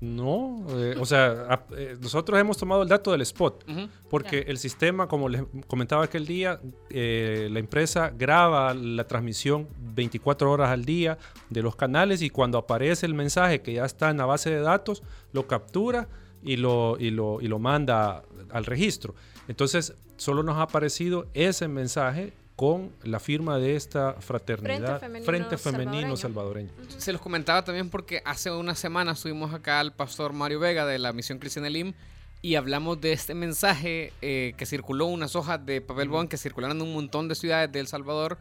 no, 0.00 0.66
eh, 0.70 0.94
o 1.00 1.06
sea, 1.06 1.64
eh, 1.76 1.96
nosotros 2.00 2.38
hemos 2.38 2.58
tomado 2.58 2.82
el 2.82 2.88
dato 2.88 3.12
del 3.12 3.22
spot, 3.22 3.64
porque 4.10 4.44
el 4.46 4.58
sistema, 4.58 5.08
como 5.08 5.28
les 5.28 5.42
comentaba 5.66 6.04
aquel 6.04 6.26
día, 6.26 6.60
eh, 6.90 7.48
la 7.50 7.58
empresa 7.58 8.12
graba 8.16 8.74
la 8.74 9.06
transmisión 9.06 9.68
24 9.94 10.50
horas 10.50 10.70
al 10.70 10.84
día 10.84 11.16
de 11.48 11.62
los 11.62 11.76
canales 11.76 12.20
y 12.20 12.30
cuando 12.30 12.58
aparece 12.58 13.06
el 13.06 13.14
mensaje 13.14 13.62
que 13.62 13.72
ya 13.72 13.86
está 13.86 14.10
en 14.10 14.18
la 14.18 14.26
base 14.26 14.50
de 14.50 14.60
datos, 14.60 15.02
lo 15.32 15.46
captura 15.46 16.08
y 16.42 16.56
lo, 16.56 16.96
y 16.98 17.10
lo, 17.10 17.40
y 17.40 17.48
lo 17.48 17.58
manda 17.58 18.22
al 18.50 18.66
registro. 18.66 19.14
Entonces, 19.48 19.94
solo 20.16 20.42
nos 20.42 20.56
ha 20.56 20.62
aparecido 20.62 21.26
ese 21.32 21.68
mensaje 21.68 22.34
con 22.56 22.90
la 23.02 23.20
firma 23.20 23.58
de 23.58 23.76
esta 23.76 24.14
fraternidad 24.14 25.00
Frente 25.22 25.58
Femenino, 25.58 26.16
Salvadoreño. 26.16 26.70
Se 26.96 27.12
los 27.12 27.20
comentaba 27.20 27.62
también 27.62 27.90
porque 27.90 28.22
hace 28.24 28.50
unas 28.50 28.78
semanas 28.78 29.18
subimos 29.18 29.52
acá 29.52 29.78
al 29.78 29.92
pastor 29.92 30.32
Mario 30.32 30.58
Vega 30.60 30.86
de 30.86 30.98
la 30.98 31.12
Misión 31.12 31.38
Cristiana 31.38 31.68
Elim 31.68 31.92
y 32.40 32.54
hablamos 32.54 32.98
de 33.00 33.12
este 33.12 33.34
mensaje 33.34 34.12
eh, 34.22 34.54
que 34.56 34.64
circuló, 34.64 35.06
unas 35.06 35.36
hojas 35.36 35.64
de 35.66 35.82
papel 35.82 36.08
bond 36.08 36.30
que 36.30 36.38
circularon 36.38 36.78
en 36.78 36.82
un 36.82 36.94
montón 36.94 37.28
de 37.28 37.34
ciudades 37.34 37.70
de 37.70 37.80
El 37.80 37.88
Salvador, 37.88 38.38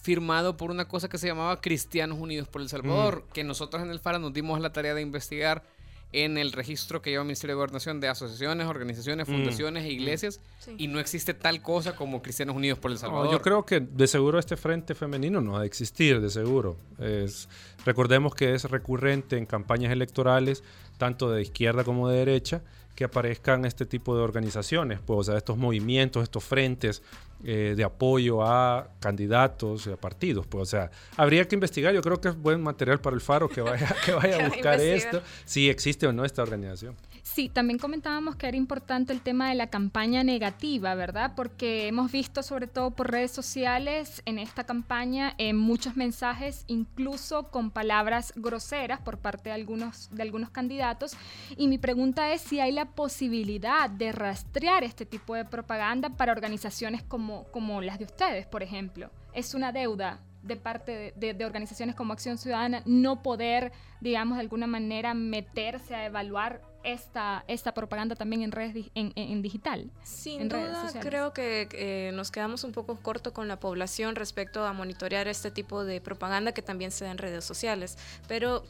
firmado 0.00 0.56
por 0.56 0.70
una 0.70 0.86
cosa 0.86 1.08
que 1.08 1.18
se 1.18 1.26
llamaba 1.26 1.60
Cristianos 1.60 2.18
Unidos 2.20 2.46
por 2.46 2.62
El 2.62 2.68
Salvador, 2.68 3.24
que 3.32 3.42
nosotros 3.42 3.82
en 3.82 3.90
el 3.90 3.98
FARA 3.98 4.20
nos 4.20 4.32
dimos 4.32 4.60
la 4.60 4.72
tarea 4.72 4.94
de 4.94 5.02
investigar 5.02 5.64
en 6.12 6.38
el 6.38 6.52
registro 6.52 7.02
que 7.02 7.10
lleva 7.10 7.22
el 7.22 7.26
Ministerio 7.26 7.54
de 7.54 7.58
Gobernación 7.58 8.00
de 8.00 8.08
asociaciones, 8.08 8.66
organizaciones, 8.66 9.28
mm. 9.28 9.32
fundaciones 9.32 9.84
e 9.84 9.90
iglesias 9.90 10.40
y 10.78 10.88
no 10.88 10.98
existe 10.98 11.34
tal 11.34 11.62
cosa 11.62 11.96
como 11.96 12.22
Cristianos 12.22 12.56
Unidos 12.56 12.78
por 12.78 12.90
El 12.90 12.98
Salvador. 12.98 13.30
yo 13.30 13.42
creo 13.42 13.66
que 13.66 13.80
de 13.80 14.06
seguro 14.06 14.38
este 14.38 14.56
frente 14.56 14.94
femenino 14.94 15.40
no 15.40 15.56
ha 15.56 15.60
de 15.60 15.66
existir, 15.66 16.20
de 16.20 16.30
seguro. 16.30 16.76
Es, 16.98 17.48
recordemos 17.84 18.34
que 18.34 18.54
es 18.54 18.64
recurrente 18.64 19.36
en 19.36 19.46
campañas 19.46 19.92
electorales, 19.92 20.62
tanto 20.96 21.30
de 21.30 21.42
izquierda 21.42 21.84
como 21.84 22.08
de 22.08 22.18
derecha, 22.18 22.62
que 22.94 23.04
aparezcan 23.04 23.66
este 23.66 23.84
tipo 23.84 24.16
de 24.16 24.22
organizaciones, 24.22 25.00
pues, 25.04 25.20
o 25.20 25.24
sea, 25.24 25.36
estos 25.36 25.58
movimientos, 25.58 26.22
estos 26.22 26.42
frentes 26.42 27.02
eh, 27.44 27.74
de 27.76 27.84
apoyo 27.84 28.42
a 28.42 28.88
candidatos 29.00 29.86
y 29.86 29.92
a 29.92 29.96
partidos. 29.96 30.46
Pues, 30.46 30.62
o 30.62 30.66
sea, 30.66 30.90
habría 31.16 31.46
que 31.46 31.54
investigar. 31.54 31.94
Yo 31.94 32.02
creo 32.02 32.20
que 32.20 32.28
es 32.28 32.36
buen 32.36 32.62
material 32.62 33.00
para 33.00 33.14
el 33.14 33.20
Faro 33.20 33.48
que 33.48 33.60
vaya, 33.60 33.94
que 34.04 34.12
vaya 34.12 34.44
a 34.44 34.48
buscar 34.48 34.80
esto, 34.80 35.22
si 35.44 35.68
existe 35.68 36.06
o 36.06 36.12
no 36.12 36.24
esta 36.24 36.42
organización. 36.42 36.94
Sí, 37.36 37.50
también 37.50 37.78
comentábamos 37.78 38.36
que 38.36 38.48
era 38.48 38.56
importante 38.56 39.12
el 39.12 39.20
tema 39.20 39.50
de 39.50 39.56
la 39.56 39.66
campaña 39.66 40.24
negativa, 40.24 40.94
¿verdad? 40.94 41.34
Porque 41.36 41.86
hemos 41.86 42.10
visto, 42.10 42.42
sobre 42.42 42.66
todo 42.66 42.92
por 42.92 43.10
redes 43.10 43.30
sociales, 43.30 44.22
en 44.24 44.38
esta 44.38 44.64
campaña 44.64 45.34
eh, 45.36 45.52
muchos 45.52 45.98
mensajes, 45.98 46.64
incluso 46.66 47.50
con 47.50 47.70
palabras 47.70 48.32
groseras 48.36 49.02
por 49.02 49.18
parte 49.18 49.50
de 49.50 49.54
algunos, 49.54 50.08
de 50.12 50.22
algunos 50.22 50.48
candidatos. 50.48 51.14
Y 51.58 51.68
mi 51.68 51.76
pregunta 51.76 52.32
es 52.32 52.40
si 52.40 52.58
hay 52.58 52.72
la 52.72 52.86
posibilidad 52.86 53.90
de 53.90 54.12
rastrear 54.12 54.82
este 54.82 55.04
tipo 55.04 55.34
de 55.34 55.44
propaganda 55.44 56.08
para 56.08 56.32
organizaciones 56.32 57.02
como, 57.02 57.44
como 57.48 57.82
las 57.82 57.98
de 57.98 58.06
ustedes, 58.06 58.46
por 58.46 58.62
ejemplo. 58.62 59.10
Es 59.34 59.52
una 59.52 59.72
deuda 59.72 60.22
de 60.46 60.56
parte 60.56 61.12
de, 61.16 61.44
organizaciones 61.44 61.94
como 61.94 62.12
Acción 62.12 62.38
Ciudadana 62.38 62.82
no 62.86 63.22
poder, 63.22 63.72
digamos, 64.00 64.38
de 64.38 64.42
alguna 64.42 64.66
manera 64.66 65.12
meterse 65.12 65.94
a 65.94 66.06
evaluar 66.06 66.62
esta, 66.86 67.44
esta 67.48 67.74
propaganda 67.74 68.14
también 68.14 68.42
en 68.42 68.52
redes 68.52 68.86
en, 68.94 69.42
digital. 69.42 69.90
Sin 70.04 70.48
duda, 70.48 70.88
creo 71.00 71.32
que 71.32 71.68
eh, 71.72 72.12
nos 72.14 72.30
quedamos 72.30 72.62
un 72.62 72.72
poco 72.72 72.96
corto 72.96 73.32
con 73.32 73.48
la 73.48 73.58
población 73.58 74.14
respecto 74.14 74.64
a 74.64 74.72
monitorear 74.72 75.26
este 75.26 75.50
tipo 75.50 75.84
de 75.84 76.00
propaganda 76.00 76.52
que 76.52 76.62
también 76.62 76.92
se 76.92 77.04
da 77.04 77.10
en 77.10 77.18
redes 77.18 77.44
sociales. 77.44 77.98
Pero 78.28 78.62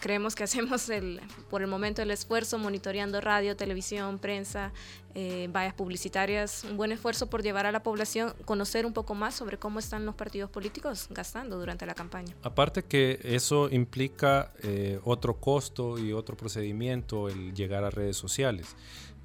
creemos 0.00 0.34
que 0.34 0.44
hacemos 0.44 0.88
el, 0.88 1.20
por 1.48 1.62
el 1.62 1.68
momento 1.68 2.02
el 2.02 2.10
esfuerzo 2.10 2.58
monitoreando 2.58 3.20
radio, 3.20 3.56
televisión, 3.56 4.18
prensa, 4.18 4.72
eh, 5.14 5.48
vallas 5.52 5.74
publicitarias, 5.74 6.64
un 6.64 6.76
buen 6.76 6.92
esfuerzo 6.92 7.28
por 7.28 7.42
llevar 7.42 7.66
a 7.66 7.72
la 7.72 7.82
población 7.82 8.32
conocer 8.44 8.86
un 8.86 8.92
poco 8.92 9.14
más 9.14 9.34
sobre 9.34 9.58
cómo 9.58 9.78
están 9.78 10.06
los 10.06 10.14
partidos 10.14 10.50
políticos 10.50 11.08
gastando 11.10 11.58
durante 11.58 11.86
la 11.86 11.94
campaña. 11.94 12.34
Aparte 12.42 12.82
que 12.82 13.20
eso 13.22 13.68
implica 13.70 14.52
eh, 14.62 14.98
otro 15.04 15.34
costo 15.34 15.98
y 15.98 16.12
otro 16.12 16.36
procedimiento 16.36 17.28
el 17.28 17.54
llegar 17.54 17.84
a 17.84 17.90
redes 17.90 18.16
sociales, 18.16 18.74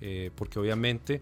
eh, 0.02 0.32
porque 0.36 0.60
obviamente 0.60 1.22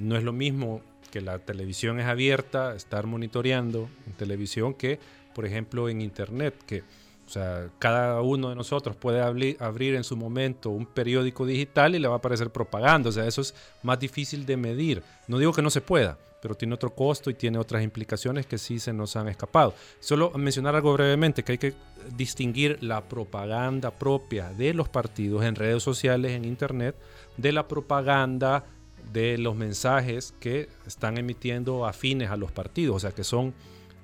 no 0.00 0.18
es 0.18 0.22
lo 0.22 0.34
mismo 0.34 0.82
que 1.10 1.22
la 1.22 1.38
televisión 1.38 1.98
es 1.98 2.06
abierta, 2.06 2.74
estar 2.74 3.06
monitoreando 3.06 3.88
en 4.06 4.12
televisión 4.14 4.74
que, 4.74 4.98
por 5.34 5.46
ejemplo, 5.46 5.88
en 5.88 6.02
internet, 6.02 6.54
que 6.66 6.82
o 7.26 7.30
sea, 7.30 7.70
cada 7.78 8.20
uno 8.20 8.50
de 8.50 8.54
nosotros 8.54 8.96
puede 8.96 9.20
abrir 9.20 9.94
en 9.94 10.04
su 10.04 10.16
momento 10.16 10.70
un 10.70 10.86
periódico 10.86 11.46
digital 11.46 11.94
y 11.94 11.98
le 11.98 12.08
va 12.08 12.14
a 12.14 12.18
aparecer 12.18 12.50
propaganda. 12.50 13.08
O 13.08 13.12
sea, 13.12 13.26
eso 13.26 13.40
es 13.40 13.54
más 13.82 13.98
difícil 13.98 14.44
de 14.44 14.56
medir. 14.56 15.02
No 15.26 15.38
digo 15.38 15.52
que 15.52 15.62
no 15.62 15.70
se 15.70 15.80
pueda, 15.80 16.18
pero 16.42 16.54
tiene 16.54 16.74
otro 16.74 16.90
costo 16.90 17.30
y 17.30 17.34
tiene 17.34 17.58
otras 17.58 17.82
implicaciones 17.82 18.44
que 18.44 18.58
sí 18.58 18.78
se 18.78 18.92
nos 18.92 19.16
han 19.16 19.28
escapado. 19.28 19.74
Solo 20.00 20.30
mencionar 20.32 20.76
algo 20.76 20.92
brevemente, 20.92 21.42
que 21.42 21.52
hay 21.52 21.58
que 21.58 21.74
distinguir 22.14 22.82
la 22.82 23.08
propaganda 23.08 23.90
propia 23.90 24.52
de 24.52 24.74
los 24.74 24.90
partidos 24.90 25.44
en 25.44 25.54
redes 25.54 25.82
sociales, 25.82 26.32
en 26.32 26.44
Internet, 26.44 26.96
de 27.38 27.52
la 27.52 27.66
propaganda 27.66 28.66
de 29.12 29.38
los 29.38 29.56
mensajes 29.56 30.34
que 30.40 30.68
están 30.86 31.16
emitiendo 31.16 31.86
afines 31.86 32.30
a 32.30 32.36
los 32.36 32.52
partidos, 32.52 32.96
o 32.96 33.00
sea, 33.00 33.12
que 33.12 33.24
son 33.24 33.54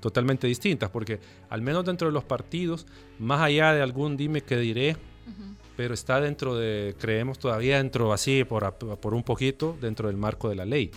totalmente 0.00 0.46
distintas, 0.46 0.90
porque 0.90 1.20
al 1.48 1.62
menos 1.62 1.84
dentro 1.84 2.08
de 2.08 2.12
los 2.12 2.24
partidos, 2.24 2.86
más 3.18 3.40
allá 3.40 3.72
de 3.72 3.82
algún 3.82 4.16
dime 4.16 4.40
que 4.42 4.56
diré, 4.56 4.96
pero 5.76 5.94
está 5.94 6.20
dentro 6.20 6.56
de, 6.56 6.94
creemos 6.98 7.38
todavía 7.38 7.78
dentro 7.78 8.12
así, 8.12 8.44
por, 8.44 8.74
por 8.74 9.14
un 9.14 9.22
poquito, 9.22 9.76
dentro 9.80 10.08
del 10.08 10.16
marco 10.16 10.48
de 10.48 10.56
la 10.56 10.64
ley. 10.64 10.90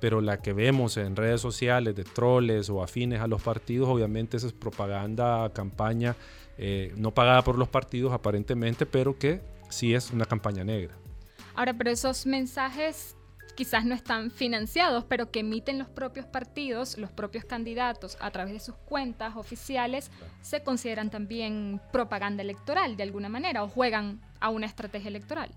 Pero 0.00 0.20
la 0.20 0.40
que 0.40 0.52
vemos 0.52 0.96
en 0.96 1.16
redes 1.16 1.40
sociales 1.40 1.94
de 1.94 2.04
troles 2.04 2.68
o 2.70 2.82
afines 2.82 3.20
a 3.20 3.26
los 3.26 3.42
partidos, 3.42 3.88
obviamente 3.88 4.36
esa 4.36 4.46
es 4.46 4.52
propaganda, 4.52 5.50
campaña, 5.52 6.16
eh, 6.58 6.92
no 6.96 7.12
pagada 7.12 7.42
por 7.42 7.58
los 7.58 7.68
partidos 7.68 8.12
aparentemente, 8.12 8.86
pero 8.86 9.18
que 9.18 9.40
sí 9.68 9.94
es 9.94 10.10
una 10.10 10.24
campaña 10.24 10.64
negra. 10.64 10.94
Ahora, 11.54 11.74
pero 11.74 11.90
esos 11.90 12.26
mensajes 12.26 13.15
quizás 13.56 13.84
no 13.84 13.94
están 13.94 14.30
financiados, 14.30 15.04
pero 15.04 15.30
que 15.30 15.40
emiten 15.40 15.78
los 15.78 15.88
propios 15.88 16.26
partidos, 16.26 16.96
los 16.98 17.10
propios 17.10 17.44
candidatos 17.44 18.16
a 18.20 18.30
través 18.30 18.52
de 18.52 18.60
sus 18.60 18.76
cuentas 18.76 19.34
oficiales, 19.36 20.10
se 20.42 20.62
consideran 20.62 21.10
también 21.10 21.80
propaganda 21.92 22.42
electoral 22.42 22.96
de 22.96 23.02
alguna 23.02 23.28
manera 23.28 23.64
o 23.64 23.68
juegan 23.68 24.20
a 24.38 24.50
una 24.50 24.66
estrategia 24.66 25.08
electoral. 25.08 25.50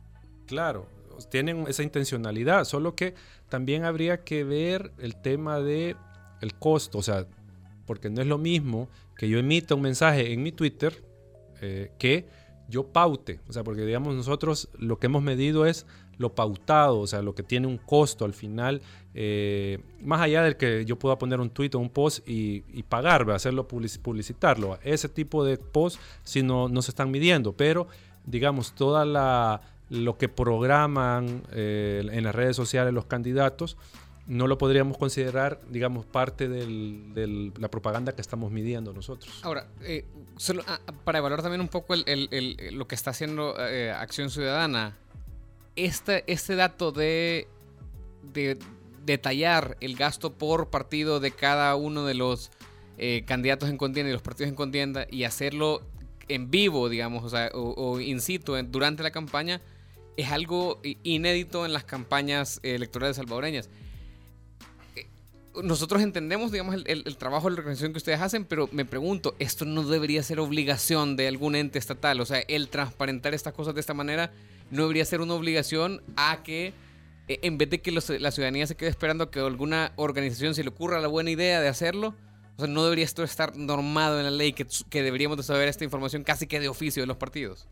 Claro, 0.48 0.88
tienen 1.30 1.66
esa 1.68 1.84
intencionalidad, 1.84 2.64
solo 2.64 2.96
que 2.96 3.14
también 3.50 3.84
habría 3.84 4.24
que 4.24 4.44
ver 4.44 4.92
el 4.98 5.16
tema 5.16 5.60
de 5.60 5.96
el 6.42 6.56
costo, 6.56 6.98
o 6.98 7.04
sea, 7.04 7.28
porque 7.86 8.10
no 8.10 8.22
es 8.22 8.28
lo 8.28 8.38
mismo 8.38 8.90
que 9.18 9.28
yo 9.28 9.38
emita 9.38 9.76
un 9.76 9.82
mensaje 9.82 10.32
en 10.32 10.42
mi 10.42 10.52
Twitter 10.52 11.04
eh, 11.62 11.92
que 12.00 12.28
yo 12.70 12.88
paute, 12.88 13.42
o 13.50 13.54
sea, 13.54 13.64
porque 13.64 13.82
digamos 13.82 14.16
nosotros 14.16 14.70
lo 14.78 15.00
que 15.00 15.08
hemos 15.08 15.24
medido 15.24 15.66
es 15.66 15.86
lo 16.20 16.36
pautado, 16.36 17.00
o 17.00 17.08
sea, 17.08 17.22
lo 17.24 17.34
que 17.34 17.44
tiene 17.44 17.66
un 17.66 17.78
costo 17.78 18.26
al 18.26 18.34
final, 18.34 18.82
eh, 19.16 19.80
más 20.02 20.22
allá 20.22 20.44
del 20.44 20.58
que 20.58 20.86
yo 20.86 21.00
pueda 21.00 21.18
poner 21.18 21.40
un 21.40 21.50
tweet 21.50 21.72
o 21.74 21.80
un 21.80 21.90
post 21.90 22.28
y, 22.28 22.62
pagar, 22.84 23.30
hacerlo 23.32 23.68
publicitarlo. 23.68 24.78
Ese 24.84 25.08
tipo 25.10 25.44
de 25.46 25.58
post 25.58 26.00
si 26.24 26.44
no, 26.44 26.68
no 26.68 26.82
se 26.82 26.92
están 26.92 27.10
midiendo, 27.10 27.54
pero 27.54 27.88
digamos, 28.26 28.74
toda 28.74 29.06
la 29.06 29.62
lo 29.90 30.20
que 30.20 30.30
programan 30.30 31.42
eh, 31.52 32.08
en 32.12 32.24
las 32.24 32.36
redes 32.36 32.56
sociales 32.56 32.94
los 32.94 33.06
candidatos, 33.06 33.76
no 34.28 34.46
lo 34.46 34.60
podríamos 34.60 35.00
considerar, 35.00 35.60
digamos, 35.72 36.06
parte 36.06 36.48
de 36.48 37.52
la 37.58 37.72
propaganda 37.72 38.14
que 38.14 38.22
estamos 38.22 38.52
midiendo 38.52 38.94
nosotros. 38.94 39.40
Ahora, 39.42 39.66
eh, 39.82 40.06
solo 40.38 40.64
ah, 40.68 40.80
para 41.04 41.18
evaluar 41.18 41.42
también 41.42 41.62
un 41.62 41.70
poco 41.70 41.96
lo 41.96 42.88
que 42.88 42.94
está 42.94 43.10
haciendo 43.10 43.56
Acción 43.96 44.30
Ciudadana, 44.30 44.96
este, 45.86 46.24
este 46.28 46.56
dato 46.56 46.92
de, 46.92 47.48
detallar 49.06 49.78
el 49.82 49.96
gasto 49.96 50.34
por 50.34 50.70
partido 50.70 51.20
de 51.20 51.32
cada 51.32 51.76
uno 51.76 52.06
de 52.06 52.14
los 52.14 52.52
eh, 52.98 53.24
candidatos 53.26 53.70
en 53.70 53.78
contienda 53.78 54.10
y 54.10 54.14
los 54.14 54.22
partidos 54.22 54.50
en 54.50 54.56
contienda 54.56 55.08
y 55.10 55.24
hacerlo 55.24 55.82
en 56.28 56.52
vivo, 56.52 56.90
digamos, 56.90 57.24
o, 57.24 57.30
sea, 57.30 57.50
o, 57.54 58.00
in 58.00 58.22
situ 58.22 58.56
durante 58.64 59.02
la 59.02 59.12
campaña, 59.12 59.62
es 60.16 60.32
algo 60.32 60.80
inédito 61.04 61.66
en 61.66 61.74
las 61.74 61.86
campañas 61.86 62.60
electorales 62.62 63.16
salvadoreñas. 63.16 63.70
Eh, 64.96 65.08
nosotros 65.64 66.04
entendemos, 66.04 66.52
digamos, 66.52 66.76
el, 66.76 67.04
el, 67.06 67.18
trabajo 67.18 67.50
de 67.50 67.56
la 67.56 67.60
organización 67.62 67.94
que 67.94 67.98
ustedes 67.98 68.22
hacen, 68.22 68.46
pero 68.46 68.70
me 68.72 68.86
pregunto, 68.86 69.36
¿esto 69.40 69.66
no 69.66 69.84
debería 69.84 70.22
ser 70.22 70.40
obligación 70.40 71.16
de 71.16 71.28
algún 71.28 71.56
ente 71.56 71.80
estatal? 71.80 72.22
O 72.22 72.26
sea, 72.26 72.44
el 72.48 72.68
transparentar 72.68 73.34
estas 73.34 73.54
cosas 73.54 73.74
de 73.74 73.82
esta 73.82 73.96
manera 73.96 74.32
no 74.72 74.84
debería 74.84 75.06
ser 75.06 75.22
una 75.22 75.34
obligación 75.34 76.02
a 76.16 76.44
que 76.44 76.74
eh, 77.28 77.40
en 77.44 77.58
vez 77.58 77.70
de 77.70 77.82
que 77.82 77.92
la 77.92 78.32
ciudadanía 78.32 78.68
se 78.68 78.76
quede 78.76 78.90
esperando 78.90 79.30
que 79.30 79.40
alguna 79.40 79.94
organización 79.96 80.56
se 80.56 80.64
le 80.64 80.70
ocurra 80.70 81.00
la 81.00 81.08
buena 81.08 81.32
idea 81.32 81.62
de 81.62 81.68
hacerlo, 81.68 82.16
o 82.58 82.60
sea, 82.60 82.68
no 82.68 82.84
debería 82.84 83.06
esto 83.06 83.24
estar 83.24 83.56
normado 83.56 84.18
en 84.20 84.26
la 84.26 84.32
ley 84.32 84.54
que, 84.54 84.68
que 84.90 85.04
deberíamos 85.04 85.38
de 85.38 85.44
saber 85.44 85.68
esta 85.68 85.84
información 85.84 86.24
casi 86.24 86.48
que 86.48 86.60
de 86.60 86.68
oficio 86.68 87.04
de 87.04 87.08
los 87.08 87.18
partidos. 87.18 87.68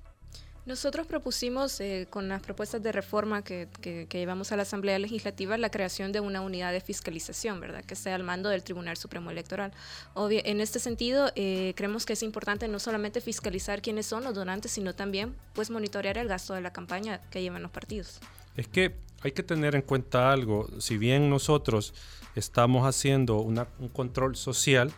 Nosotros 0.68 1.08
propusimos 1.08 1.80
eh, 1.80 2.08
con 2.10 2.28
las 2.28 2.42
propuestas 2.42 2.84
de 2.84 2.92
reforma 2.92 3.42
que, 3.42 3.70
que, 3.80 4.06
llevamos 4.12 4.52
a 4.52 4.58
la 4.58 4.64
Asamblea 4.64 5.00
Legislativa 5.00 5.58
la 5.58 5.70
creación 5.70 6.12
de 6.12 6.20
una 6.20 6.42
unidad 6.42 6.74
de 6.74 6.82
fiscalización, 6.82 7.62
¿verdad? 7.62 7.86
Que 7.86 7.96
sea 7.96 8.16
al 8.16 8.24
mando 8.24 8.50
del 8.50 8.64
Tribunal 8.64 8.98
Supremo 8.98 9.32
Electoral. 9.32 9.72
Obvio, 10.14 10.42
en 10.44 10.60
este 10.60 10.80
sentido, 10.80 11.32
eh, 11.36 11.72
creemos 11.78 12.06
que 12.06 12.14
es 12.14 12.22
importante 12.22 12.68
no 12.68 12.80
solamente 12.80 13.22
fiscalizar 13.22 13.82
quiénes 13.82 14.08
son 14.08 14.26
los 14.26 14.36
donantes, 14.36 14.74
sino 14.74 14.94
también 14.94 15.38
pues 15.54 15.70
monitorear 15.70 16.18
el 16.18 16.28
gasto 16.28 16.54
de 16.54 16.60
la 16.60 16.74
campaña 16.74 17.22
que 17.32 17.42
llevan 17.42 17.62
los 17.62 17.72
partidos. 17.72 18.20
Es 18.58 18.68
que 18.68 18.94
hay 19.22 19.32
que 19.32 19.44
tener 19.44 19.74
en 19.74 19.84
cuenta 19.84 20.34
algo. 20.34 20.68
Si 20.82 20.98
bien 20.98 21.30
nosotros 21.30 21.94
estamos 22.36 22.86
haciendo 22.86 23.38
un 23.38 23.90
control 23.94 24.36
social, 24.36 24.92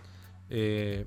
eh, 0.50 1.06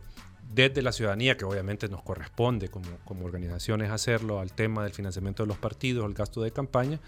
desde 0.54 0.82
la 0.82 0.92
ciudadanía, 0.92 1.36
que 1.36 1.44
obviamente 1.44 1.88
nos 1.88 2.02
corresponde 2.02 2.68
como, 2.68 2.86
como 3.04 3.24
organizaciones 3.24 3.90
hacerlo 3.90 4.40
al 4.40 4.52
tema 4.52 4.84
del 4.84 4.92
financiamiento 4.92 5.42
de 5.42 5.48
los 5.48 5.58
partidos, 5.58 6.06
el 6.06 6.14
gasto 6.14 6.42
de 6.42 6.50
campaña, 6.50 7.00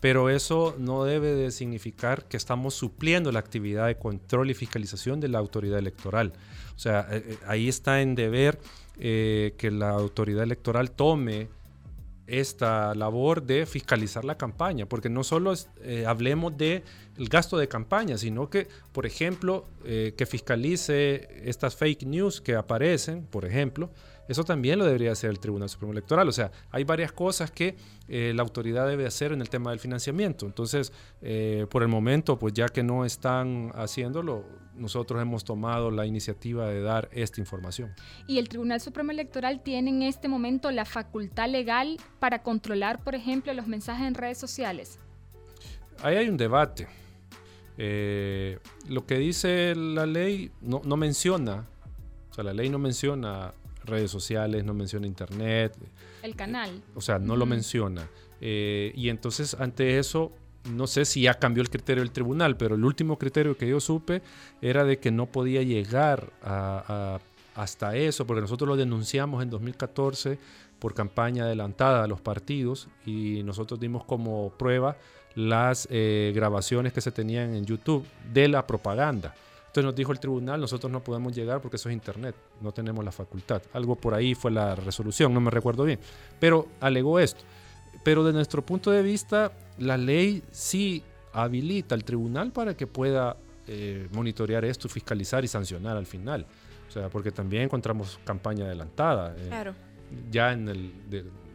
pero 0.00 0.30
eso 0.30 0.74
no 0.78 1.04
debe 1.04 1.34
de 1.34 1.50
significar 1.50 2.24
que 2.24 2.36
estamos 2.36 2.74
supliendo 2.74 3.30
la 3.32 3.38
actividad 3.38 3.86
de 3.86 3.96
control 3.96 4.50
y 4.50 4.54
fiscalización 4.54 5.20
de 5.20 5.28
la 5.28 5.38
autoridad 5.38 5.78
electoral. 5.78 6.32
O 6.74 6.78
sea, 6.78 7.06
eh, 7.10 7.22
eh, 7.26 7.38
ahí 7.46 7.68
está 7.68 8.00
en 8.00 8.14
deber 8.14 8.58
eh, 8.98 9.54
que 9.58 9.70
la 9.70 9.90
autoridad 9.90 10.42
electoral 10.42 10.90
tome 10.90 11.48
esta 12.30 12.94
labor 12.94 13.42
de 13.42 13.66
fiscalizar 13.66 14.24
la 14.24 14.38
campaña, 14.38 14.86
porque 14.86 15.08
no 15.08 15.24
solo 15.24 15.52
eh, 15.82 16.04
hablemos 16.06 16.56
del 16.56 16.82
el 17.16 17.28
gasto 17.28 17.58
de 17.58 17.68
campaña, 17.68 18.16
sino 18.16 18.48
que, 18.48 18.68
por 18.92 19.04
ejemplo, 19.06 19.66
eh, 19.84 20.14
que 20.16 20.26
fiscalice 20.26 21.28
estas 21.44 21.76
fake 21.76 22.04
news 22.04 22.40
que 22.40 22.54
aparecen, 22.54 23.26
por 23.26 23.44
ejemplo, 23.44 23.90
eso 24.30 24.44
también 24.44 24.78
lo 24.78 24.84
debería 24.84 25.10
hacer 25.10 25.28
el 25.28 25.40
Tribunal 25.40 25.68
Supremo 25.68 25.90
Electoral. 25.90 26.28
O 26.28 26.32
sea, 26.32 26.52
hay 26.70 26.84
varias 26.84 27.10
cosas 27.10 27.50
que 27.50 27.74
eh, 28.06 28.32
la 28.32 28.42
autoridad 28.42 28.86
debe 28.86 29.04
hacer 29.04 29.32
en 29.32 29.40
el 29.40 29.50
tema 29.50 29.70
del 29.70 29.80
financiamiento. 29.80 30.46
Entonces, 30.46 30.92
eh, 31.20 31.66
por 31.68 31.82
el 31.82 31.88
momento, 31.88 32.38
pues 32.38 32.54
ya 32.54 32.68
que 32.68 32.84
no 32.84 33.04
están 33.04 33.72
haciéndolo, 33.74 34.44
nosotros 34.76 35.20
hemos 35.20 35.42
tomado 35.42 35.90
la 35.90 36.06
iniciativa 36.06 36.68
de 36.68 36.80
dar 36.80 37.08
esta 37.10 37.40
información. 37.40 37.92
¿Y 38.28 38.38
el 38.38 38.48
Tribunal 38.48 38.80
Supremo 38.80 39.10
Electoral 39.10 39.64
tiene 39.64 39.90
en 39.90 40.02
este 40.02 40.28
momento 40.28 40.70
la 40.70 40.84
facultad 40.84 41.48
legal 41.48 41.96
para 42.20 42.44
controlar, 42.44 43.02
por 43.02 43.16
ejemplo, 43.16 43.52
los 43.52 43.66
mensajes 43.66 44.06
en 44.06 44.14
redes 44.14 44.38
sociales? 44.38 45.00
Ahí 46.04 46.14
hay 46.14 46.28
un 46.28 46.36
debate. 46.36 46.86
Eh, 47.78 48.60
lo 48.88 49.06
que 49.06 49.16
dice 49.16 49.74
la 49.74 50.06
ley 50.06 50.52
no, 50.60 50.82
no 50.84 50.96
menciona, 50.96 51.66
o 52.30 52.34
sea, 52.34 52.44
la 52.44 52.52
ley 52.52 52.68
no 52.68 52.78
menciona 52.78 53.54
redes 53.84 54.10
sociales, 54.10 54.64
no 54.64 54.74
menciona 54.74 55.06
internet. 55.06 55.76
El 56.22 56.36
canal. 56.36 56.70
Eh, 56.70 56.82
o 56.94 57.00
sea, 57.00 57.18
no 57.18 57.36
lo 57.36 57.46
menciona. 57.46 58.08
Eh, 58.40 58.92
y 58.94 59.08
entonces, 59.08 59.54
ante 59.58 59.98
eso, 59.98 60.32
no 60.64 60.86
sé 60.86 61.04
si 61.04 61.22
ya 61.22 61.34
cambió 61.34 61.62
el 61.62 61.70
criterio 61.70 62.02
del 62.02 62.12
tribunal, 62.12 62.56
pero 62.56 62.74
el 62.74 62.84
último 62.84 63.18
criterio 63.18 63.56
que 63.56 63.68
yo 63.68 63.80
supe 63.80 64.22
era 64.60 64.84
de 64.84 64.98
que 64.98 65.10
no 65.10 65.26
podía 65.26 65.62
llegar 65.62 66.32
hasta 67.54 67.96
eso, 67.96 68.26
porque 68.26 68.40
nosotros 68.40 68.68
lo 68.68 68.76
denunciamos 68.76 69.42
en 69.42 69.50
2014 69.50 70.38
por 70.78 70.94
campaña 70.94 71.44
adelantada 71.44 72.04
a 72.04 72.06
los 72.06 72.20
partidos 72.20 72.88
y 73.06 73.42
nosotros 73.44 73.78
dimos 73.78 74.04
como 74.04 74.50
prueba 74.50 74.96
las 75.34 75.86
eh, 75.90 76.32
grabaciones 76.34 76.92
que 76.92 77.00
se 77.00 77.12
tenían 77.12 77.54
en 77.54 77.64
YouTube 77.64 78.04
de 78.32 78.48
la 78.48 78.66
propaganda. 78.66 79.34
Entonces 79.70 79.84
nos 79.84 79.94
dijo 79.94 80.10
el 80.10 80.18
tribunal, 80.18 80.60
nosotros 80.60 80.90
no 80.90 81.00
podemos 81.00 81.32
llegar 81.32 81.60
porque 81.60 81.76
eso 81.76 81.88
es 81.88 81.92
internet, 81.92 82.34
no 82.60 82.72
tenemos 82.72 83.04
la 83.04 83.12
facultad. 83.12 83.62
Algo 83.72 83.94
por 83.94 84.14
ahí 84.14 84.34
fue 84.34 84.50
la 84.50 84.74
resolución, 84.74 85.32
no 85.32 85.40
me 85.40 85.48
recuerdo 85.48 85.84
bien. 85.84 86.00
Pero 86.40 86.66
alegó 86.80 87.20
esto. 87.20 87.44
Pero 88.02 88.24
de 88.24 88.32
nuestro 88.32 88.66
punto 88.66 88.90
de 88.90 89.00
vista, 89.00 89.52
la 89.78 89.96
ley 89.96 90.42
sí 90.50 91.04
habilita 91.32 91.94
al 91.94 92.02
tribunal 92.02 92.50
para 92.50 92.76
que 92.76 92.88
pueda 92.88 93.36
eh, 93.68 94.08
monitorear 94.12 94.64
esto, 94.64 94.88
fiscalizar 94.88 95.44
y 95.44 95.46
sancionar 95.46 95.96
al 95.96 96.06
final. 96.06 96.46
O 96.88 96.90
sea, 96.90 97.08
porque 97.08 97.30
también 97.30 97.62
encontramos 97.62 98.18
campaña 98.24 98.64
adelantada. 98.64 99.36
Eh, 99.38 99.46
claro. 99.46 99.74
Ya 100.32 100.50
en 100.50 100.68
el... 100.68 100.92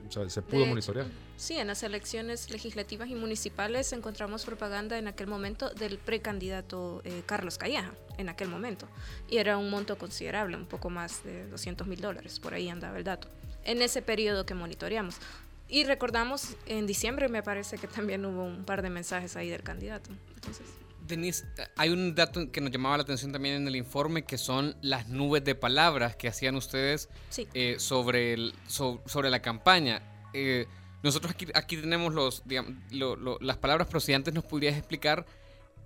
o 0.08 0.12
sea, 0.12 0.30
se 0.30 0.41
pudo 0.41 0.65
monitorear. 0.65 1.08
Sí, 1.38 1.58
en 1.58 1.67
las 1.67 1.84
elecciones 1.84 2.50
legislativas 2.50 3.10
y 3.10 3.15
municipales 3.15 3.91
encontramos 3.91 4.45
propaganda 4.45 4.98
en 4.98 5.08
aquel 5.08 5.28
momento 5.28 5.69
del 5.69 5.98
precandidato 5.98 7.02
eh, 7.04 7.24
Carlos 7.26 7.58
Calleja, 7.58 7.91
en 8.17 8.30
aquel 8.30 8.48
momento. 8.48 8.88
Y 9.30 9.38
era 9.38 9.58
un 9.58 9.69
monto 9.69 9.98
considerable, 9.98 10.56
un 10.56 10.65
poco 10.65 10.89
más 10.89 11.24
de 11.24 11.48
200 11.48 11.88
mil 11.88 12.00
dólares, 12.00 12.39
por 12.39 12.54
ahí 12.54 12.69
andaba 12.69 12.98
el 12.98 13.04
dato. 13.04 13.28
En 13.65 13.82
ese 13.82 14.02
periodo 14.02 14.45
que 14.45 14.54
monitoreamos. 14.54 15.17
Y 15.67 15.84
recordamos, 15.84 16.56
en 16.67 16.88
diciembre 16.88 17.28
me 17.28 17.43
parece 17.43 17.78
que 17.78 17.88
también 17.88 18.26
hubo 18.26 18.43
un 18.43 18.63
par 18.63 18.82
de 18.82 18.89
mensajes 18.89 19.36
ahí 19.36 19.50
del 19.50 19.63
candidato. 19.63 20.12
Entonces... 20.36 20.65
Denise, 21.06 21.45
hay 21.76 21.89
un 21.89 22.15
dato 22.15 22.52
que 22.52 22.62
nos 22.62 22.71
llamaba 22.71 22.98
la 22.98 23.04
atención 23.04 23.32
también 23.32 23.56
en 23.56 23.67
el 23.67 23.76
informe, 23.76 24.24
que 24.24 24.39
son 24.39 24.76
las 24.82 25.08
nubes 25.08 25.43
de 25.43 25.54
palabras 25.54 26.15
que 26.15 26.28
hacían 26.28 26.56
ustedes 26.56 27.10
eh, 27.54 27.76
sobre, 27.78 28.34
el, 28.34 28.54
sobre 28.67 29.30
la 29.30 29.41
campaña. 29.41 30.02
Eh, 30.34 30.65
nosotros 31.05 31.33
aquí, 31.33 31.45
aquí 31.53 31.77
tenemos 31.77 32.13
los, 32.15 32.43
las 33.41 33.57
palabras 33.57 33.87
procedentes, 33.87 34.33
¿nos 34.33 34.43
podrías 34.43 34.75
explicar 34.75 35.25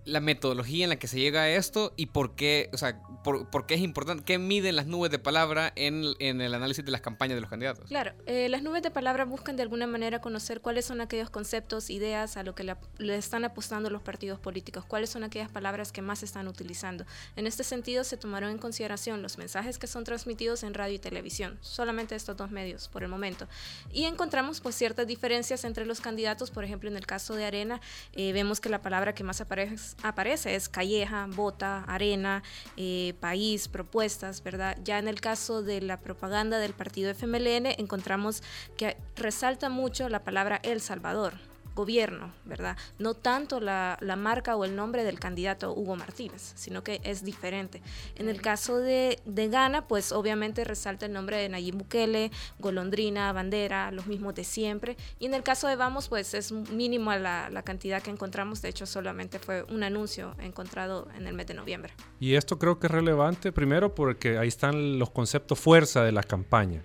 la 0.10 0.20
metodología 0.20 0.86
en 0.86 0.90
la 0.90 0.98
que 0.98 1.08
se 1.08 1.20
llega 1.20 1.42
a 1.42 1.50
esto 1.50 1.94
y 1.96 2.08
por 2.08 2.36
qué, 2.36 2.70
o 2.74 2.78
sea, 2.78 3.02
por, 3.24 3.66
qué 3.66 3.76
es 3.76 3.82
importante, 3.82 4.24
qué 4.24 4.38
miden 4.38 4.76
las 4.76 4.88
nubes 4.88 5.12
de 5.12 5.20
palabra 5.20 5.72
en, 5.76 6.16
el 6.20 6.54
análisis 6.54 6.84
de 6.84 6.92
las 6.92 7.02
campañas 7.02 7.36
de 7.36 7.42
los 7.42 7.50
candidatos. 7.50 7.86
Claro, 7.86 8.14
eh, 8.26 8.50
las 8.50 8.64
nubes 8.64 8.82
de 8.82 8.92
palabra 8.92 9.26
buscan 9.26 9.56
de 9.56 9.64
alguna 9.64 9.88
manera 9.88 10.20
conocer 10.20 10.62
cuáles 10.62 10.86
son 10.86 11.02
aquellos 11.02 11.30
conceptos, 11.30 11.90
ideas 11.90 12.38
a 12.38 12.44
lo 12.44 12.56
que 12.56 12.64
le, 12.64 13.16
están 13.16 13.46
apostando 13.46 13.90
los 13.90 14.02
partidos 14.02 14.40
políticos, 14.40 14.86
cuáles 14.86 15.10
son 15.10 15.24
aquellas 15.24 15.50
palabras 15.50 15.92
que 15.92 16.02
más 16.02 16.24
están 16.24 16.48
utilizando. 16.48 17.06
En 17.36 17.48
este 17.48 17.64
sentido, 17.64 18.04
se 18.04 18.18
tomaron 18.18 18.52
en 18.52 18.58
consideración 18.58 19.22
los 19.22 19.38
mensajes 19.38 19.78
que 19.78 19.88
son 19.88 20.04
transmitidos 20.04 20.64
en 20.64 20.74
radio 20.74 20.96
y 20.96 21.00
televisión, 21.00 21.58
solamente 21.62 22.16
estos 22.16 22.38
dos 22.38 22.52
medios 22.52 22.88
por 22.88 23.04
el 23.04 23.10
momento. 23.10 23.48
Y 23.92 24.06
encontramos 24.06 24.62
pues 24.62 24.76
ciertas 24.76 25.08
diferencias 25.08 25.64
entre 25.66 25.86
los 25.86 26.02
candidatos, 26.02 26.52
por 26.52 26.64
ejemplo, 26.64 26.90
en 26.90 26.98
el 26.98 27.06
caso 27.06 27.36
de 27.36 27.46
Arena, 27.46 27.82
eh, 28.14 28.34
vemos 28.34 28.60
que 28.60 28.70
la 28.70 28.82
palabra 28.82 29.14
que 29.14 29.24
más 29.24 29.42
aparece 29.42 29.78
aparece, 30.04 30.56
es 30.56 30.70
calleja, 30.70 31.28
bota, 31.28 31.84
arena, 31.88 32.44
eh, 32.78 33.14
país, 33.20 33.68
propuestas, 33.68 34.44
¿verdad? 34.44 34.78
Ya 34.84 35.00
en 35.00 35.08
el 35.08 35.22
caso 35.22 35.62
de 35.62 35.82
la 35.82 36.00
propaganda 36.00 36.60
del 36.60 36.74
partido 36.74 37.12
FMLN 37.12 37.68
encontramos 37.78 38.44
que 38.78 38.98
resalta 39.16 39.70
mucho 39.70 40.10
la 40.10 40.24
palabra 40.24 40.60
El 40.64 40.82
Salvador, 40.82 41.34
gobierno, 41.80 42.34
¿verdad? 42.44 42.76
No 42.98 43.14
tanto 43.14 43.62
la, 43.62 43.98
marca 44.18 44.58
o 44.58 44.66
el 44.66 44.76
nombre 44.76 45.06
del 45.06 45.18
candidato 45.18 45.74
Hugo 45.74 45.96
Martínez, 45.96 46.52
sino 46.56 46.84
que 46.84 47.00
es 47.04 47.24
diferente. 47.24 47.82
En 48.16 48.28
el 48.28 48.42
caso 48.42 48.80
de, 48.80 49.20
de 49.24 49.48
Ghana, 49.48 49.88
pues 49.88 50.12
obviamente 50.12 50.66
resalta 50.66 51.06
el 51.06 51.14
nombre 51.14 51.38
de 51.38 51.48
Nayib 51.48 51.76
Bukele, 51.76 52.32
Golondrina, 52.60 53.32
Bandera, 53.32 53.92
los 53.92 54.08
mismos 54.08 54.36
de 54.36 54.44
siempre. 54.44 54.98
Y 55.20 55.28
en 55.28 55.34
el 55.34 55.42
caso 55.44 55.70
de 55.70 55.78
Vamos, 55.78 56.10
pues 56.10 56.34
es 56.34 56.52
mínimo 56.52 57.14
la, 57.14 57.50
la 57.50 57.64
cantidad 57.64 58.02
que 58.02 58.12
encontramos. 58.12 58.62
De 58.62 58.68
hecho, 58.68 58.86
solamente 58.86 59.40
fue 59.40 59.64
un 59.64 59.84
anuncio 59.84 60.36
encontrado 60.40 61.08
en 61.16 61.28
el 61.28 61.34
mes 61.34 61.48
de 61.48 61.54
noviembre. 61.54 61.94
Y 62.20 62.34
esto 62.34 62.60
creo 62.60 62.78
que 62.78 62.88
es 62.88 62.92
relevante, 62.92 63.54
primero 63.54 63.96
porque 63.96 64.38
ahí 64.38 64.50
están 64.50 65.00
los 65.00 65.12
conceptos 65.12 65.58
fuerza 65.58 66.04
de 66.04 66.12
la 66.12 66.24
campaña 66.24 66.84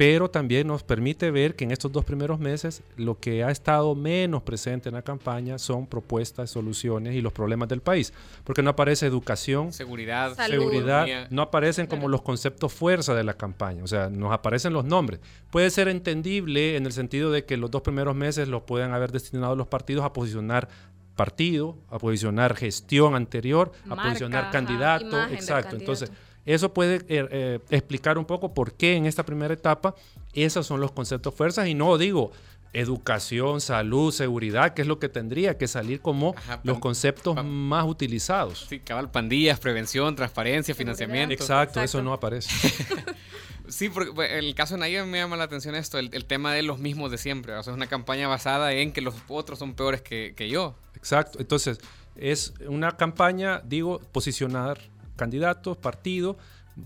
pero 0.00 0.30
también 0.30 0.66
nos 0.66 0.82
permite 0.82 1.30
ver 1.30 1.54
que 1.54 1.64
en 1.64 1.72
estos 1.72 1.92
dos 1.92 2.06
primeros 2.06 2.40
meses 2.40 2.82
lo 2.96 3.20
que 3.20 3.44
ha 3.44 3.50
estado 3.50 3.94
menos 3.94 4.42
presente 4.42 4.88
en 4.88 4.94
la 4.94 5.02
campaña 5.02 5.58
son 5.58 5.86
propuestas, 5.86 6.48
soluciones 6.48 7.14
y 7.14 7.20
los 7.20 7.34
problemas 7.34 7.68
del 7.68 7.82
país, 7.82 8.14
porque 8.44 8.62
no 8.62 8.70
aparece 8.70 9.04
educación, 9.04 9.74
seguridad, 9.74 10.34
seguridad, 10.46 11.28
no 11.28 11.42
aparecen 11.42 11.86
como 11.86 12.08
los 12.08 12.22
conceptos 12.22 12.72
fuerza 12.72 13.12
de 13.12 13.24
la 13.24 13.34
campaña, 13.34 13.84
o 13.84 13.86
sea, 13.86 14.08
nos 14.08 14.32
aparecen 14.32 14.72
los 14.72 14.86
nombres. 14.86 15.20
Puede 15.50 15.68
ser 15.68 15.86
entendible 15.86 16.78
en 16.78 16.86
el 16.86 16.92
sentido 16.92 17.30
de 17.30 17.44
que 17.44 17.58
los 17.58 17.70
dos 17.70 17.82
primeros 17.82 18.16
meses 18.16 18.48
los 18.48 18.62
puedan 18.62 18.94
haber 18.94 19.12
destinado 19.12 19.54
los 19.54 19.66
partidos 19.66 20.06
a 20.06 20.14
posicionar 20.14 20.70
partido, 21.14 21.76
a 21.90 21.98
posicionar 21.98 22.56
gestión 22.56 23.14
anterior, 23.14 23.70
a 23.90 23.96
posicionar 23.96 24.50
candidato, 24.50 25.22
exacto. 25.24 25.76
Entonces, 25.76 26.10
eso 26.46 26.72
puede 26.72 26.96
eh, 27.08 27.28
eh, 27.30 27.58
explicar 27.70 28.18
un 28.18 28.24
poco 28.24 28.54
por 28.54 28.72
qué 28.72 28.96
en 28.96 29.06
esta 29.06 29.24
primera 29.24 29.54
etapa 29.54 29.94
esos 30.32 30.66
son 30.66 30.80
los 30.80 30.92
conceptos 30.92 31.34
fuerzas 31.34 31.68
y 31.68 31.74
no 31.74 31.98
digo 31.98 32.32
educación, 32.72 33.60
salud, 33.60 34.12
seguridad, 34.12 34.74
que 34.74 34.82
es 34.82 34.88
lo 34.88 34.98
que 34.98 35.08
tendría 35.08 35.58
que 35.58 35.66
salir 35.66 36.00
como 36.00 36.34
los 36.62 36.78
conceptos 36.78 37.44
más 37.44 37.84
utilizados. 37.84 38.66
Sí, 38.68 38.78
cabal, 38.78 39.10
pandillas, 39.10 39.58
prevención, 39.58 40.14
transparencia, 40.14 40.74
financiamiento. 40.74 41.34
Exacto, 41.34 41.82
eso 41.82 42.02
no 42.02 42.12
aparece. 42.12 42.48
sí, 43.68 43.88
porque 43.88 44.10
en 44.38 44.44
el 44.44 44.54
caso 44.54 44.74
de 44.74 44.80
nadie 44.80 45.02
me 45.04 45.18
llama 45.18 45.36
la 45.36 45.44
atención 45.44 45.74
esto, 45.74 45.98
el, 45.98 46.24
tema 46.26 46.52
de 46.52 46.62
los 46.62 46.78
mismos 46.78 47.10
de 47.10 47.18
siempre. 47.18 47.54
O 47.54 47.62
sea, 47.62 47.72
es 47.72 47.76
una 47.76 47.88
campaña 47.88 48.28
basada 48.28 48.72
en 48.72 48.92
que 48.92 49.00
los 49.00 49.16
otros 49.28 49.58
son 49.58 49.74
peores 49.74 50.00
que, 50.00 50.34
que 50.36 50.48
yo. 50.48 50.76
Exacto, 50.94 51.40
entonces 51.40 51.80
es 52.14 52.54
una 52.66 52.96
campaña, 52.96 53.62
digo, 53.64 54.00
posicionar 54.12 54.78
candidatos, 55.20 55.76
partidos, 55.76 56.36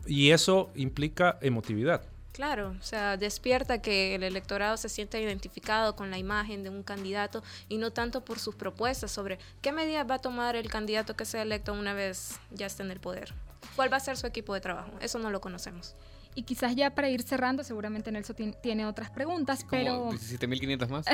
y 0.07 0.33
eso 0.33 0.73
implica 0.75 1.39
emotividad. 1.41 2.03
Claro, 2.33 2.75
o 2.81 2.83
sea, 2.83 3.17
despierta 3.17 3.81
que 3.81 4.17
el 4.17 4.25
electorado 4.25 4.77
se 4.77 4.89
sienta 4.89 5.21
identificado 5.21 5.95
con 5.95 6.11
la 6.11 6.19
imagen 6.19 6.65
de 6.65 6.69
un 6.69 6.83
candidato 6.83 7.45
y 7.69 7.79
no 7.79 7.93
tanto 7.93 8.25
por 8.25 8.41
sus 8.41 8.57
propuestas 8.57 9.13
sobre 9.13 9.39
qué 9.63 9.71
medidas 9.71 10.05
va 10.11 10.17
a 10.17 10.19
tomar 10.19 10.57
el 10.57 10.69
candidato 10.69 11.15
que 11.15 11.27
sea 11.27 11.43
electo 11.43 11.73
una 11.73 11.95
vez 11.95 12.41
ya 12.51 12.67
esté 12.67 12.83
en 12.83 12.91
el 12.91 12.99
poder. 12.99 13.33
¿Cuál 13.77 13.93
va 13.93 13.99
a 13.99 14.01
ser 14.01 14.17
su 14.17 14.27
equipo 14.27 14.53
de 14.53 14.61
trabajo? 14.61 14.91
Eso 15.01 15.21
no 15.21 15.31
lo 15.31 15.41
conocemos. 15.41 15.95
Y 16.35 16.43
quizás 16.43 16.75
ya 16.75 16.95
para 16.95 17.09
ir 17.09 17.23
cerrando, 17.23 17.63
seguramente 17.63 18.11
Nelson 18.11 18.55
tiene 18.61 18.87
otras 18.87 19.11
preguntas, 19.11 19.65
pero... 19.71 20.11
17.500 20.11 20.89
más. 20.89 21.07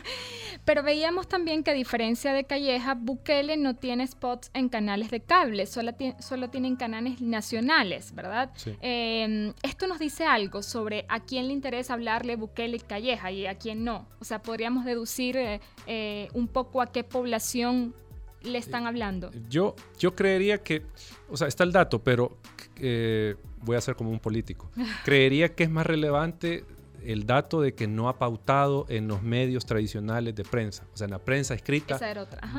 pero 0.64 0.82
veíamos 0.82 1.28
también 1.28 1.62
que 1.62 1.70
a 1.70 1.74
diferencia 1.74 2.32
de 2.32 2.44
Calleja, 2.44 2.94
Bukele 2.94 3.56
no 3.56 3.76
tiene 3.76 4.06
spots 4.06 4.50
en 4.54 4.68
canales 4.68 5.10
de 5.10 5.20
cable, 5.20 5.66
solo, 5.66 5.92
solo 6.18 6.48
tienen 6.50 6.76
canales 6.76 7.20
nacionales, 7.20 8.14
¿verdad? 8.14 8.50
Em, 8.80 9.52
esto 9.62 9.86
nos 9.86 9.98
dice 9.98 10.24
algo 10.24 10.62
sobre 10.62 11.04
a 11.08 11.20
quién 11.20 11.48
le 11.48 11.52
interesa 11.52 11.94
hablarle 11.94 12.36
Bukele 12.36 12.76
y 12.76 12.80
Calleja 12.80 13.30
y 13.30 13.46
a 13.46 13.54
quién 13.56 13.84
no. 13.84 14.06
O 14.20 14.24
sea, 14.24 14.40
podríamos 14.40 14.84
deducir 14.84 15.36
eh, 15.36 15.60
eh, 15.86 16.28
un 16.34 16.48
poco 16.48 16.80
a 16.80 16.90
qué 16.92 17.04
población 17.04 17.94
le 18.42 18.58
están 18.58 18.86
hablando. 18.86 19.30
Yo, 19.48 19.74
yo 19.98 20.14
creería 20.14 20.62
que, 20.62 20.82
o 21.28 21.36
sea, 21.36 21.48
está 21.48 21.64
el 21.64 21.72
dato, 21.72 21.98
pero 21.98 22.38
eh, 22.76 23.36
voy 23.62 23.76
a 23.76 23.80
ser 23.80 23.96
como 23.96 24.10
un 24.10 24.20
político. 24.20 24.70
Creería 25.04 25.54
que 25.54 25.64
es 25.64 25.70
más 25.70 25.86
relevante 25.86 26.64
el 27.04 27.26
dato 27.26 27.60
de 27.60 27.74
que 27.74 27.86
no 27.86 28.08
ha 28.08 28.18
pautado 28.18 28.86
en 28.88 29.08
los 29.08 29.22
medios 29.22 29.66
tradicionales 29.66 30.34
de 30.34 30.44
prensa. 30.44 30.84
O 30.92 30.96
sea, 30.96 31.06
en 31.06 31.12
la 31.12 31.18
prensa 31.18 31.54
escrita 31.54 31.98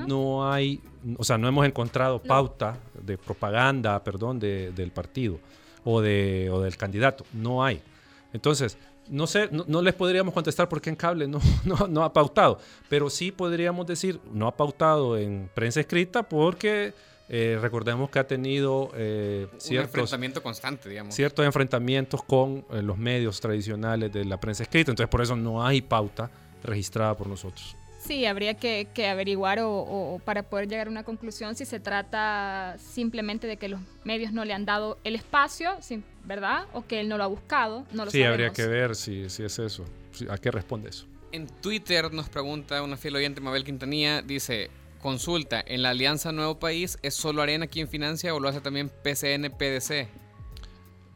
no 0.08 0.50
hay, 0.52 0.82
o 1.18 1.24
sea, 1.24 1.38
no 1.38 1.48
hemos 1.48 1.66
encontrado 1.66 2.22
pauta 2.22 2.78
de 3.02 3.18
propaganda, 3.18 4.02
perdón, 4.04 4.40
del 4.40 4.92
partido 4.92 5.40
o, 5.84 6.02
de, 6.02 6.50
o 6.52 6.62
del 6.62 6.78
candidato. 6.78 7.26
No 7.34 7.64
hay. 7.64 7.82
Entonces, 8.32 8.78
no 9.10 9.28
sé, 9.28 9.50
no, 9.52 9.82
les 9.82 9.94
podríamos 9.94 10.34
contestar 10.34 10.70
por 10.70 10.82
qué 10.82 10.90
en 10.90 10.96
cable 10.96 11.28
no, 11.28 11.40
no, 11.66 11.88
no, 11.88 12.04
ha 12.04 12.14
pautado, 12.14 12.60
pero 12.88 13.10
sí 13.10 13.32
podríamos 13.32 13.86
decir, 13.88 14.20
no 14.32 14.48
ha 14.48 14.56
pautado 14.56 15.18
en 15.18 15.50
prensa 15.54 15.80
escrita 15.80 16.24
porque 16.24 16.94
eh, 17.28 17.58
recordemos 17.62 18.10
que 18.10 18.20
ha 18.20 18.28
tenido 18.28 18.92
eh, 18.96 19.48
ciertos, 19.58 19.90
enfrentamiento 19.90 20.42
constante, 20.42 20.90
digamos. 20.90 21.14
ciertos 21.14 21.46
enfrentamientos 21.46 22.24
con 22.24 22.66
eh, 22.72 22.82
los 22.82 22.98
medios 22.98 23.40
tradicionales 23.40 24.12
de 24.12 24.26
la 24.26 24.40
prensa 24.40 24.64
escrita, 24.64 24.92
entonces 24.92 25.10
por 25.10 25.22
eso 25.22 25.36
no 25.36 25.66
hay 25.66 25.82
pauta 25.82 26.32
registrada 26.64 27.16
por 27.16 27.28
nosotros. 27.28 27.76
Sí, 28.00 28.26
habría 28.26 28.54
que, 28.56 28.88
averiguar 29.08 29.60
o, 29.62 30.22
para 30.24 30.44
poder 30.44 30.68
llegar 30.70 30.88
a 30.88 30.90
una 30.90 31.04
conclusión 31.04 31.56
si 31.56 31.66
se 31.66 31.80
trata 31.80 32.78
simplemente 32.80 33.46
de 33.46 33.58
que 33.58 33.68
los 33.68 33.82
medios 34.06 34.32
no 34.32 34.46
le 34.46 34.54
han 34.54 34.66
dado 34.66 34.98
el 35.04 35.16
espacio, 35.16 35.72
¿verdad? 36.24 36.66
O 36.74 36.88
que 36.88 37.02
él 37.02 37.10
no 37.10 37.18
lo 37.18 37.26
ha 37.26 37.28
buscado. 37.28 37.86
No 37.92 38.06
lo 38.06 38.12
sí, 38.12 38.24
habría 38.24 38.52
que 38.52 38.66
ver 38.68 38.96
si, 38.96 39.30
si 39.30 39.44
es 39.44 39.60
eso. 39.60 39.86
¿A 40.30 40.38
qué 40.38 40.50
responde 40.50 40.90
eso? 40.90 41.06
En 41.32 41.48
Twitter 41.48 42.12
nos 42.14 42.30
pregunta 42.30 42.82
una 42.82 42.98
fiel 42.98 43.18
oyente, 43.18 43.42
Mabel 43.42 43.64
Quintanilla, 43.64 44.22
dice, 44.22 44.70
Consulta, 45.02 45.64
¿en 45.66 45.82
la 45.82 45.90
Alianza 45.90 46.32
Nuevo 46.32 46.58
País 46.58 46.98
es 47.02 47.14
solo 47.14 47.42
Arena 47.42 47.68
quien 47.68 47.88
financia 47.88 48.34
o 48.34 48.40
lo 48.40 48.48
hace 48.48 48.62
también 48.62 48.90
PCN 48.90 49.52
PDC? 49.52 50.08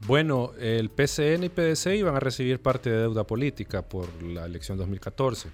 Bueno, 0.05 0.51
el 0.59 0.89
PCN 0.89 1.45
y 1.45 1.49
PDC 1.49 1.95
iban 1.95 2.15
a 2.15 2.19
recibir 2.19 2.61
parte 2.61 2.89
de 2.89 2.97
deuda 2.97 3.25
política 3.25 3.81
por 3.81 4.21
la 4.21 4.45
elección 4.45 4.77
2014. 4.77 5.49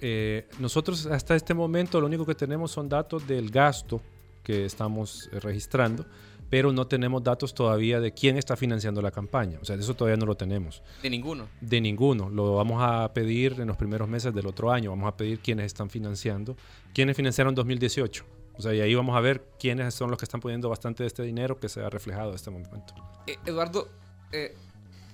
Eh, 0.00 0.48
nosotros 0.58 1.06
hasta 1.06 1.34
este 1.34 1.54
momento 1.54 2.00
lo 2.00 2.06
único 2.06 2.26
que 2.26 2.34
tenemos 2.34 2.70
son 2.70 2.88
datos 2.88 3.26
del 3.26 3.50
gasto 3.50 4.00
que 4.42 4.64
estamos 4.64 5.28
eh, 5.32 5.40
registrando, 5.40 6.06
pero 6.48 6.72
no 6.72 6.86
tenemos 6.86 7.22
datos 7.24 7.54
todavía 7.54 7.98
de 8.00 8.12
quién 8.12 8.36
está 8.36 8.56
financiando 8.56 9.02
la 9.02 9.10
campaña. 9.10 9.58
O 9.60 9.64
sea, 9.64 9.76
eso 9.76 9.94
todavía 9.94 10.16
no 10.16 10.26
lo 10.26 10.36
tenemos. 10.36 10.82
De 11.02 11.10
ninguno. 11.10 11.48
De 11.60 11.80
ninguno. 11.80 12.30
Lo 12.30 12.54
vamos 12.54 12.80
a 12.80 13.12
pedir 13.12 13.60
en 13.60 13.66
los 13.66 13.76
primeros 13.76 14.08
meses 14.08 14.32
del 14.32 14.46
otro 14.46 14.70
año. 14.70 14.90
Vamos 14.90 15.08
a 15.08 15.16
pedir 15.16 15.40
quiénes 15.40 15.66
están 15.66 15.90
financiando, 15.90 16.56
quiénes 16.94 17.16
financiaron 17.16 17.54
2018. 17.54 18.24
O 18.58 18.62
sea, 18.62 18.72
y 18.72 18.80
ahí 18.80 18.94
vamos 18.94 19.16
a 19.16 19.20
ver 19.20 19.44
quiénes 19.58 19.94
son 19.94 20.10
los 20.10 20.18
que 20.18 20.24
están 20.24 20.40
poniendo 20.40 20.68
bastante 20.68 21.02
de 21.02 21.08
este 21.08 21.22
dinero 21.22 21.58
que 21.58 21.68
se 21.68 21.82
ha 21.82 21.90
reflejado 21.90 22.30
en 22.30 22.36
este 22.36 22.50
momento. 22.50 22.94
Eh, 23.26 23.36
Eduardo, 23.44 23.88
eh, 24.32 24.54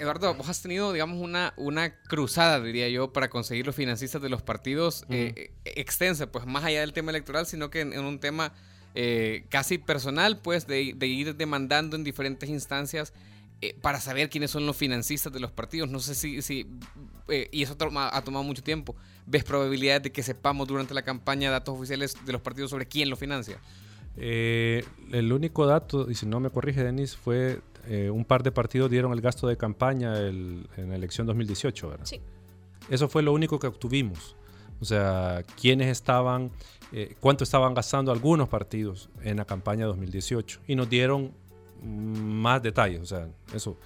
Eduardo, 0.02 0.34
vos 0.34 0.48
has 0.48 0.60
tenido, 0.60 0.92
digamos, 0.92 1.20
una, 1.20 1.54
una 1.56 1.94
cruzada, 1.94 2.60
diría 2.60 2.88
yo, 2.88 3.12
para 3.12 3.30
conseguir 3.30 3.66
los 3.66 3.76
financistas 3.76 4.20
de 4.20 4.28
los 4.28 4.42
partidos 4.42 5.04
eh, 5.08 5.52
extensa, 5.64 6.30
pues 6.30 6.44
más 6.44 6.64
allá 6.64 6.80
del 6.80 6.92
tema 6.92 7.10
electoral, 7.10 7.46
sino 7.46 7.70
que 7.70 7.82
en, 7.82 7.98
un 8.00 8.18
tema 8.18 8.52
eh, 8.96 9.46
casi 9.48 9.78
personal, 9.78 10.40
pues, 10.40 10.66
de, 10.66 10.82
ir 10.82 11.36
demandando 11.36 11.94
en 11.94 12.02
diferentes 12.02 12.48
instancias 12.50 13.12
eh, 13.60 13.76
para 13.80 14.00
saber 14.00 14.28
quiénes 14.28 14.50
son 14.50 14.66
los 14.66 14.76
financistas 14.76 15.32
de 15.32 15.38
los 15.38 15.52
partidos. 15.52 15.88
No 15.88 16.00
sé 16.00 16.16
si, 16.16 16.42
si 16.42 16.66
y 17.28 17.62
eso 17.62 17.76
ha 17.78 18.22
tomado 18.22 18.42
mucho 18.42 18.64
tiempo. 18.64 18.96
¿Ves 19.26 19.44
probabilidades 19.44 20.02
de 20.02 20.10
que 20.10 20.24
sepamos 20.24 20.66
durante 20.66 20.94
la 20.94 21.02
campaña 21.02 21.48
datos 21.48 21.76
oficiales 21.76 22.16
de 22.26 22.32
los 22.32 22.42
partidos 22.42 22.70
sobre 22.70 22.86
quién 22.86 23.08
lo 23.08 23.16
financia? 23.16 23.58
el 24.14 25.32
único 25.32 25.64
dato, 25.64 26.10
y 26.10 26.14
si 26.14 26.26
no 26.26 26.38
me 26.38 26.50
corrige 26.50 26.84
Denis, 26.84 27.16
fue 27.16 27.60
eh, 27.86 28.10
un 28.10 28.24
par 28.24 28.42
de 28.42 28.52
partidos 28.52 28.90
dieron 28.90 29.12
el 29.12 29.20
gasto 29.20 29.46
de 29.48 29.56
campaña 29.56 30.18
en 30.18 30.66
la 30.76 30.94
elección 30.94 31.26
2018, 31.26 31.88
¿verdad? 31.88 32.06
Sí. 32.06 32.20
Eso 32.88 33.08
fue 33.08 33.22
lo 33.22 33.32
único 33.32 33.58
que 33.58 33.66
obtuvimos. 33.66 34.36
O 34.80 34.84
sea, 34.84 35.44
quiénes 35.60 35.88
estaban, 35.88 36.50
eh, 36.90 37.14
cuánto 37.20 37.44
estaban 37.44 37.72
gastando 37.72 38.10
algunos 38.10 38.48
partidos 38.48 39.08
en 39.22 39.36
la 39.36 39.44
campaña 39.44 39.86
2018. 39.86 40.60
Y 40.66 40.74
nos 40.74 40.90
dieron 40.90 41.32
más 41.84 42.62
detalles, 42.62 43.00
o 43.00 43.06
sea, 43.06 43.28
eso. 43.54 43.76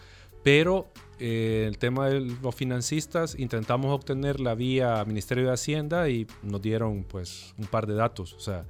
Pero 0.42 0.88
eh, 1.18 1.64
el 1.68 1.76
tema 1.76 2.08
de 2.08 2.20
los 2.20 2.54
financistas, 2.54 3.34
intentamos 3.38 3.92
obtener 3.92 4.40
la 4.40 4.54
vía 4.54 5.04
Ministerio 5.04 5.46
de 5.46 5.52
Hacienda 5.52 6.08
y 6.08 6.26
nos 6.42 6.62
dieron 6.62 7.04
pues 7.04 7.54
un 7.58 7.66
par 7.66 7.86
de 7.86 7.94
datos. 7.94 8.32
O 8.32 8.40
sea, 8.40 8.64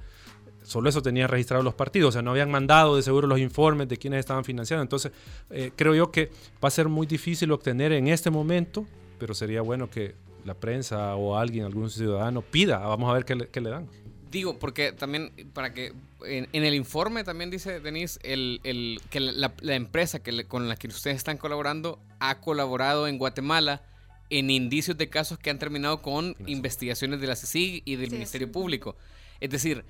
solo 0.67 0.89
eso 0.89 1.01
tenían 1.01 1.29
registrados 1.29 1.63
los 1.63 1.73
partidos, 1.73 2.09
o 2.09 2.11
sea, 2.11 2.21
no 2.21 2.31
habían 2.31 2.51
mandado 2.51 2.97
de 2.97 3.01
seguro 3.01 3.25
los 3.25 3.39
informes 3.39 3.87
de 3.87 3.95
quienes 3.95 4.19
estaban 4.19 4.43
financiando. 4.43 4.81
Entonces, 4.81 5.13
eh, 5.49 5.71
creo 5.75 5.95
yo 5.95 6.11
que 6.11 6.29
va 6.61 6.67
a 6.67 6.71
ser 6.71 6.89
muy 6.89 7.07
difícil 7.07 7.51
obtener 7.53 7.93
en 7.93 8.09
este 8.09 8.29
momento, 8.29 8.85
pero 9.17 9.33
sería 9.33 9.61
bueno 9.61 9.89
que 9.89 10.15
la 10.43 10.55
prensa 10.55 11.15
o 11.15 11.37
alguien, 11.37 11.63
algún 11.63 11.89
ciudadano 11.89 12.41
pida, 12.41 12.79
vamos 12.79 13.09
a 13.09 13.13
ver 13.13 13.23
qué 13.23 13.61
le, 13.61 13.69
dan. 13.69 13.87
Digo, 14.29 14.59
porque 14.59 14.91
también, 14.91 15.31
para 15.53 15.73
que 15.73 15.93
en, 16.25 16.47
el 16.51 16.73
informe 16.73 17.23
también 17.23 17.49
dice 17.49 17.79
Denise 17.79 18.19
el, 18.23 18.59
el, 18.65 18.99
que 19.09 19.21
la, 19.21 19.53
empresa 19.61 20.21
que 20.21 20.45
con 20.47 20.67
la 20.67 20.75
que 20.75 20.87
ustedes 20.87 21.15
están 21.15 21.37
colaborando 21.37 21.99
ha 22.19 22.41
colaborado 22.41 23.07
en 23.07 23.17
Guatemala 23.17 23.83
en 24.29 24.49
indicios 24.49 24.97
de 24.97 25.07
casos 25.09 25.39
que 25.39 25.49
han 25.49 25.59
terminado 25.59 26.01
con 26.01 26.35
investigaciones 26.45 27.21
de 27.21 27.27
la 27.27 27.37
CICIG 27.37 27.83
y 27.85 27.95
del 27.95 28.11
Ministerio 28.11 28.51
Público. 28.51 28.97
Es 29.39 29.49
decir, 29.49 29.85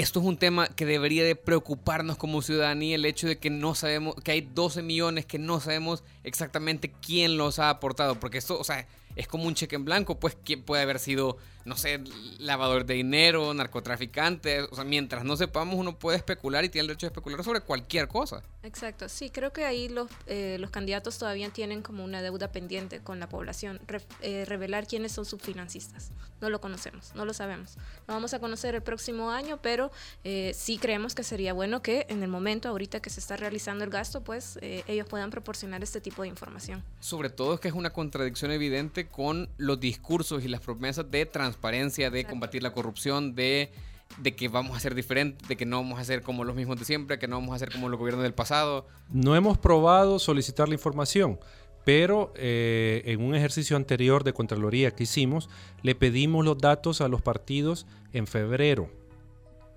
esto 0.00 0.18
es 0.18 0.26
un 0.26 0.36
tema 0.36 0.66
que 0.66 0.86
debería 0.86 1.22
de 1.22 1.36
preocuparnos 1.36 2.16
como 2.16 2.42
ciudadanía, 2.42 2.96
el 2.96 3.04
hecho 3.04 3.28
de 3.28 3.38
que 3.38 3.48
no 3.48 3.76
sabemos, 3.76 4.16
que 4.16 4.32
hay 4.32 4.40
12 4.40 4.82
millones 4.82 5.24
que 5.24 5.38
no 5.38 5.60
sabemos 5.60 6.02
exactamente 6.24 6.92
quién 7.00 7.36
los 7.36 7.60
ha 7.60 7.70
aportado, 7.70 8.18
porque 8.18 8.38
esto, 8.38 8.58
o 8.58 8.64
sea, 8.64 8.88
es 9.14 9.28
como 9.28 9.44
un 9.44 9.54
cheque 9.54 9.76
en 9.76 9.84
blanco, 9.84 10.18
pues 10.18 10.36
quién 10.44 10.62
puede 10.62 10.82
haber 10.82 10.98
sido, 10.98 11.36
no 11.64 11.76
sé, 11.76 12.02
lavador 12.38 12.84
de 12.84 12.94
dinero, 12.94 13.52
narcotraficante, 13.54 14.62
o 14.62 14.74
sea, 14.74 14.84
mientras 14.84 15.24
no 15.24 15.36
sepamos 15.36 15.76
uno 15.76 15.98
puede 15.98 16.18
especular 16.18 16.64
y 16.64 16.68
tiene 16.68 16.82
el 16.82 16.86
derecho 16.88 17.06
de 17.06 17.08
especular 17.08 17.42
sobre 17.42 17.60
cualquier 17.60 18.08
cosa. 18.08 18.42
Exacto, 18.62 19.08
sí, 19.08 19.30
creo 19.30 19.52
que 19.52 19.64
ahí 19.64 19.88
los, 19.88 20.10
eh, 20.26 20.56
los 20.60 20.70
candidatos 20.70 21.18
todavía 21.18 21.48
tienen 21.50 21.82
como 21.82 22.04
una 22.04 22.22
deuda 22.22 22.52
pendiente 22.52 23.00
con 23.00 23.18
la 23.20 23.28
población, 23.28 23.80
eh, 24.20 24.44
revelar 24.46 24.86
quiénes 24.86 25.12
son 25.12 25.24
sus 25.24 25.40
financistas. 25.40 26.10
No 26.40 26.50
lo 26.50 26.60
conocemos, 26.60 27.12
no 27.14 27.24
lo 27.24 27.32
sabemos. 27.32 27.76
Lo 28.06 28.14
vamos 28.14 28.34
a 28.34 28.38
conocer 28.38 28.74
el 28.74 28.82
próximo 28.82 29.30
año, 29.30 29.58
pero 29.62 29.90
eh, 30.24 30.52
sí 30.54 30.76
creemos 30.76 31.14
que 31.14 31.22
sería 31.22 31.54
bueno 31.54 31.80
que 31.80 32.06
en 32.10 32.22
el 32.22 32.28
momento, 32.28 32.68
ahorita 32.68 33.00
que 33.00 33.08
se 33.08 33.20
está 33.20 33.36
realizando 33.36 33.84
el 33.84 33.90
gasto, 33.90 34.22
pues 34.22 34.58
ellos 34.60 35.06
puedan 35.08 35.30
proporcionar 35.30 35.82
este 35.82 36.00
tipo 36.00 36.22
de 36.22 36.28
información. 36.28 36.82
Sobre 37.00 37.30
todo 37.30 37.54
es 37.54 37.60
que 37.60 37.68
es 37.68 37.74
una 37.74 37.90
contradicción 37.90 38.50
evidente 38.50 39.08
con 39.08 39.48
los 39.56 39.80
discursos 39.80 40.44
y 40.44 40.48
las 40.48 40.60
promesas 40.60 41.10
de 41.10 41.24
transparencia, 41.54 42.10
de 42.10 42.24
combatir 42.24 42.62
la 42.62 42.72
corrupción, 42.72 43.34
de, 43.34 43.70
de 44.18 44.34
que 44.34 44.48
vamos 44.48 44.76
a 44.76 44.80
ser 44.80 44.94
diferentes, 44.94 45.48
de 45.48 45.56
que 45.56 45.66
no 45.66 45.76
vamos 45.76 45.98
a 45.98 46.04
ser 46.04 46.22
como 46.22 46.44
los 46.44 46.56
mismos 46.56 46.78
de 46.78 46.84
siempre, 46.84 47.18
que 47.18 47.28
no 47.28 47.36
vamos 47.36 47.54
a 47.54 47.58
ser 47.58 47.70
como 47.70 47.88
los 47.88 47.98
gobiernos 47.98 48.22
del 48.22 48.34
pasado. 48.34 48.86
No 49.10 49.36
hemos 49.36 49.58
probado 49.58 50.18
solicitar 50.18 50.68
la 50.68 50.74
información, 50.74 51.38
pero 51.84 52.32
eh, 52.36 53.02
en 53.06 53.22
un 53.22 53.34
ejercicio 53.34 53.76
anterior 53.76 54.24
de 54.24 54.32
Contraloría 54.32 54.90
que 54.90 55.04
hicimos, 55.04 55.48
le 55.82 55.94
pedimos 55.94 56.44
los 56.44 56.58
datos 56.58 57.00
a 57.00 57.08
los 57.08 57.22
partidos 57.22 57.86
en 58.12 58.26
febrero. 58.26 58.90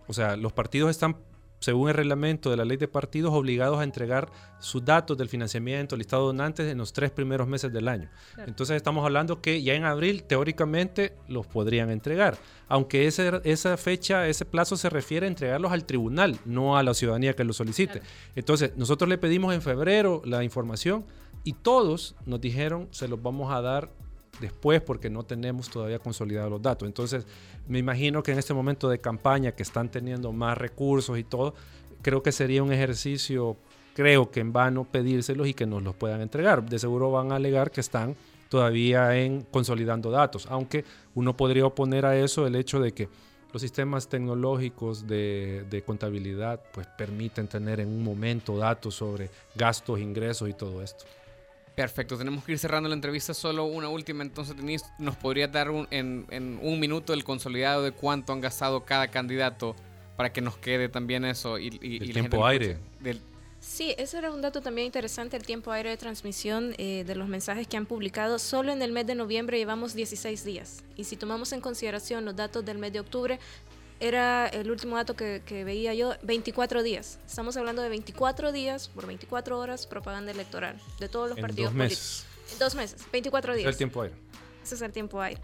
O 0.08 0.14
sea, 0.14 0.36
los 0.38 0.54
partidos 0.54 0.90
están 0.90 1.18
según 1.60 1.90
el 1.90 1.96
reglamento 1.96 2.50
de 2.50 2.58
la 2.58 2.66
ley 2.66 2.78
de 2.78 2.88
partidos, 2.88 3.34
obligados 3.34 3.80
a 3.80 3.84
entregar 3.84 4.30
sus 4.60 4.84
datos 4.84 5.18
del 5.18 5.30
financiamiento, 5.30 5.96
listado 5.96 6.24
de 6.24 6.28
donantes 6.28 6.72
en 6.72 6.78
los 6.78 6.94
tres 6.94 7.12
primeros 7.12 7.48
meses 7.48 7.72
del 7.74 7.88
año. 7.88 8.10
Entonces 8.46 8.76
estamos 8.76 9.04
hablando 9.04 9.42
que 9.42 9.62
ya 9.62 9.74
en 9.74 9.86
abril 9.86 10.24
teóricamente 10.24 11.16
los 11.28 11.48
podrían 11.48 11.90
entregar, 11.90 12.38
aunque 12.68 13.08
ese, 13.08 13.42
esa 13.44 13.78
fecha, 13.78 14.28
ese 14.28 14.46
plazo 14.46 14.78
se 14.78 14.90
refiere 14.90 15.26
a 15.26 15.30
entregarlos 15.30 15.72
al 15.72 15.86
tribunal, 15.86 16.40
no 16.46 16.78
a 16.78 16.84
la 16.84 16.94
ciudadanía 16.94 17.34
que 17.34 17.44
lo 17.44 17.54
solicite. 17.54 18.02
Entonces 18.36 18.76
nosotros 18.78 19.10
le 19.10 19.18
pedimos 19.18 19.54
en 19.54 19.62
febrero 19.62 20.22
la 20.26 20.44
información 20.44 21.06
y 21.44 21.54
todos 21.54 22.16
nos 22.26 22.42
dijeron 22.42 22.88
se 22.92 23.08
los 23.08 23.22
vamos 23.22 23.54
a 23.54 23.62
dar 23.62 23.90
después 24.40 24.82
porque 24.82 25.10
no 25.10 25.24
tenemos 25.24 25.70
todavía 25.70 26.00
consolidados 26.00 26.52
los 26.52 26.62
datos. 26.62 26.88
Entonces, 26.88 27.26
me 27.68 27.80
imagino 27.80 28.24
que 28.24 28.32
en 28.32 28.40
este 28.40 28.54
momento 28.54 28.90
de 28.90 29.00
campaña 29.00 29.52
que 29.52 29.64
están 29.64 29.90
teniendo 29.90 30.32
más 30.32 30.58
recursos 30.58 31.18
y 31.18 31.24
todo, 31.24 31.54
creo 32.02 32.24
que 32.24 32.32
sería 32.32 32.64
un 32.64 32.72
ejercicio, 32.72 33.58
creo 33.94 34.32
que 34.32 34.40
en 34.40 34.54
vano 34.54 34.86
pedírselos 34.86 35.48
y 35.48 35.54
que 35.54 35.66
nos 35.66 35.84
los 35.84 35.96
puedan 35.96 36.22
entregar. 36.22 36.68
De 36.68 36.80
seguro 36.80 37.12
van 37.12 37.32
a 37.32 37.36
alegar 37.36 37.72
que 37.72 37.82
están 37.82 38.16
todavía 38.50 39.18
en 39.18 39.42
consolidando 39.42 40.10
datos, 40.10 40.48
aunque 40.50 40.86
uno 41.16 41.36
podría 41.36 41.66
oponer 41.66 42.06
a 42.06 42.18
eso 42.18 42.48
el 42.48 42.56
hecho 42.56 42.80
de 42.80 42.94
que 42.94 43.10
los 43.52 43.62
sistemas 43.62 44.08
tecnológicos 44.08 45.08
de, 45.08 45.66
de, 45.70 45.82
contabilidad 45.82 46.62
pues 46.74 46.86
permiten 46.98 47.48
tener 47.48 47.80
en 47.80 47.88
un 47.88 48.04
momento 48.04 48.58
datos 48.58 48.96
sobre 48.96 49.30
gastos, 49.56 50.00
ingresos 50.00 50.50
y 50.50 50.54
todo 50.54 50.82
esto. 50.82 51.06
Perfecto, 51.78 52.18
tenemos 52.18 52.44
que 52.44 52.54
ir 52.54 52.58
cerrando 52.58 52.90
la 52.90 52.96
entrevista. 52.96 53.36
Solo 53.36 53.66
una 53.66 53.88
última, 53.88 54.24
entonces, 54.24 54.58
Denise, 54.58 54.88
¿nos 54.98 55.16
podría 55.16 55.48
dar 55.48 55.68
en, 55.92 56.60
un 56.60 56.80
minuto 56.80 57.14
el 57.14 57.24
consolidado 57.24 57.84
de 57.84 57.92
cuánto 57.92 58.34
han 58.34 58.42
gastado 58.42 58.84
cada 58.84 59.10
candidato 59.10 59.76
para 60.16 60.34
que 60.34 60.42
nos 60.42 60.58
quede 60.58 60.90
también 60.90 61.24
eso? 61.24 61.60
Y, 61.60 61.68
el 62.02 62.14
tiempo 62.14 62.48
aire. 62.48 62.80
Sí, 63.60 63.94
ese 64.00 64.18
era 64.18 64.32
un 64.32 64.42
dato 64.42 64.60
también 64.62 64.88
interesante, 64.88 65.38
el 65.38 65.46
tiempo 65.46 65.72
aire 65.72 65.92
de 65.92 65.98
transmisión 65.98 66.74
eh, 66.80 67.04
de 67.06 67.14
los 67.14 67.28
mensajes 67.28 67.68
que 67.68 67.78
han 67.78 67.86
publicado. 67.86 68.40
Solo 68.40 68.72
en 68.72 68.82
el 68.82 68.92
mes 68.92 69.06
de 69.06 69.14
noviembre 69.14 69.60
llevamos 69.60 69.94
16 69.94 70.44
días. 70.46 70.84
Y 70.96 71.04
si 71.04 71.16
tomamos 71.16 71.54
en 71.54 71.62
consideración 71.62 72.26
los 72.26 72.36
datos 72.36 72.66
del 72.66 72.80
mes 72.80 72.92
de 72.92 73.02
octubre, 73.02 73.40
era 74.00 74.48
el 74.48 74.70
último 74.70 74.96
dato 74.96 75.16
que, 75.16 75.64
veía 75.64 75.94
yo, 75.94 76.16
24 76.22 76.84
días. 76.84 77.20
Estamos 77.26 77.58
hablando 77.58 77.82
de 77.82 77.90
24 77.90 78.52
días 78.52 78.90
por 78.90 79.08
24 79.08 79.58
horas 79.58 79.88
propaganda 79.88 80.32
electoral 80.32 80.80
de 81.00 81.10
todos 81.10 81.30
los 81.30 81.40
partidos 81.40 81.72
dos 81.72 81.78
meses. 81.78 82.26
Dos 82.60 82.76
meses, 82.76 83.06
24 83.12 83.56
días. 83.56 83.64
Ese 83.64 83.70
es 83.70 83.76
el 83.76 83.78
tiempo 83.78 84.02
aire. 84.02 84.16
Ese 84.64 84.76
es 84.76 84.82
el 84.82 84.92
tiempo 84.92 85.22
aire. 85.22 85.42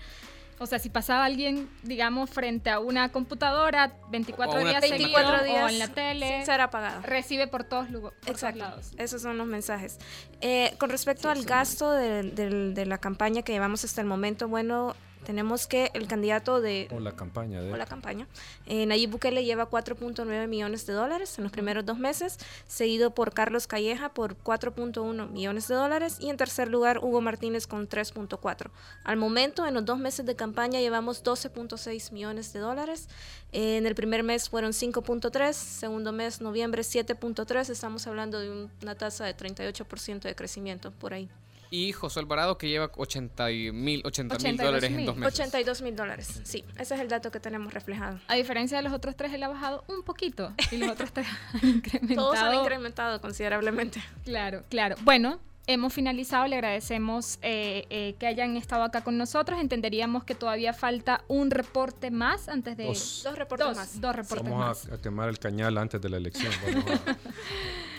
O 0.59 0.65
sea, 0.65 0.79
si 0.79 0.89
pasaba 0.89 1.25
alguien, 1.25 1.69
digamos, 1.81 2.29
frente 2.29 2.69
a 2.69 2.79
una 2.79 3.11
computadora 3.11 3.97
24 4.11 4.59
días, 4.59 4.81
24 4.81 5.43
días 5.43 5.63
o 5.65 5.69
en 5.69 5.79
la 5.79 5.87
tele, 5.87 6.27
sin 6.27 6.45
ser 6.45 6.61
apagado. 6.61 7.01
Recibe 7.01 7.47
por 7.47 7.63
todos, 7.63 7.89
lugares. 7.89 8.17
Exacto. 8.27 8.63
Esos 8.97 9.21
son 9.21 9.37
los 9.37 9.47
mensajes. 9.47 9.97
Eh, 10.41 10.75
con 10.77 10.89
respecto 10.89 11.29
al 11.29 11.43
gasto 11.43 11.91
de, 11.91 12.23
de, 12.23 12.85
la 12.85 12.97
campaña 12.97 13.41
que 13.41 13.51
llevamos 13.51 13.83
hasta 13.83 13.99
el 14.01 14.07
momento, 14.07 14.47
bueno, 14.47 14.95
tenemos 15.23 15.67
que 15.67 15.91
el 15.93 16.07
candidato 16.07 16.61
de... 16.61 16.87
O 16.91 16.99
la 16.99 17.15
campaña. 17.15 17.61
De... 17.61 17.71
O 17.71 17.77
la 17.77 17.85
campaña. 17.85 18.27
Eh, 18.65 18.85
Nayib 18.85 19.11
Bukele 19.11 19.43
lleva 19.43 19.69
4.9 19.69 20.47
millones 20.47 20.85
de 20.85 20.93
dólares 20.93 21.37
en 21.37 21.43
los 21.43 21.51
primeros 21.51 21.85
dos 21.85 21.97
meses, 21.97 22.37
seguido 22.67 23.11
por 23.11 23.33
Carlos 23.33 23.67
Calleja 23.67 24.13
por 24.13 24.37
4.1 24.37 25.29
millones 25.29 25.67
de 25.67 25.75
dólares 25.75 26.17
y 26.19 26.29
en 26.29 26.37
tercer 26.37 26.69
lugar 26.69 26.99
Hugo 26.99 27.21
Martínez 27.21 27.67
con 27.67 27.87
3.4. 27.87 28.69
Al 29.03 29.17
momento, 29.17 29.65
en 29.65 29.73
los 29.73 29.85
dos 29.85 29.97
meses 29.97 30.25
de 30.25 30.35
campaña 30.35 30.79
llevamos 30.79 31.23
12.6 31.23 32.11
millones 32.11 32.53
de 32.53 32.59
dólares. 32.59 33.07
Eh, 33.51 33.77
en 33.77 33.85
el 33.85 33.95
primer 33.95 34.23
mes 34.23 34.49
fueron 34.49 34.71
5.3, 34.71 35.53
segundo 35.53 36.11
mes, 36.11 36.41
noviembre, 36.41 36.81
7.3. 36.81 37.69
Estamos 37.69 38.07
hablando 38.07 38.39
de 38.39 38.69
una 38.81 38.95
tasa 38.95 39.25
de 39.25 39.35
38% 39.35 40.21
de 40.21 40.35
crecimiento 40.35 40.91
por 40.91 41.13
ahí. 41.13 41.29
Y 41.73 41.91
José 41.91 42.19
Alvarado 42.19 42.59
que 42.59 42.69
lleva 42.69 42.91
80 42.95 43.47
mil 43.73 44.03
dólares 44.03 44.91
en 44.91 45.05
dos 45.07 45.17
meses. 45.17 45.33
82 45.39 45.81
mil 45.81 45.95
dólares, 45.95 46.41
sí. 46.43 46.63
Ese 46.77 46.93
es 46.93 47.01
el 47.01 47.07
dato 47.07 47.31
que 47.31 47.39
tenemos 47.39 47.73
reflejado. 47.73 48.19
A 48.27 48.35
diferencia 48.35 48.77
de 48.77 48.83
los 48.83 48.93
otros 48.93 49.15
tres, 49.15 49.33
él 49.33 49.41
ha 49.41 49.47
bajado 49.47 49.83
un 49.87 50.03
poquito 50.03 50.53
y 50.69 50.77
los 50.77 50.91
otros 50.91 51.11
tres 51.11 51.25
han 51.53 51.67
incrementado. 51.67 52.15
Todos 52.15 52.37
han 52.37 52.53
incrementado 52.53 53.21
considerablemente. 53.21 54.03
Claro, 54.23 54.61
claro. 54.69 54.97
Bueno, 55.01 55.39
hemos 55.65 55.91
finalizado. 55.91 56.45
Le 56.45 56.57
agradecemos 56.57 57.39
eh, 57.41 57.87
eh, 57.89 58.15
que 58.19 58.27
hayan 58.27 58.55
estado 58.55 58.83
acá 58.83 59.03
con 59.03 59.17
nosotros. 59.17 59.59
Entenderíamos 59.59 60.25
que 60.25 60.35
todavía 60.35 60.73
falta 60.73 61.23
un 61.27 61.49
reporte 61.49 62.11
más 62.11 62.49
antes 62.49 62.77
de... 62.77 62.85
Dos, 62.85 63.25
reportes 63.35 63.75
más. 63.75 63.99
Dos 63.99 64.15
reportes 64.15 64.47
Vamos 64.47 64.89
A, 64.91 65.01
quemar 65.01 65.27
el 65.27 65.39
cañal 65.39 65.75
antes 65.79 65.99
de 65.99 66.09
la 66.09 66.17
elección. 66.17 66.51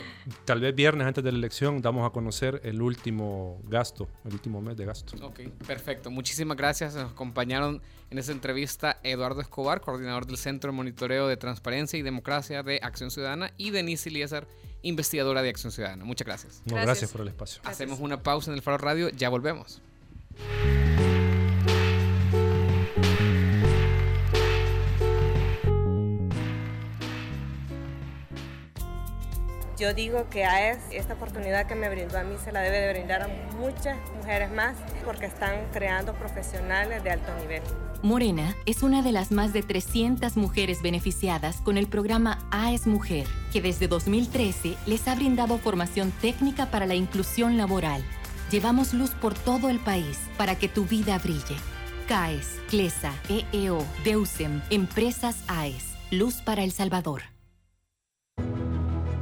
Tal 0.45 0.61
vez 0.61 0.75
viernes 0.75 1.07
antes 1.07 1.22
de 1.22 1.33
la 1.33 1.39
elección 1.39 1.83
damos 1.83 2.07
a 2.07 2.11
conocer 2.11 2.61
el 2.64 2.81
último 2.81 3.61
gasto, 3.64 4.09
el 4.25 4.33
último 4.33 4.61
mes 4.61 4.77
de 4.77 4.87
gasto. 4.87 5.14
Ok, 5.25 5.41
perfecto. 5.66 6.11
Muchísimas 6.11 6.57
gracias. 6.57 6.95
Nos 6.95 7.12
acompañaron 7.12 7.83
en 8.11 8.18
esta 8.18 8.33
entrevista 8.33 8.99
Eduardo 9.03 9.41
Escobar, 9.41 9.81
coordinador 9.81 10.27
del 10.27 10.37
Centro 10.37 10.70
de 10.70 10.77
Monitoreo 10.77 11.29
de 11.29 11.37
Transparencia 11.37 11.99
y 11.99 12.03
Democracia 12.03 12.62
de 12.62 12.81
Acción 12.83 13.11
Ciudadana, 13.11 13.53
y 13.57 13.70
Denise 13.70 14.09
Eliezer, 14.09 14.47
investigadora 14.83 15.43
de 15.43 15.51
Acción 15.51 15.72
Ciudadana. 15.72 16.05
Muchas 16.05 16.27
gracias. 16.27 16.62
gracias. 16.64 17.11
por 17.11 17.20
el 17.20 17.29
espacio. 17.29 17.61
Hacemos 17.64 18.01
una 18.01 18.22
pausa 18.22 18.51
en 18.51 18.57
el 18.57 18.62
Faro 18.62 18.79
Radio, 18.79 19.11
ya 19.11 19.29
volvemos. 19.29 19.83
Yo 29.77 29.93
digo 29.93 30.29
que 30.31 30.45
AES, 30.45 30.79
esta 30.93 31.14
oportunidad 31.14 31.66
que 31.66 31.75
me 31.75 31.89
brindó 31.89 32.16
a 32.16 32.22
mí, 32.22 32.37
se 32.45 32.53
la 32.53 32.61
debe 32.61 32.81
de 32.81 32.93
brindar 32.93 33.22
a 33.22 33.29
muchas 33.59 33.97
mujeres 34.16 34.53
más 34.53 34.77
porque 35.05 35.27
están 35.27 35.66
creando 35.72 36.14
profesionales 36.14 37.03
de 37.03 37.11
alto 37.11 37.35
nivel. 37.41 37.62
Morena 38.01 38.55
es 38.66 38.85
una 38.85 39.03
de 39.03 39.11
las 39.11 39.33
más 39.33 39.53
de 39.53 39.62
300 39.62 40.37
mujeres 40.37 40.81
beneficiadas 40.81 41.57
con 41.57 41.77
el 41.77 41.89
programa 41.89 42.39
AES 42.53 42.87
Mujer, 42.87 43.27
que 43.53 43.61
desde 43.61 43.89
2013 43.89 44.77
les 44.87 45.09
ha 45.09 45.16
brindado 45.16 45.59
formación 45.59 46.12
técnica 46.20 46.66
para 46.66 46.87
la 46.87 46.95
inclusión 46.95 47.57
laboral. 47.57 48.05
Llevamos 48.53 48.95
luz 48.95 49.11
por 49.11 49.35
todo 49.35 49.70
el 49.70 49.81
país 49.81 50.20
para 50.37 50.57
que 50.57 50.68
tu 50.68 50.85
vida 50.85 51.18
brille. 51.18 51.57
CAES, 52.07 52.61
CLESA, 52.68 53.12
EEO, 53.29 53.85
DEUSEM, 54.05 54.62
Empresas 54.70 55.43
AES, 55.49 55.97
Luz 56.12 56.43
para 56.43 56.62
El 56.62 56.70
Salvador. 56.70 57.34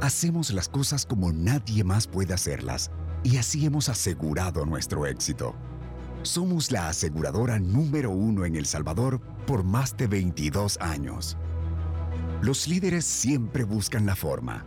Hacemos 0.03 0.51
las 0.51 0.67
cosas 0.67 1.05
como 1.05 1.31
nadie 1.31 1.85
más 1.85 2.07
puede 2.07 2.33
hacerlas 2.33 2.91
y 3.23 3.37
así 3.37 3.65
hemos 3.65 3.87
asegurado 3.87 4.65
nuestro 4.65 5.05
éxito. 5.05 5.55
Somos 6.23 6.71
la 6.71 6.89
aseguradora 6.89 7.57
número 7.57 8.11
uno 8.11 8.43
en 8.43 8.57
El 8.57 8.65
Salvador 8.65 9.21
por 9.47 9.63
más 9.63 9.95
de 9.95 10.07
22 10.07 10.77
años. 10.81 11.37
Los 12.41 12.67
líderes 12.67 13.05
siempre 13.05 13.63
buscan 13.63 14.05
la 14.05 14.17
forma. 14.17 14.65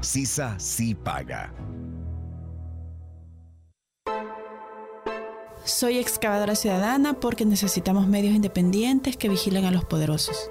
CISA 0.00 0.58
sí 0.58 0.94
paga. 0.94 1.52
Soy 5.66 5.98
excavadora 5.98 6.54
ciudadana 6.54 7.20
porque 7.20 7.44
necesitamos 7.44 8.08
medios 8.08 8.34
independientes 8.34 9.18
que 9.18 9.28
vigilen 9.28 9.66
a 9.66 9.70
los 9.70 9.84
poderosos. 9.84 10.50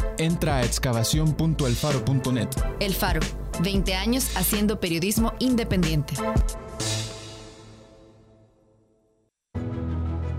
Entra 0.17 0.57
a 0.57 0.63
excavación.elfaro.net. 0.63 2.49
El 2.79 2.93
Faro, 2.93 3.21
20 3.63 3.93
años 3.95 4.35
haciendo 4.35 4.79
periodismo 4.79 5.33
independiente. 5.39 6.15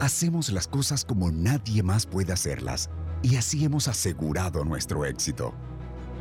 Hacemos 0.01 0.51
las 0.51 0.66
cosas 0.66 1.05
como 1.05 1.31
nadie 1.31 1.83
más 1.83 2.07
puede 2.07 2.33
hacerlas 2.33 2.91
y 3.23 3.37
así 3.37 3.64
hemos 3.64 3.87
asegurado 3.87 4.64
nuestro 4.64 5.05
éxito. 5.05 5.55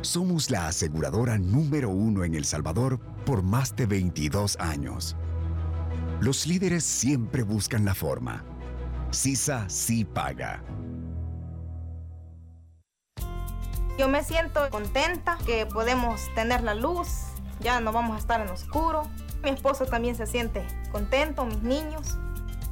Somos 0.02 0.50
la 0.50 0.68
aseguradora 0.68 1.36
número 1.38 1.90
uno 1.90 2.24
en 2.24 2.34
El 2.34 2.44
Salvador 2.44 3.00
por 3.26 3.42
más 3.42 3.74
de 3.74 3.86
22 3.86 4.56
años. 4.60 5.16
Los 6.20 6.46
líderes 6.46 6.84
siempre 6.84 7.42
buscan 7.42 7.84
la 7.84 7.94
forma. 7.94 8.44
CISA 9.12 9.68
sí 9.68 10.04
paga. 10.04 10.62
Yo 13.98 14.08
me 14.08 14.24
siento 14.24 14.68
contenta 14.70 15.38
que 15.44 15.66
podemos 15.66 16.32
tener 16.34 16.62
la 16.62 16.74
luz, 16.74 17.08
ya 17.60 17.80
no 17.80 17.92
vamos 17.92 18.16
a 18.16 18.18
estar 18.18 18.40
en 18.40 18.48
oscuro. 18.48 19.02
Mi 19.42 19.50
esposo 19.50 19.86
también 19.86 20.16
se 20.16 20.26
siente 20.26 20.64
contento, 20.90 21.44
mis 21.44 21.62
niños. 21.62 22.18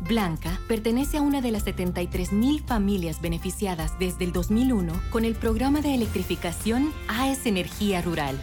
Blanca 0.01 0.59
pertenece 0.66 1.18
a 1.18 1.23
una 1.23 1.43
de 1.43 1.51
las 1.51 1.64
73 1.64 2.33
mil 2.33 2.62
familias 2.62 3.21
beneficiadas 3.21 3.99
desde 3.99 4.25
el 4.25 4.33
2001 4.33 4.95
con 5.11 5.25
el 5.27 5.35
programa 5.35 5.83
de 5.83 5.95
electrificación 5.95 6.93
AES 7.09 7.45
Energía 7.45 8.01
Rural. 8.01 8.37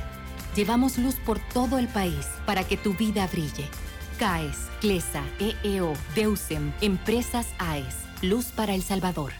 Llevamos 0.55 0.97
luz 0.99 1.15
por 1.25 1.39
todo 1.39 1.79
el 1.79 1.87
país 1.87 2.27
para 2.45 2.63
que 2.63 2.77
tu 2.77 2.93
vida 2.93 3.27
brille. 3.27 3.67
CAES, 4.19 4.57
CLESA, 4.81 5.23
EEO, 5.39 5.93
DEUSEM, 6.15 6.73
Empresas 6.81 7.47
AES, 7.59 7.95
Luz 8.21 8.47
para 8.47 8.73
El 8.73 8.83
Salvador. 8.83 9.33